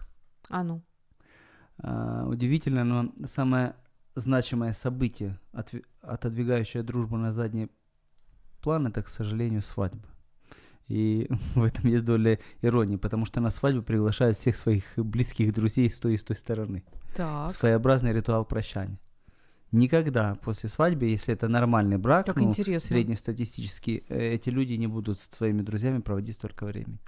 А 0.50 0.64
ну. 0.64 0.82
А, 1.78 2.26
удивительно, 2.28 2.84
но 2.84 3.12
самое 3.28 3.76
значимое 4.16 4.74
событие, 4.74 5.40
отодвигающее 6.02 6.84
дружбу 6.84 7.18
на 7.18 7.32
задний 7.32 7.70
план, 8.62 8.88
это, 8.88 9.04
к 9.04 9.08
сожалению, 9.08 9.62
свадьба. 9.62 10.08
И 10.88 11.28
в 11.56 11.64
этом 11.64 11.90
есть 11.90 12.06
доля 12.06 12.40
иронии, 12.62 12.98
потому 12.98 13.26
что 13.26 13.40
на 13.42 13.50
свадьбу 13.50 13.82
приглашают 13.82 14.38
всех 14.38 14.56
своих 14.56 14.86
близких 14.98 15.54
друзей 15.54 15.90
с 15.90 16.00
той 16.00 16.16
и 16.16 16.18
с 16.18 16.24
той 16.24 16.36
стороны. 16.36 16.84
Так. 17.16 17.54
Своеобразный 17.54 18.14
ритуал 18.14 18.46
прощания. 18.46 19.00
Никогда 19.72 20.36
после 20.36 20.70
свадьбы, 20.70 21.06
если 21.06 21.34
это 21.34 21.48
нормальный 21.48 21.98
брак, 21.98 22.36
ну, 22.36 22.44
интересно. 22.44 22.90
среднестатистический, 22.90 24.04
э, 24.08 24.34
эти 24.34 24.50
люди 24.50 24.74
не 24.74 24.86
будут 24.86 25.20
с 25.20 25.28
твоими 25.28 25.64
друзьями 25.64 26.00
проводить 26.00 26.36
столько 26.36 26.66
времени. 26.66 27.00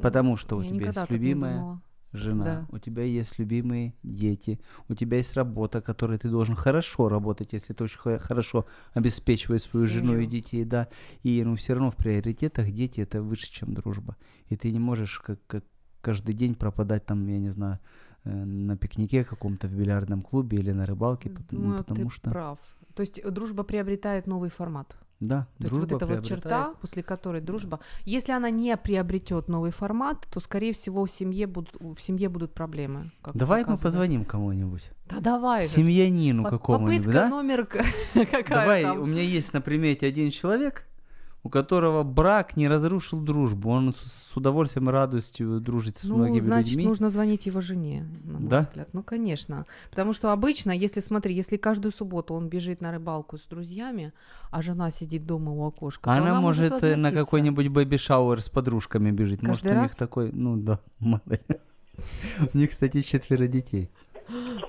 Потому 0.00 0.36
что 0.36 0.56
у 0.56 0.62
Я 0.62 0.68
тебя 0.68 0.78
никогда 0.78 1.00
есть 1.02 1.10
любимая. 1.12 1.80
Жена, 2.12 2.44
Да. 2.44 2.66
у 2.70 2.78
тебя 2.78 3.02
есть 3.04 3.38
любимые 3.38 3.94
дети, 4.02 4.58
у 4.88 4.94
тебя 4.94 5.18
есть 5.18 5.34
работа, 5.34 5.80
которой 5.80 6.18
ты 6.18 6.28
должен 6.28 6.54
хорошо 6.56 7.08
работать, 7.08 7.52
если 7.52 7.72
ты 7.72 7.84
очень 7.84 7.98
хо- 7.98 8.18
хорошо 8.18 8.66
обеспечиваешь 8.94 9.62
свою 9.62 9.86
жену 9.86 10.12
и 10.12 10.16
Семью. 10.16 10.30
детей, 10.30 10.64
да. 10.64 10.88
И 11.22 11.42
ну 11.44 11.54
все 11.54 11.74
равно 11.74 11.90
в 11.90 11.96
приоритетах 11.96 12.70
дети 12.72 13.00
это 13.00 13.22
выше, 13.22 13.50
чем 13.52 13.74
дружба. 13.74 14.16
И 14.48 14.56
ты 14.56 14.70
не 14.72 14.78
можешь 14.80 15.20
как, 15.20 15.38
как 15.46 15.64
каждый 16.00 16.34
день 16.34 16.54
пропадать 16.54 17.06
там, 17.06 17.26
я 17.28 17.38
не 17.38 17.50
знаю, 17.50 17.78
э, 18.24 18.30
на 18.44 18.76
пикнике 18.76 19.24
каком-то 19.24 19.68
в 19.68 19.72
бильярдном 19.72 20.22
клубе 20.22 20.58
или 20.58 20.72
на 20.72 20.86
рыбалке, 20.86 21.30
ну, 21.30 21.58
Думаю, 21.58 21.84
потому 21.84 22.08
ты 22.10 22.14
что 22.16 22.30
прав. 22.30 22.58
То 22.94 23.02
есть 23.02 23.18
э, 23.18 23.30
дружба 23.30 23.62
приобретает 23.62 24.26
новый 24.26 24.50
формат. 24.50 24.96
Да, 25.20 25.46
То 25.58 25.64
есть 25.64 25.70
дружба 25.70 25.92
вот 25.94 26.02
эта 26.02 26.06
вот 26.06 26.24
черта, 26.26 26.74
после 26.80 27.02
которой 27.02 27.40
дружба, 27.42 27.80
если 28.04 28.32
она 28.32 28.48
не 28.50 28.74
приобретет 28.76 29.48
новый 29.48 29.70
формат, 29.70 30.26
то 30.32 30.40
скорее 30.40 30.72
всего 30.72 31.04
в 31.04 31.10
семье 31.10 31.46
будут 31.46 31.76
в 31.78 31.98
семье 32.00 32.28
будут 32.30 32.54
проблемы. 32.54 33.12
Давай 33.34 33.64
мы 33.66 33.76
позвоним 33.76 34.24
кому-нибудь, 34.24 34.90
Да 35.06 35.20
давай. 35.20 35.64
семьянину 35.64 36.44
По- 36.44 36.50
какому-нибудь, 36.50 37.04
Попытка 37.06 37.20
да? 37.22 37.28
номер 37.28 37.66
к- 37.66 37.84
какая 38.14 38.44
Давай, 38.48 38.82
там? 38.82 39.00
у 39.00 39.06
меня 39.06 39.22
есть 39.22 39.52
на 39.52 39.60
примете 39.60 40.06
один 40.06 40.30
человек, 40.30 40.86
у 41.42 41.48
которого 41.48 42.02
брак 42.02 42.56
не 42.56 42.68
разрушил 42.68 43.20
дружбу. 43.20 43.70
Он 43.70 43.94
с, 43.94 44.36
удовольствием 44.36 44.88
и 44.90 44.92
радостью 44.92 45.58
дружит 45.60 45.96
с 45.96 46.04
Ну, 46.04 46.16
многими 46.18 46.40
значит, 46.40 46.68
людьми. 46.72 46.86
нужно 46.86 47.08
звонить 47.10 47.46
его 47.46 47.60
жене, 47.60 48.06
на 48.24 48.38
мой 48.38 48.48
Да? 48.48 48.60
взгляд. 48.60 48.88
Ну, 48.92 49.02
конечно. 49.02 49.64
Потому 49.90 50.12
что 50.12 50.32
обычно, 50.32 50.70
если, 50.70 51.00
смотри, 51.00 51.34
если 51.34 51.56
каждую 51.56 51.92
субботу 51.92 52.34
он 52.34 52.48
бежит 52.48 52.80
на 52.82 52.92
рыбалку 52.92 53.38
с 53.38 53.42
друзьями, 53.42 54.12
а 54.50 54.60
жена 54.62 54.90
сидит 54.90 55.26
дома 55.26 55.52
у 55.52 55.66
окошка, 55.66 56.04
то 56.04 56.10
Она, 56.12 56.30
она 56.32 56.40
может 56.40 56.84
э, 56.84 56.94
на 56.96 57.10
какой-нибудь 57.10 57.68
baby 57.68 57.97
shower 57.97 58.40
с 58.40 58.48
подружками 58.48 59.10
бежит. 59.10 59.42
Может, 59.42 59.62
Каждый 59.62 59.78
у 59.78 59.82
них 59.82 59.90
раз? 59.90 59.96
такой, 59.96 60.30
ну 60.32 60.56
да. 60.56 60.78
У 62.54 62.56
них, 62.58 62.70
кстати, 62.70 63.00
четверо 63.02 63.46
детей. 63.46 63.90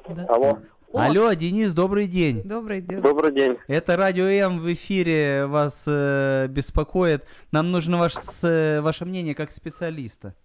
Да. 0.10 0.26
Алло, 0.28 0.60
О, 0.94 1.00
Алло, 1.00 1.32
Денис, 1.34 1.74
добрый 1.74 2.08
день. 2.08 2.42
Добрый 2.44 2.82
день. 2.82 3.00
добрый 3.02 3.32
день. 3.32 3.58
Это 3.68 3.96
Радио 3.96 4.26
М 4.26 4.60
в 4.60 4.74
эфире 4.74 5.46
вас 5.46 5.86
э, 5.88 6.48
беспокоит. 6.50 7.26
Нам 7.52 7.72
нужно 7.72 7.98
ваш, 7.98 8.16
с- 8.16 8.44
э, 8.48 8.82
ваше 8.82 9.06
мнение 9.06 9.34
как 9.34 9.52
специалиста. 9.52 10.36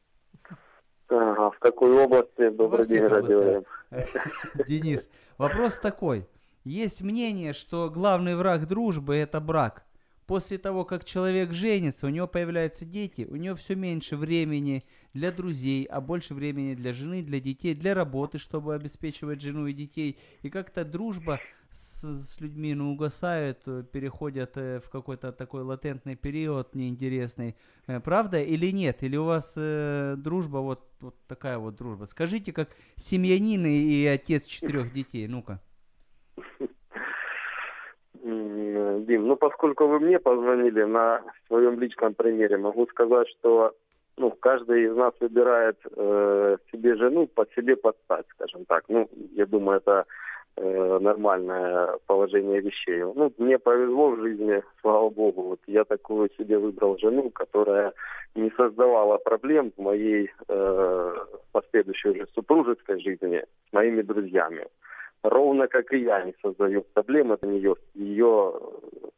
Ага, 1.08 1.50
в 1.50 1.58
какой 1.58 1.90
области? 1.92 2.42
Во 2.42 2.50
Добрый 2.50 2.84
всех 2.84 3.00
день, 3.00 3.08
радио. 3.08 3.38
областях. 3.38 3.86
Денис, 4.68 5.08
вопрос 5.38 5.78
такой. 5.78 6.26
Есть 6.64 7.00
мнение, 7.02 7.52
что 7.52 7.90
главный 7.90 8.36
враг 8.36 8.66
дружбы– 8.66 9.16
это 9.16 9.40
брак. 9.40 9.84
После 10.26 10.58
того, 10.58 10.84
как 10.84 11.04
человек 11.04 11.52
женится, 11.52 12.06
у 12.06 12.10
него 12.10 12.26
появляются 12.26 12.84
дети, 12.84 13.26
у 13.30 13.36
него 13.36 13.54
все 13.54 13.76
меньше 13.76 14.16
времени 14.16 14.82
для 15.14 15.30
друзей, 15.30 15.84
а 15.84 16.00
больше 16.00 16.34
времени 16.34 16.74
для 16.74 16.92
жены, 16.92 17.22
для 17.22 17.40
детей, 17.40 17.74
для 17.74 17.94
работы, 17.94 18.38
чтобы 18.38 18.74
обеспечивать 18.74 19.40
жену 19.40 19.68
и 19.68 19.72
детей. 19.72 20.18
И 20.42 20.50
как-то 20.50 20.84
дружба 20.84 21.38
с, 21.70 22.02
с 22.02 22.40
людьми 22.40 22.74
ну, 22.74 22.92
угасает, 22.92 23.62
э, 23.66 23.84
переходят 23.90 24.56
э, 24.56 24.80
в 24.80 24.90
какой-то 24.90 25.30
такой 25.32 25.62
латентный 25.62 26.16
период 26.16 26.74
неинтересный. 26.74 27.54
Э, 27.86 28.00
Правда 28.00 28.42
или 28.42 28.72
нет? 28.72 29.04
Или 29.04 29.16
у 29.16 29.24
вас 29.24 29.52
э, 29.56 30.16
дружба 30.18 30.58
вот, 30.58 30.90
вот 31.00 31.16
такая 31.28 31.58
вот 31.58 31.76
дружба? 31.76 32.06
Скажите, 32.06 32.52
как 32.52 32.70
семьянин 32.96 33.64
и 33.64 33.76
и 33.76 34.06
отец 34.06 34.46
четырех 34.46 34.92
детей, 34.92 35.28
ну-ка. 35.28 35.62
Дим, 38.26 39.28
ну 39.28 39.36
поскольку 39.36 39.86
вы 39.86 40.00
мне 40.00 40.18
позвонили 40.18 40.82
на 40.82 41.22
своем 41.46 41.78
личном 41.78 42.14
примере, 42.14 42.56
могу 42.56 42.86
сказать, 42.88 43.28
что 43.28 43.72
ну, 44.16 44.30
каждый 44.30 44.84
из 44.86 44.96
нас 44.96 45.12
выбирает 45.20 45.76
э, 45.94 46.56
себе 46.72 46.96
жену 46.96 47.26
под 47.26 47.52
себе 47.52 47.76
подстать, 47.76 48.26
скажем 48.30 48.64
так. 48.64 48.84
Ну, 48.88 49.08
я 49.34 49.46
думаю, 49.46 49.78
это 49.78 50.06
э, 50.56 50.98
нормальное 51.00 51.98
положение 52.06 52.60
вещей. 52.60 53.04
Ну, 53.04 53.32
мне 53.38 53.58
повезло 53.58 54.10
в 54.10 54.20
жизни, 54.20 54.62
слава 54.80 55.10
богу. 55.10 55.42
Вот 55.42 55.60
я 55.66 55.84
такую 55.84 56.30
себе 56.38 56.58
выбрал 56.58 56.98
жену, 56.98 57.30
которая 57.30 57.92
не 58.34 58.50
создавала 58.56 59.18
проблем 59.18 59.72
в 59.76 59.82
моей 59.82 60.30
э, 60.48 61.14
последующей 61.52 62.08
уже 62.08 62.26
супружеской 62.34 62.98
жизни 63.00 63.44
с 63.68 63.72
моими 63.72 64.00
друзьями. 64.02 64.66
Ровно 65.28 65.66
как 65.66 65.92
и 65.92 65.98
я 65.98 66.22
не 66.24 66.34
создаю 66.40 66.82
проблем 66.94 67.32
от 67.32 67.42
нее 67.42 67.74
с 67.74 67.96
ее 67.98 68.52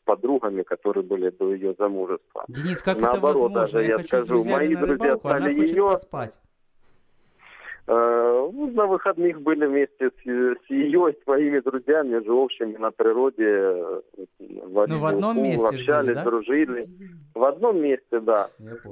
подругами, 0.04 0.62
которые 0.62 1.04
были 1.04 1.28
до 1.30 1.52
ее 1.52 1.74
замужества. 1.78 2.44
Денис, 2.48 2.80
как 2.80 2.98
Наоборот, 2.98 3.18
это 3.18 3.26
возможно? 3.26 3.60
даже 3.60 3.84
я 3.84 3.98
с 3.98 4.06
скажу, 4.06 4.44
мои 4.44 4.74
друзья 4.74 4.86
рыбалку, 4.86 5.28
она 5.28 5.40
стали 5.40 5.66
её- 5.66 5.90
поспать. 5.90 6.34
Э, 7.90 8.50
ну, 8.52 8.70
на 8.72 8.86
выходных 8.86 9.40
были 9.40 9.64
вместе 9.64 10.10
с, 10.10 10.22
с 10.22 10.70
ее 10.70 11.10
и 11.10 11.24
своими 11.24 11.60
друзьями, 11.60 12.22
живущими 12.22 12.76
на 12.76 12.90
природе. 12.90 13.44
э, 13.46 14.00
варили 14.66 14.94
Ну, 14.94 15.00
в 15.00 15.06
одном 15.06 15.38
уху, 15.38 15.46
месте 15.46 15.66
общались, 15.66 16.06
были, 16.06 16.14
да? 16.14 16.24
дружили. 16.24 16.88
В 17.34 17.44
одном 17.44 17.80
месте, 17.80 18.20
да. 18.20 18.50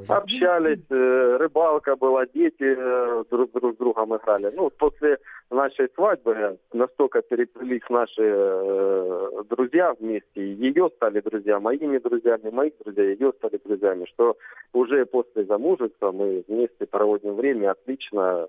Общались, 0.09 0.85
э, 0.91 1.37
рыбалка 1.39 1.97
была, 1.97 2.25
дети 2.27 2.55
э, 2.79 3.25
друг, 3.31 3.53
друг 3.53 3.75
с 3.75 3.77
другом 3.77 4.17
играли. 4.17 4.51
Ну, 4.57 4.71
после 4.71 5.19
нашей 5.51 5.89
свадьбы 5.95 6.59
настолько 6.73 7.21
переплелись 7.23 7.83
наши 7.91 8.23
э, 8.23 9.29
друзья 9.51 9.95
вместе, 10.01 10.55
ее 10.55 10.91
стали 10.97 11.21
друзья 11.21 11.61
моими 11.61 11.99
друзьями, 11.99 12.51
моих 12.51 12.73
друзья 12.83 13.05
ее 13.05 13.33
стали 13.39 13.61
друзьями, 13.65 14.07
что 14.07 14.37
уже 14.73 15.05
после 15.07 15.45
замужества 15.45 16.13
мы 16.13 16.45
вместе 16.49 16.87
проводим 16.87 17.35
время 17.35 17.73
отлично, 17.73 18.49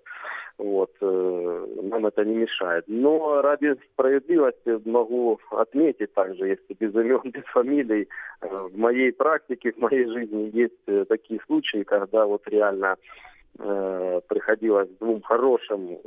вот, 0.58 0.92
э, 1.02 1.66
нам 1.84 2.06
это 2.06 2.26
не 2.26 2.36
мешает. 2.36 2.86
Но 2.88 3.42
ради 3.42 3.76
справедливости 3.94 4.82
могу 4.90 5.40
отметить 5.52 6.14
также, 6.14 6.48
если 6.48 6.74
без 6.80 6.94
имен, 6.96 7.22
без 7.32 7.44
фамилий, 7.46 8.08
э, 8.42 8.48
в 8.48 8.78
моей 8.78 9.12
практике, 9.12 9.72
в 9.72 9.78
моей 9.78 10.06
жизни 10.06 10.50
есть 10.54 10.74
э, 10.88 11.06
такие 11.08 11.40
случаи, 11.46 11.84
когда 11.84 12.26
вот 12.26 12.48
реально 12.48 12.98
э, 13.60 14.22
приходилось 14.28 14.90
двум 15.00 15.22
хорошим 15.22 15.98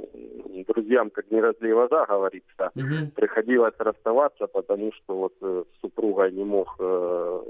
друзьям, 0.67 1.11
как 1.11 1.31
не 1.31 1.41
разлей 1.41 1.73
вода, 1.73 2.07
говорится, 2.07 2.71
Мгм. 2.75 3.11
приходилось 3.15 3.75
расставаться, 3.79 4.47
потому 4.47 4.93
что 4.93 5.15
вот 5.15 5.35
э, 5.43 5.65
с 5.77 5.81
супругой 5.81 6.33
не 6.33 6.45
мог, 6.45 6.77
э, 6.79 7.41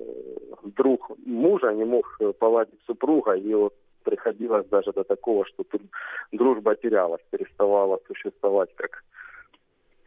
друг 0.76 1.10
мужа 1.26 1.72
не 1.72 1.84
мог 1.84 2.18
поладить 2.38 2.80
с 2.82 2.86
супругой, 2.86 3.40
и 3.40 3.54
вот 3.54 3.74
приходилось 4.02 4.66
даже 4.66 4.92
до 4.92 5.04
такого, 5.04 5.44
что 5.46 5.64
тут 5.64 5.82
дружба 6.32 6.74
терялась, 6.76 7.20
переставала 7.30 8.00
существовать 8.06 8.70
как 8.76 9.04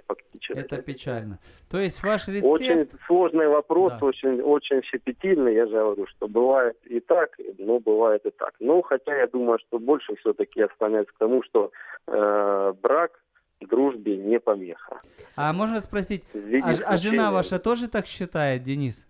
фактически. 0.07 0.59
Это 0.59 0.81
печально. 0.81 1.39
То 1.69 1.79
есть 1.79 2.03
ваш 2.03 2.27
рецепт... 2.27 2.45
Очень 2.45 2.89
сложный 3.07 3.47
вопрос, 3.47 3.93
Да. 3.99 4.05
очень, 4.05 4.41
очень 4.41 4.83
щепетильный. 4.83 5.53
Я 5.55 5.67
же 5.67 5.73
говорю, 5.73 6.07
что 6.07 6.27
бывает 6.27 6.77
и 6.85 6.99
так, 6.99 7.37
но 7.57 7.79
бывает 7.79 8.25
и 8.25 8.31
так. 8.31 8.53
Ну, 8.59 8.81
хотя 8.81 9.15
я 9.15 9.27
думаю, 9.27 9.59
что 9.59 9.79
больше 9.79 10.15
все-таки 10.15 10.59
я 10.59 10.67
склоняюсь 10.67 11.07
к 11.07 11.17
тому, 11.17 11.43
что 11.43 11.71
э, 12.07 12.73
брак 12.81 13.19
дружбе 13.67 14.17
не 14.17 14.39
помеха. 14.39 15.01
А 15.35 15.53
можно 15.53 15.81
спросить, 15.81 16.23
а, 16.33 16.75
а 16.85 16.97
жена 16.97 17.31
ваша 17.31 17.59
тоже 17.59 17.87
так 17.87 18.05
считает, 18.05 18.63
Денис? 18.63 19.07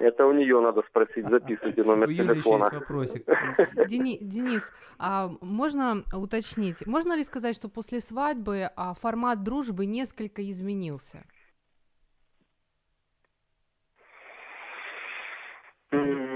Это 0.00 0.26
у 0.26 0.32
нее 0.32 0.60
надо 0.60 0.82
спросить, 0.82 1.28
записывайте 1.28 1.84
номер 1.84 2.08
У 2.08 2.12
телефона. 2.12 2.64
есть 2.64 2.74
вопросик. 2.74 3.24
Дени- 3.88 4.18
Денис, 4.20 4.62
а 4.98 5.28
можно 5.40 6.04
уточнить, 6.14 6.86
можно 6.86 7.14
ли 7.16 7.24
сказать, 7.24 7.54
что 7.56 7.68
после 7.68 8.00
свадьбы 8.00 8.70
а, 8.74 8.94
формат 8.94 9.42
дружбы 9.42 9.84
несколько 9.86 10.48
изменился? 10.50 11.24
М, 15.90 16.31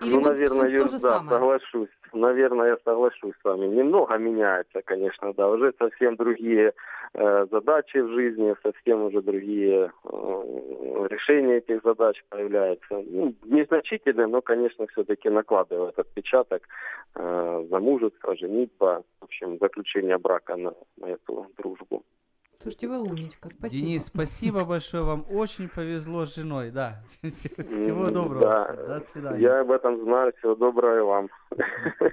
Или 0.00 0.14
ну, 0.14 0.20
вот 0.20 0.30
наверное, 0.30 0.70
же 0.70 0.92
да, 0.92 0.98
самое? 0.98 1.28
соглашусь. 1.28 1.88
Наверное, 2.12 2.68
я 2.70 2.78
соглашусь 2.84 3.34
с 3.40 3.44
вами. 3.44 3.66
Немного 3.66 4.16
меняется, 4.16 4.82
конечно, 4.82 5.32
да. 5.34 5.48
Уже 5.48 5.74
совсем 5.78 6.16
другие 6.16 6.72
э, 7.14 7.46
задачи 7.50 7.98
в 7.98 8.08
жизни, 8.14 8.54
совсем 8.62 9.04
уже 9.04 9.20
другие 9.20 9.92
э, 10.04 11.06
решения 11.10 11.58
этих 11.58 11.82
задач 11.82 12.24
появляются. 12.30 13.02
Ну, 13.06 13.34
незначительные, 13.44 14.26
но, 14.26 14.40
конечно, 14.40 14.86
все-таки 14.88 15.28
накладывает 15.28 15.98
отпечаток 15.98 16.62
э, 17.14 17.66
замужество, 17.70 18.36
женитьба, 18.36 19.02
в 19.20 19.24
общем, 19.24 19.58
заключение 19.58 20.16
брака 20.18 20.56
на, 20.56 20.74
на 20.96 21.06
эту 21.06 21.46
дружбу. 21.58 22.02
Слушайте, 22.62 22.88
вы 22.88 23.00
умничка, 23.00 23.48
спасибо. 23.48 23.86
Денис, 23.86 24.06
спасибо 24.06 24.64
большое 24.64 25.02
вам. 25.02 25.24
Очень 25.30 25.70
повезло 25.70 26.26
с 26.26 26.34
женой, 26.34 26.70
да. 26.70 27.02
Всего 27.22 28.10
доброго. 28.10 28.50
да. 28.50 28.98
До 28.98 29.00
свидания. 29.06 29.40
Я 29.40 29.60
об 29.60 29.70
этом 29.70 30.02
знаю. 30.02 30.34
Всего 30.38 30.54
доброго 30.54 30.98
и 30.98 31.00
вам. 31.00 31.28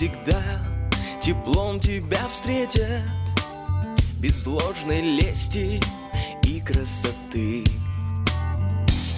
всегда 0.00 0.42
теплом 1.20 1.78
тебя 1.78 2.26
встретят. 2.26 3.02
Без 4.18 4.46
ложной 4.46 5.02
лести 5.02 5.78
и 6.42 6.60
красоты. 6.60 7.64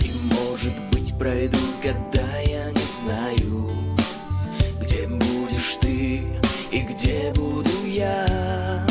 И 0.00 0.12
может 0.34 0.74
быть 0.90 1.16
пройдут 1.16 1.60
года, 1.80 2.26
я 2.48 2.68
не 2.72 2.84
знаю 2.84 3.96
Где 4.80 5.06
будешь 5.06 5.76
ты 5.80 6.22
и 6.72 6.80
где 6.80 7.32
буду 7.32 7.86
я. 7.86 8.84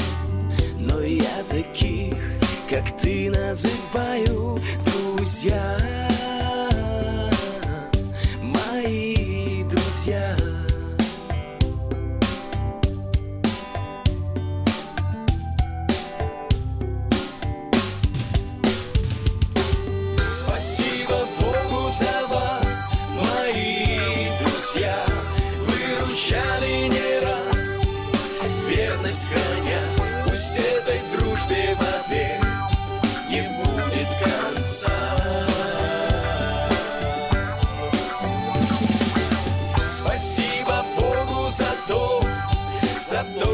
Но 0.80 1.02
я 1.02 1.44
таких, 1.50 2.16
как 2.70 2.89
ты, 3.02 3.30
называю 3.30 4.62
друзья. 4.86 5.78
Мои 8.42 9.66
друзья 9.66 10.38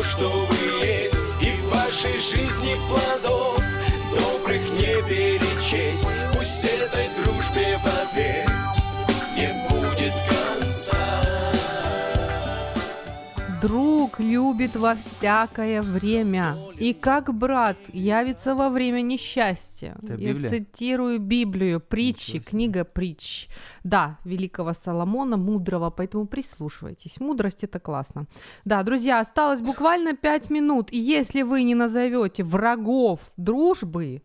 что 0.03 0.29
вы 0.29 0.85
есть, 0.85 1.15
и 1.41 1.51
в 1.61 1.69
вашей 1.69 2.17
жизни 2.19 2.75
плодов 2.87 3.61
добрых 4.11 4.69
не 4.71 5.01
перечесть. 5.07 6.09
Пусть 6.33 6.65
этой 6.65 7.16
Друг 13.61 14.19
любит 14.19 14.75
во 14.75 14.93
всякое 14.95 15.81
время, 15.81 16.55
и 16.77 16.93
как 16.93 17.33
брат 17.33 17.77
явится 17.91 18.53
во 18.53 18.69
время 18.69 19.01
несчастья. 19.01 19.95
Это 20.03 20.13
Я 20.13 20.33
Библия? 20.33 20.49
цитирую 20.49 21.19
Библию, 21.19 21.79
притчи, 21.79 22.39
книга 22.39 22.83
притч. 22.83 23.47
Да, 23.83 24.19
великого 24.25 24.73
Соломона, 24.73 25.37
мудрого, 25.37 25.89
поэтому 25.89 26.27
прислушивайтесь. 26.27 27.19
Мудрость 27.19 27.63
это 27.63 27.79
классно. 27.79 28.27
Да, 28.63 28.83
друзья, 28.83 29.19
осталось 29.19 29.61
буквально 29.61 30.15
пять 30.15 30.51
минут, 30.51 30.93
и 30.93 30.99
если 30.99 31.41
вы 31.41 31.63
не 31.63 31.73
назовете 31.73 32.43
врагов 32.43 33.19
дружбы, 33.37 34.21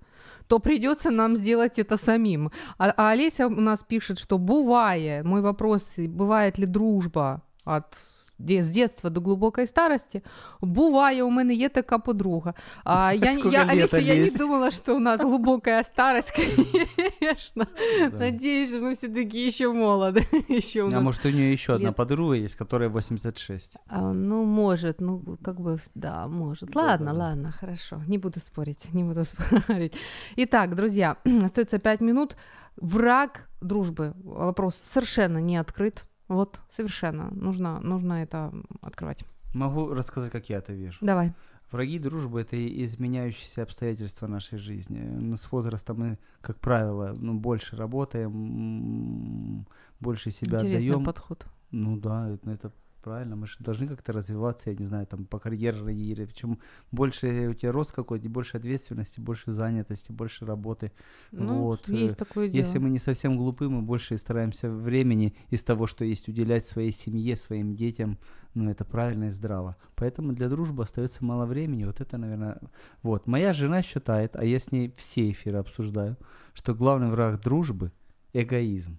то 0.47 0.59
придется 0.59 1.11
нам 1.11 1.37
сделать 1.37 1.79
это 1.79 1.97
самим. 1.97 2.51
А, 2.77 2.93
а 2.97 3.11
Олеся 3.11 3.47
у 3.47 3.61
нас 3.61 3.83
пишет, 3.83 4.19
что 4.19 4.37
бывает, 4.37 5.25
мой 5.25 5.41
вопрос, 5.41 5.95
бывает 5.97 6.59
ли 6.59 6.67
дружба 6.67 7.43
от 7.65 7.97
з 8.42 8.70
детства 8.70 9.10
до 9.10 9.22
глибокої 9.22 9.68
старості. 9.68 10.22
Буває, 10.62 11.24
у 11.24 11.30
мене 11.30 11.54
є 11.54 11.70
така 11.70 12.00
подруга. 12.00 12.54
А, 12.84 13.14
я, 13.14 13.34
Сколько 13.34 13.50
я, 13.50 13.62
лет, 13.64 13.72
Алиса, 13.72 13.98
я 14.00 14.16
не 14.16 14.22
Олесь? 14.22 14.36
думала, 14.38 14.72
что 14.72 14.96
у 14.96 15.00
нас 15.00 15.22
глубокая 15.22 15.84
старость, 15.84 16.32
конечно. 16.32 17.68
Да. 18.12 18.18
Надеюсь, 18.18 18.70
что 18.70 18.80
мы 18.82 18.94
все-таки 18.96 19.46
еще 19.48 19.72
молоды. 19.74 20.26
еще 20.50 20.84
у 20.84 20.88
А 20.88 20.92
нас 20.92 21.04
может 21.04 21.26
у 21.26 21.30
нее 21.30 21.52
еще 21.52 21.74
одна 21.74 21.88
лет- 21.90 21.96
подруга 21.96 22.34
есть, 22.36 22.56
которая 22.56 22.90
86. 22.90 23.78
А, 23.88 24.14
ну, 24.14 24.44
может, 24.46 25.02
ну, 25.02 25.38
как 25.44 25.60
бы, 25.60 25.80
да, 25.96 26.28
может. 26.28 26.70
Да, 26.70 26.82
Ладно, 26.82 27.06
да, 27.06 27.12
да. 27.14 27.18
ладно, 27.20 27.52
хорошо. 27.60 28.02
Не 28.08 28.18
буду 28.18 28.40
спорить, 28.40 28.94
не 28.94 29.04
буду 29.04 29.26
спорить. 29.26 29.94
Итак, 30.36 30.76
друзья, 30.76 31.18
остается 31.44 31.80
5 31.80 32.02
минут. 32.02 32.36
Враг 32.78 33.50
дружбы. 33.62 34.14
Вопрос 34.24 34.76
совершенно 34.86 35.40
не 35.40 35.58
открыт. 35.58 36.04
Вот, 36.33 36.61
совершенно. 36.71 37.31
Нужно, 37.31 37.81
нужно 37.81 38.23
это 38.23 38.53
открывать. 38.81 39.25
Могу 39.55 39.93
рассказать, 39.93 40.33
как 40.33 40.49
я 40.49 40.59
это 40.59 40.73
вижу. 40.73 40.99
Давай. 41.01 41.33
Враги 41.71 41.99
дружбы 41.99 42.41
это 42.41 42.57
изменяющиеся 42.85 43.63
обстоятельства 43.63 44.27
нашей 44.27 44.59
жизни. 44.59 45.01
Ну, 45.21 45.37
с 45.37 45.51
возрастом 45.53 45.99
мы, 45.99 46.19
как 46.41 46.59
правило, 46.59 47.15
ну, 47.17 47.35
больше 47.35 47.77
работаем, 47.77 49.67
больше 50.01 50.31
себя 50.31 50.59
Интересный 50.59 50.91
отдаем. 50.91 51.05
подход. 51.05 51.47
Ну 51.71 51.97
да, 51.97 52.29
это, 52.29 52.51
это 52.51 52.73
правильно. 53.03 53.37
Мы 53.37 53.47
же 53.47 53.57
должны 53.59 53.89
как-то 53.89 54.13
развиваться, 54.13 54.71
я 54.71 54.77
не 54.77 54.85
знаю, 54.85 55.07
там 55.07 55.25
по 55.27 55.39
карьерной. 55.39 55.95
Причем 56.27 56.59
больше 56.91 57.49
у 57.49 57.55
тебя 57.55 57.73
рост 57.73 57.93
какой-то, 57.93 58.29
больше 58.29 58.57
ответственности, 58.57 59.21
больше 59.21 59.53
занятости, 59.53 60.13
больше 60.13 60.47
работы. 60.47 60.93
Ну, 61.33 61.63
Вот, 61.63 61.89
есть 61.89 62.17
такое 62.17 62.49
дело. 62.49 62.65
Если 62.65 62.79
мы 62.79 62.91
не 62.91 62.99
совсем 62.99 63.37
глупы, 63.37 63.69
мы 63.69 63.83
больше 63.83 64.17
стараемся 64.19 64.71
времени 64.71 65.35
из 65.51 65.63
того, 65.63 65.87
что 65.87 66.05
есть, 66.05 66.29
уделять 66.29 66.67
своей 66.67 66.93
семье, 66.93 67.37
своим 67.37 67.75
детям. 67.75 68.19
Ну, 68.55 68.71
это 68.71 68.85
правильно 68.85 69.25
и 69.25 69.31
здраво. 69.31 69.77
Поэтому 69.95 70.33
для 70.33 70.49
дружбы 70.49 70.83
остается 70.83 71.25
мало 71.25 71.47
времени. 71.47 71.85
Вот 71.85 72.01
это, 72.01 72.19
наверное... 72.19 72.61
Вот. 73.03 73.27
Моя 73.27 73.53
жена 73.53 73.83
считает, 73.83 74.37
а 74.37 74.45
я 74.45 74.59
с 74.59 74.73
ней 74.73 74.93
все 74.97 75.31
эфиры 75.31 75.59
обсуждаю, 75.59 76.17
что 76.53 76.75
главный 76.75 77.11
враг 77.11 77.41
дружбы– 77.41 77.93
эгоизм. 78.33 78.99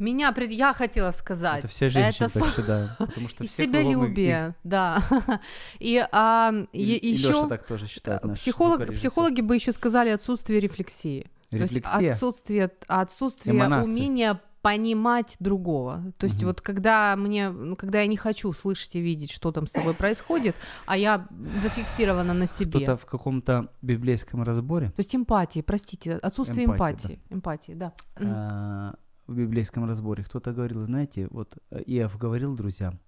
Меня 0.00 0.32
пред... 0.32 0.50
я 0.50 0.72
хотела 0.72 1.10
сказать. 1.12 1.60
Это 1.60 1.68
все 1.68 1.90
женщины 1.90 2.26
это 2.26 2.40
так 2.40 2.54
считают. 2.54 2.90
Потому 2.98 3.28
что 3.28 3.44
И 3.44 3.46
все 3.46 3.64
себялюбие, 3.64 4.54
да. 4.64 5.02
И, 5.78 6.04
а, 6.10 6.52
И, 6.72 6.82
и, 6.82 6.96
и 6.96 7.12
еще 7.12 7.28
Лёша 7.28 7.48
так 7.48 7.66
тоже 7.66 7.86
считает. 7.86 8.22
психолог, 8.34 8.92
психологи 8.94 9.42
бы 9.42 9.54
еще 9.54 9.72
сказали 9.72 10.08
отсутствие 10.08 10.58
рефлексии. 10.58 11.30
То 11.50 11.58
есть 11.58 11.74
Рефлексия. 11.74 12.12
отсутствие, 12.12 12.70
отсутствие 12.88 13.54
Эманации. 13.56 13.90
умения 13.90 14.40
понимать 14.62 15.36
другого. 15.38 16.12
То 16.18 16.26
есть 16.26 16.38
Мгм. 16.38 16.46
вот 16.46 16.60
когда 16.60 17.16
мне, 17.16 17.50
ну, 17.50 17.76
когда 17.76 18.00
я 18.00 18.06
не 18.06 18.16
хочу 18.16 18.52
слышать 18.52 18.94
и 18.96 19.00
видеть, 19.00 19.32
что 19.32 19.52
там 19.52 19.66
с 19.66 19.70
тобой 19.72 19.94
происходит, 19.94 20.54
а 20.86 20.96
я 20.96 21.26
зафиксирована 21.60 22.34
на 22.34 22.46
себе. 22.46 22.66
Кто-то 22.84 22.96
в 22.96 23.06
каком-то 23.06 23.68
библейском 23.82 24.42
разборе 24.42 24.88
То 24.88 25.00
есть 25.00 25.14
эмпатии, 25.14 25.60
простите, 25.62 26.14
отсутствие 26.16 26.66
эмпатии. 26.66 27.20
Эмпатии, 27.30 27.72
да. 27.72 27.92
а, 28.22 28.94
в 29.30 29.36
библейском 29.36 29.84
разборе 29.84 30.24
кто-то 30.24 30.52
говорил, 30.52 30.84
знаете, 30.84 31.28
вот 31.30 31.56
э, 31.70 31.82
Иов 31.86 32.18
говорил 32.18 32.56
друзьям, 32.56 32.98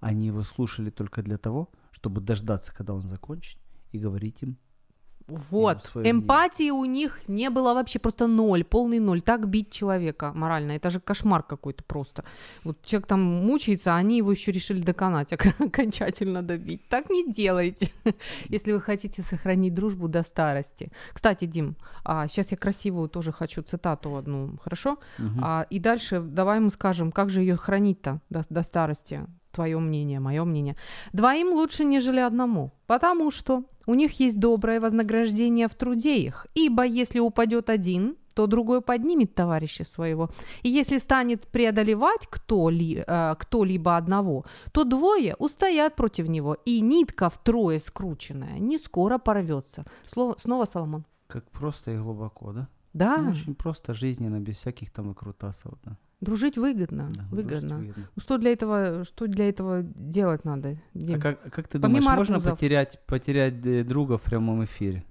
они 0.00 0.26
его 0.26 0.42
слушали 0.42 0.90
только 0.90 1.22
для 1.22 1.38
того, 1.38 1.70
чтобы 1.92 2.20
дождаться, 2.20 2.74
когда 2.74 2.92
он 2.92 3.00
закончит, 3.00 3.58
и 3.90 3.98
говорить 3.98 4.42
им. 4.42 4.58
Вот. 5.50 5.90
Эмпатии 5.94 6.70
у 6.70 6.84
них 6.84 7.20
не 7.28 7.50
было 7.50 7.74
вообще 7.74 7.98
просто 7.98 8.26
ноль, 8.26 8.64
полный 8.64 8.98
ноль. 8.98 9.20
Так 9.20 9.48
бить 9.48 9.70
человека 9.70 10.32
морально. 10.34 10.72
Это 10.72 10.90
же 10.90 11.00
кошмар 11.00 11.42
какой-то 11.42 11.84
просто. 11.84 12.24
Вот 12.64 12.82
человек 12.84 13.06
там 13.06 13.20
мучается, 13.22 13.94
а 13.94 13.96
они 13.96 14.18
его 14.18 14.30
еще 14.32 14.52
решили 14.52 14.80
доконать, 14.82 15.32
ок- 15.32 15.54
окончательно 15.60 16.42
добить. 16.42 16.88
Так 16.88 17.10
не 17.10 17.32
делайте, 17.32 17.90
если 18.48 18.72
вы 18.72 18.80
хотите 18.80 19.22
сохранить 19.22 19.74
дружбу 19.74 20.08
до 20.08 20.22
старости. 20.22 20.90
Кстати, 21.12 21.46
Дим, 21.46 21.76
а 22.04 22.26
сейчас 22.28 22.50
я 22.50 22.56
красивую 22.56 23.08
тоже 23.08 23.32
хочу 23.32 23.62
цитату 23.62 24.16
одну, 24.16 24.56
хорошо? 24.62 24.98
Мгм. 25.18 25.40
А, 25.42 25.66
и 25.70 25.78
дальше 25.78 26.20
давай 26.20 26.60
мы 26.60 26.70
скажем, 26.70 27.12
как 27.12 27.30
же 27.30 27.40
ее 27.40 27.56
хранить-то 27.56 28.20
до, 28.30 28.44
до 28.50 28.62
старости. 28.62 29.26
Твое 29.52 29.78
мнение, 29.78 30.20
мое 30.20 30.44
мнение. 30.44 30.76
Двоим 31.12 31.52
лучше, 31.52 31.84
нежели 31.84 32.20
одному, 32.20 32.70
потому 32.86 33.30
что 33.30 33.64
у 33.86 33.94
них 33.94 34.20
есть 34.20 34.38
доброе 34.38 34.80
вознаграждение 34.80 35.66
в 35.66 35.74
труде 35.74 36.16
их, 36.16 36.46
ибо 36.54 36.84
если 36.84 37.20
упадет 37.20 37.70
один, 37.70 38.16
то 38.34 38.46
другой 38.46 38.80
поднимет 38.80 39.34
товарища 39.34 39.84
своего. 39.84 40.30
И 40.62 40.68
если 40.68 40.98
станет 40.98 41.46
преодолевать 41.46 42.26
кто-ли, 42.30 43.04
э, 43.06 43.34
кто-либо 43.38 43.96
одного, 43.96 44.44
то 44.72 44.84
двое 44.84 45.34
устоят 45.38 45.96
против 45.96 46.28
него, 46.28 46.56
и 46.66 46.80
нитка 46.80 47.28
втрое 47.28 47.78
скрученная 47.78 48.58
не 48.58 48.78
скоро 48.78 49.18
порвется. 49.18 49.84
Слово, 50.06 50.34
снова 50.38 50.64
Соломон. 50.64 51.04
Как 51.26 51.50
просто 51.50 51.90
и 51.90 51.98
глубоко, 51.98 52.52
да? 52.52 52.68
Да, 52.94 53.16
Ну, 53.16 53.30
очень 53.30 53.54
просто, 53.54 53.94
жизненно, 53.94 54.40
без 54.40 54.56
всяких 54.56 54.90
там 54.90 55.08
выкрутасов, 55.08 55.74
да. 55.84 55.96
Дружить 56.22 56.56
выгодно, 56.56 57.10
Да, 57.14 57.24
выгодно. 57.30 57.68
дружить 57.68 57.88
выгодно. 57.88 58.08
Ну, 58.16 58.22
Что 58.22 58.38
для 58.38 58.52
этого, 58.52 59.04
что 59.04 59.26
для 59.26 59.48
этого 59.48 59.82
делать 59.82 60.44
надо? 60.44 60.78
Дим? 60.94 61.18
А 61.18 61.20
как, 61.20 61.42
как 61.52 61.68
ты 61.68 61.78
Помимо 61.78 62.00
думаешь, 62.00 62.16
можно 62.28 62.40
потерять, 62.40 62.98
потерять 63.06 63.54
э, 63.66 63.84
друга 63.84 64.16
в 64.16 64.22
прямом 64.22 64.64
эфире? 64.64 65.04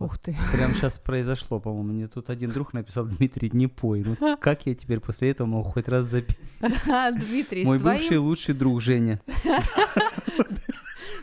Ух 0.00 0.16
ты. 0.18 0.36
Прям 0.52 0.74
сейчас 0.74 0.98
произошло, 1.00 1.58
по-моему. 1.58 1.92
Мне 1.92 2.06
тут 2.06 2.30
один 2.30 2.50
друг 2.50 2.72
написал, 2.72 3.04
Дмитрий, 3.18 3.50
не 3.52 3.66
пой. 3.66 4.04
Ну, 4.04 4.36
как 4.40 4.64
я 4.66 4.74
теперь 4.74 5.00
после 5.00 5.30
этого 5.30 5.48
могу 5.48 5.70
хоть 5.70 5.88
раз 5.88 6.04
запить? 6.04 6.38
Дмитрий, 6.60 7.64
Мой 7.64 7.78
бывший 7.78 8.18
лучший 8.18 8.54
друг 8.54 8.80
Женя. 8.80 9.20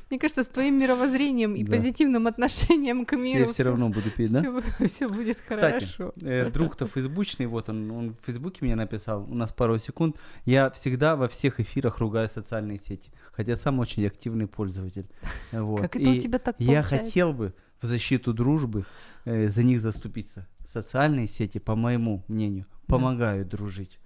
Мне 0.10 0.20
кажется, 0.20 0.44
с 0.44 0.48
твоим 0.48 0.80
мировоззрением 0.80 1.56
и 1.56 1.64
Да. 1.64 1.72
позитивным 1.76 2.28
отношением 2.28 3.06
к 3.06 3.10
Все, 3.18 3.20
миру 3.24 3.48
все 3.50 3.64
равно 3.64 3.90
буду 3.90 4.10
петь, 4.12 4.32
да? 4.32 4.62
все, 4.88 5.08
будет 5.10 5.38
Кстати, 5.48 5.86
хорошо. 5.86 6.14
э, 6.22 6.50
друг-то 6.52 6.86
фейсбучный, 6.88 7.48
вот 7.48 7.70
он, 7.70 7.90
он 7.92 8.14
в 8.14 8.26
фейсбуке 8.26 8.60
мне 8.62 8.76
написал, 8.76 9.24
у 9.30 9.34
нас 9.34 9.52
пару 9.52 9.78
секунд. 9.80 10.18
Я 10.46 10.70
всегда 10.72 11.16
во 11.16 11.28
всех 11.28 11.60
эфирах 11.60 12.00
ругаю 12.00 12.30
социальные 12.30 12.78
сети, 12.80 13.12
хотя 13.32 13.56
сам 13.56 13.80
очень 13.80 14.06
активный 14.06 14.48
пользователь. 14.48 15.08
Вот. 15.52 15.82
Как 15.82 15.96
это 15.96 16.10
у 16.10 16.14
И 16.14 16.20
тебя 16.20 16.40
так 16.40 16.56
Я 16.60 16.82
получается? 16.82 16.98
хотел 17.06 17.34
бы 17.34 17.54
в 17.82 17.86
защиту 17.86 18.34
дружбы 18.34 18.86
э, 19.26 19.50
за 19.50 19.64
них 19.64 19.82
заступиться. 19.82 20.48
Социальные 20.66 21.28
сети, 21.28 21.58
по 21.60 21.76
моему 21.76 22.24
мнению, 22.28 22.66
помогают 22.88 23.48
дружить. 23.50 24.00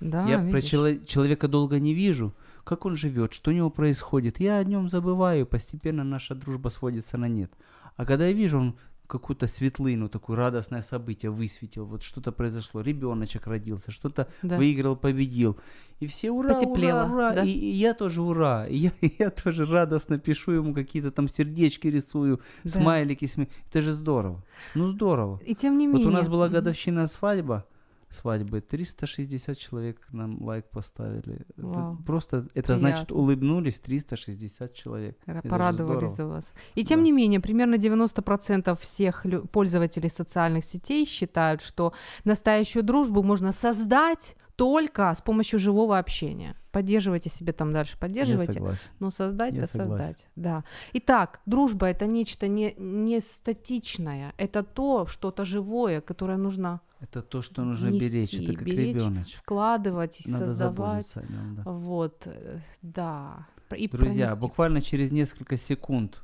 Да, 0.00 0.26
я 0.28 0.38
про 0.50 0.60
чело- 0.60 1.04
человека 1.06 1.46
долго 1.48 1.78
не 1.78 1.94
вижу, 1.94 2.34
как 2.64 2.86
он 2.86 2.96
живет, 2.96 3.32
что 3.32 3.50
у 3.50 3.54
него 3.54 3.70
происходит. 3.70 4.40
Я 4.40 4.56
о 4.58 4.64
нем 4.64 4.88
забываю, 4.88 5.46
постепенно 5.46 6.04
наша 6.04 6.34
дружба 6.34 6.68
сводится 6.68 7.18
на 7.18 7.26
нет. 7.28 7.52
А 7.96 8.04
когда 8.04 8.26
я 8.26 8.32
вижу, 8.32 8.58
он 8.58 8.74
какую-то 9.06 9.46
светлыну, 9.46 10.08
такое 10.08 10.38
радостное 10.38 10.80
событие 10.80 11.30
высветил, 11.30 11.84
вот 11.84 12.02
что-то 12.02 12.32
произошло, 12.32 12.80
ребеночек 12.80 13.46
родился, 13.46 13.90
что-то 13.90 14.26
Да. 14.42 14.56
выиграл, 14.56 14.96
победил. 14.96 15.58
И 16.00 16.06
все 16.06 16.30
ура, 16.30 16.54
Потеплело, 16.54 17.04
ура, 17.04 17.12
ура. 17.14 17.32
да? 17.34 17.42
И, 17.44 17.50
и 17.50 17.70
я 17.72 17.92
тоже 17.92 18.22
ура. 18.22 18.66
И 18.66 18.76
я, 18.76 18.90
и 19.02 19.12
я 19.18 19.28
тоже 19.30 19.66
радостно 19.66 20.18
пишу 20.18 20.52
ему 20.52 20.72
какие-то 20.72 21.10
там 21.10 21.28
сердечки 21.28 21.88
рисую, 21.88 22.40
Да. 22.64 22.70
смайлики. 22.70 23.26
Сме... 23.26 23.48
Это 23.70 23.82
же 23.82 23.92
здорово. 23.92 24.42
Ну 24.74 24.86
здорово. 24.86 25.40
И 25.44 25.54
тем 25.54 25.76
не 25.76 25.88
Вот 25.88 25.94
менее. 25.98 26.08
у 26.08 26.12
нас 26.12 26.28
была 26.28 26.48
годовщина 26.48 27.06
свадьба, 27.06 27.66
свадьбы, 28.12 28.60
360 28.60 29.58
человек 29.58 30.06
нам 30.12 30.42
лайк 30.42 30.66
поставили. 30.70 31.46
Это 31.56 31.66
Вау. 31.66 31.96
просто, 32.06 32.46
это 32.54 32.76
значит 32.76 33.06
Приятно. 33.06 33.16
улыбнулись 33.16 33.80
360 33.80 34.74
человек. 34.74 35.18
Порадовались 35.48 36.12
за 36.12 36.26
вас. 36.26 36.52
И 36.74 36.84
тем 36.84 37.00
Да. 37.00 37.04
не 37.04 37.12
менее, 37.12 37.40
примерно 37.40 37.76
90% 37.76 38.76
всех 38.80 39.26
пользователей 39.50 40.10
социальных 40.10 40.64
сетей 40.64 41.06
считают, 41.06 41.62
что 41.62 41.92
настоящую 42.24 42.82
дружбу 42.82 43.22
можно 43.22 43.52
создать 43.52 44.36
только 44.56 45.12
с 45.14 45.20
помощью 45.22 45.58
живого 45.58 45.98
общения. 45.98 46.56
Поддерживайте 46.70 47.28
себе 47.30 47.52
там 47.52 47.72
дальше, 47.72 47.92
Я 47.94 47.98
поддерживайте. 47.98 48.52
согласен. 48.54 48.88
Но 48.98 49.10
создать, 49.10 49.54
Я 49.54 49.60
да 49.62 49.66
согласен. 49.66 49.98
создать. 49.98 50.26
Да. 50.36 50.64
Итак, 50.94 51.40
дружба 51.46 51.86
это 51.86 52.06
нечто 52.06 52.48
не, 52.48 52.74
не 52.78 53.20
статичное. 53.20 54.32
Это 54.38 54.62
то, 54.62 55.06
что-то 55.06 55.44
живое, 55.44 56.00
которое 56.00 56.38
нужно 56.38 56.80
Это 57.00 57.20
то, 57.22 57.42
что 57.42 57.62
нужно 57.64 57.88
Нести, 57.88 58.08
беречь. 58.08 58.34
Это 58.34 58.52
как 58.54 58.64
беречь. 58.64 58.94
ребеночек. 58.94 59.38
вкладывать, 59.40 60.22
Надо 60.26 60.46
создавать. 60.46 61.16
о 61.16 61.20
нем, 61.22 61.56
да. 61.56 61.62
Вот, 61.70 62.22
э, 62.26 62.58
да. 62.80 63.46
И 63.76 63.88
Друзья, 63.88 64.26
пронести. 64.26 64.40
буквально 64.40 64.80
через 64.80 65.10
несколько 65.10 65.56
секунд 65.56 66.22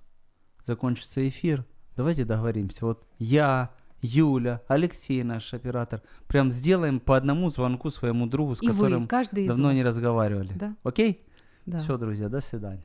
закончится 0.64 1.26
эфир. 1.28 1.64
Давайте 1.96 2.24
договоримся. 2.24 2.86
Вот 2.86 3.04
я, 3.18 3.70
Юля, 4.01 4.59
Алексей, 4.67 5.23
наш 5.23 5.53
оператор, 5.53 6.01
прям 6.27 6.51
сделаем 6.51 6.99
по 6.99 7.15
одному 7.15 7.49
звонку 7.49 7.89
своему 7.89 8.27
другу, 8.27 8.55
с 8.55 8.61
И 8.61 8.67
вы, 8.67 8.73
которым 8.73 9.07
каждый 9.07 9.43
из 9.43 9.47
давно 9.47 9.67
вас. 9.67 9.75
не 9.75 9.83
разговаривали. 9.83 10.51
Да. 10.55 10.75
Окей? 10.83 11.21
Да. 11.65 11.77
Все, 11.77 11.97
друзья, 11.97 12.29
до 12.29 12.41
свидания. 12.41 12.83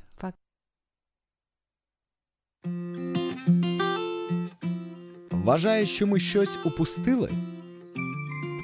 Вважаєш, 5.31 5.91
що 5.91 6.07
ми 6.07 6.21
щось 6.21 6.59
упустили? 6.65 7.31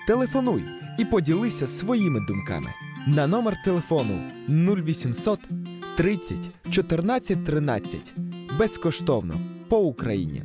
Телефонуй 0.07 0.64
і 0.99 1.05
поділися 1.05 1.66
своїми 1.66 2.20
думками 2.20 2.70
на 3.07 3.27
номер 3.27 3.57
телефону 3.64 4.20
0800 4.49 5.41
30 5.97 6.37
14 6.70 7.45
13 7.45 8.14
безкоштовно 8.59 9.35
по 9.68 9.79
Україні. 9.79 10.43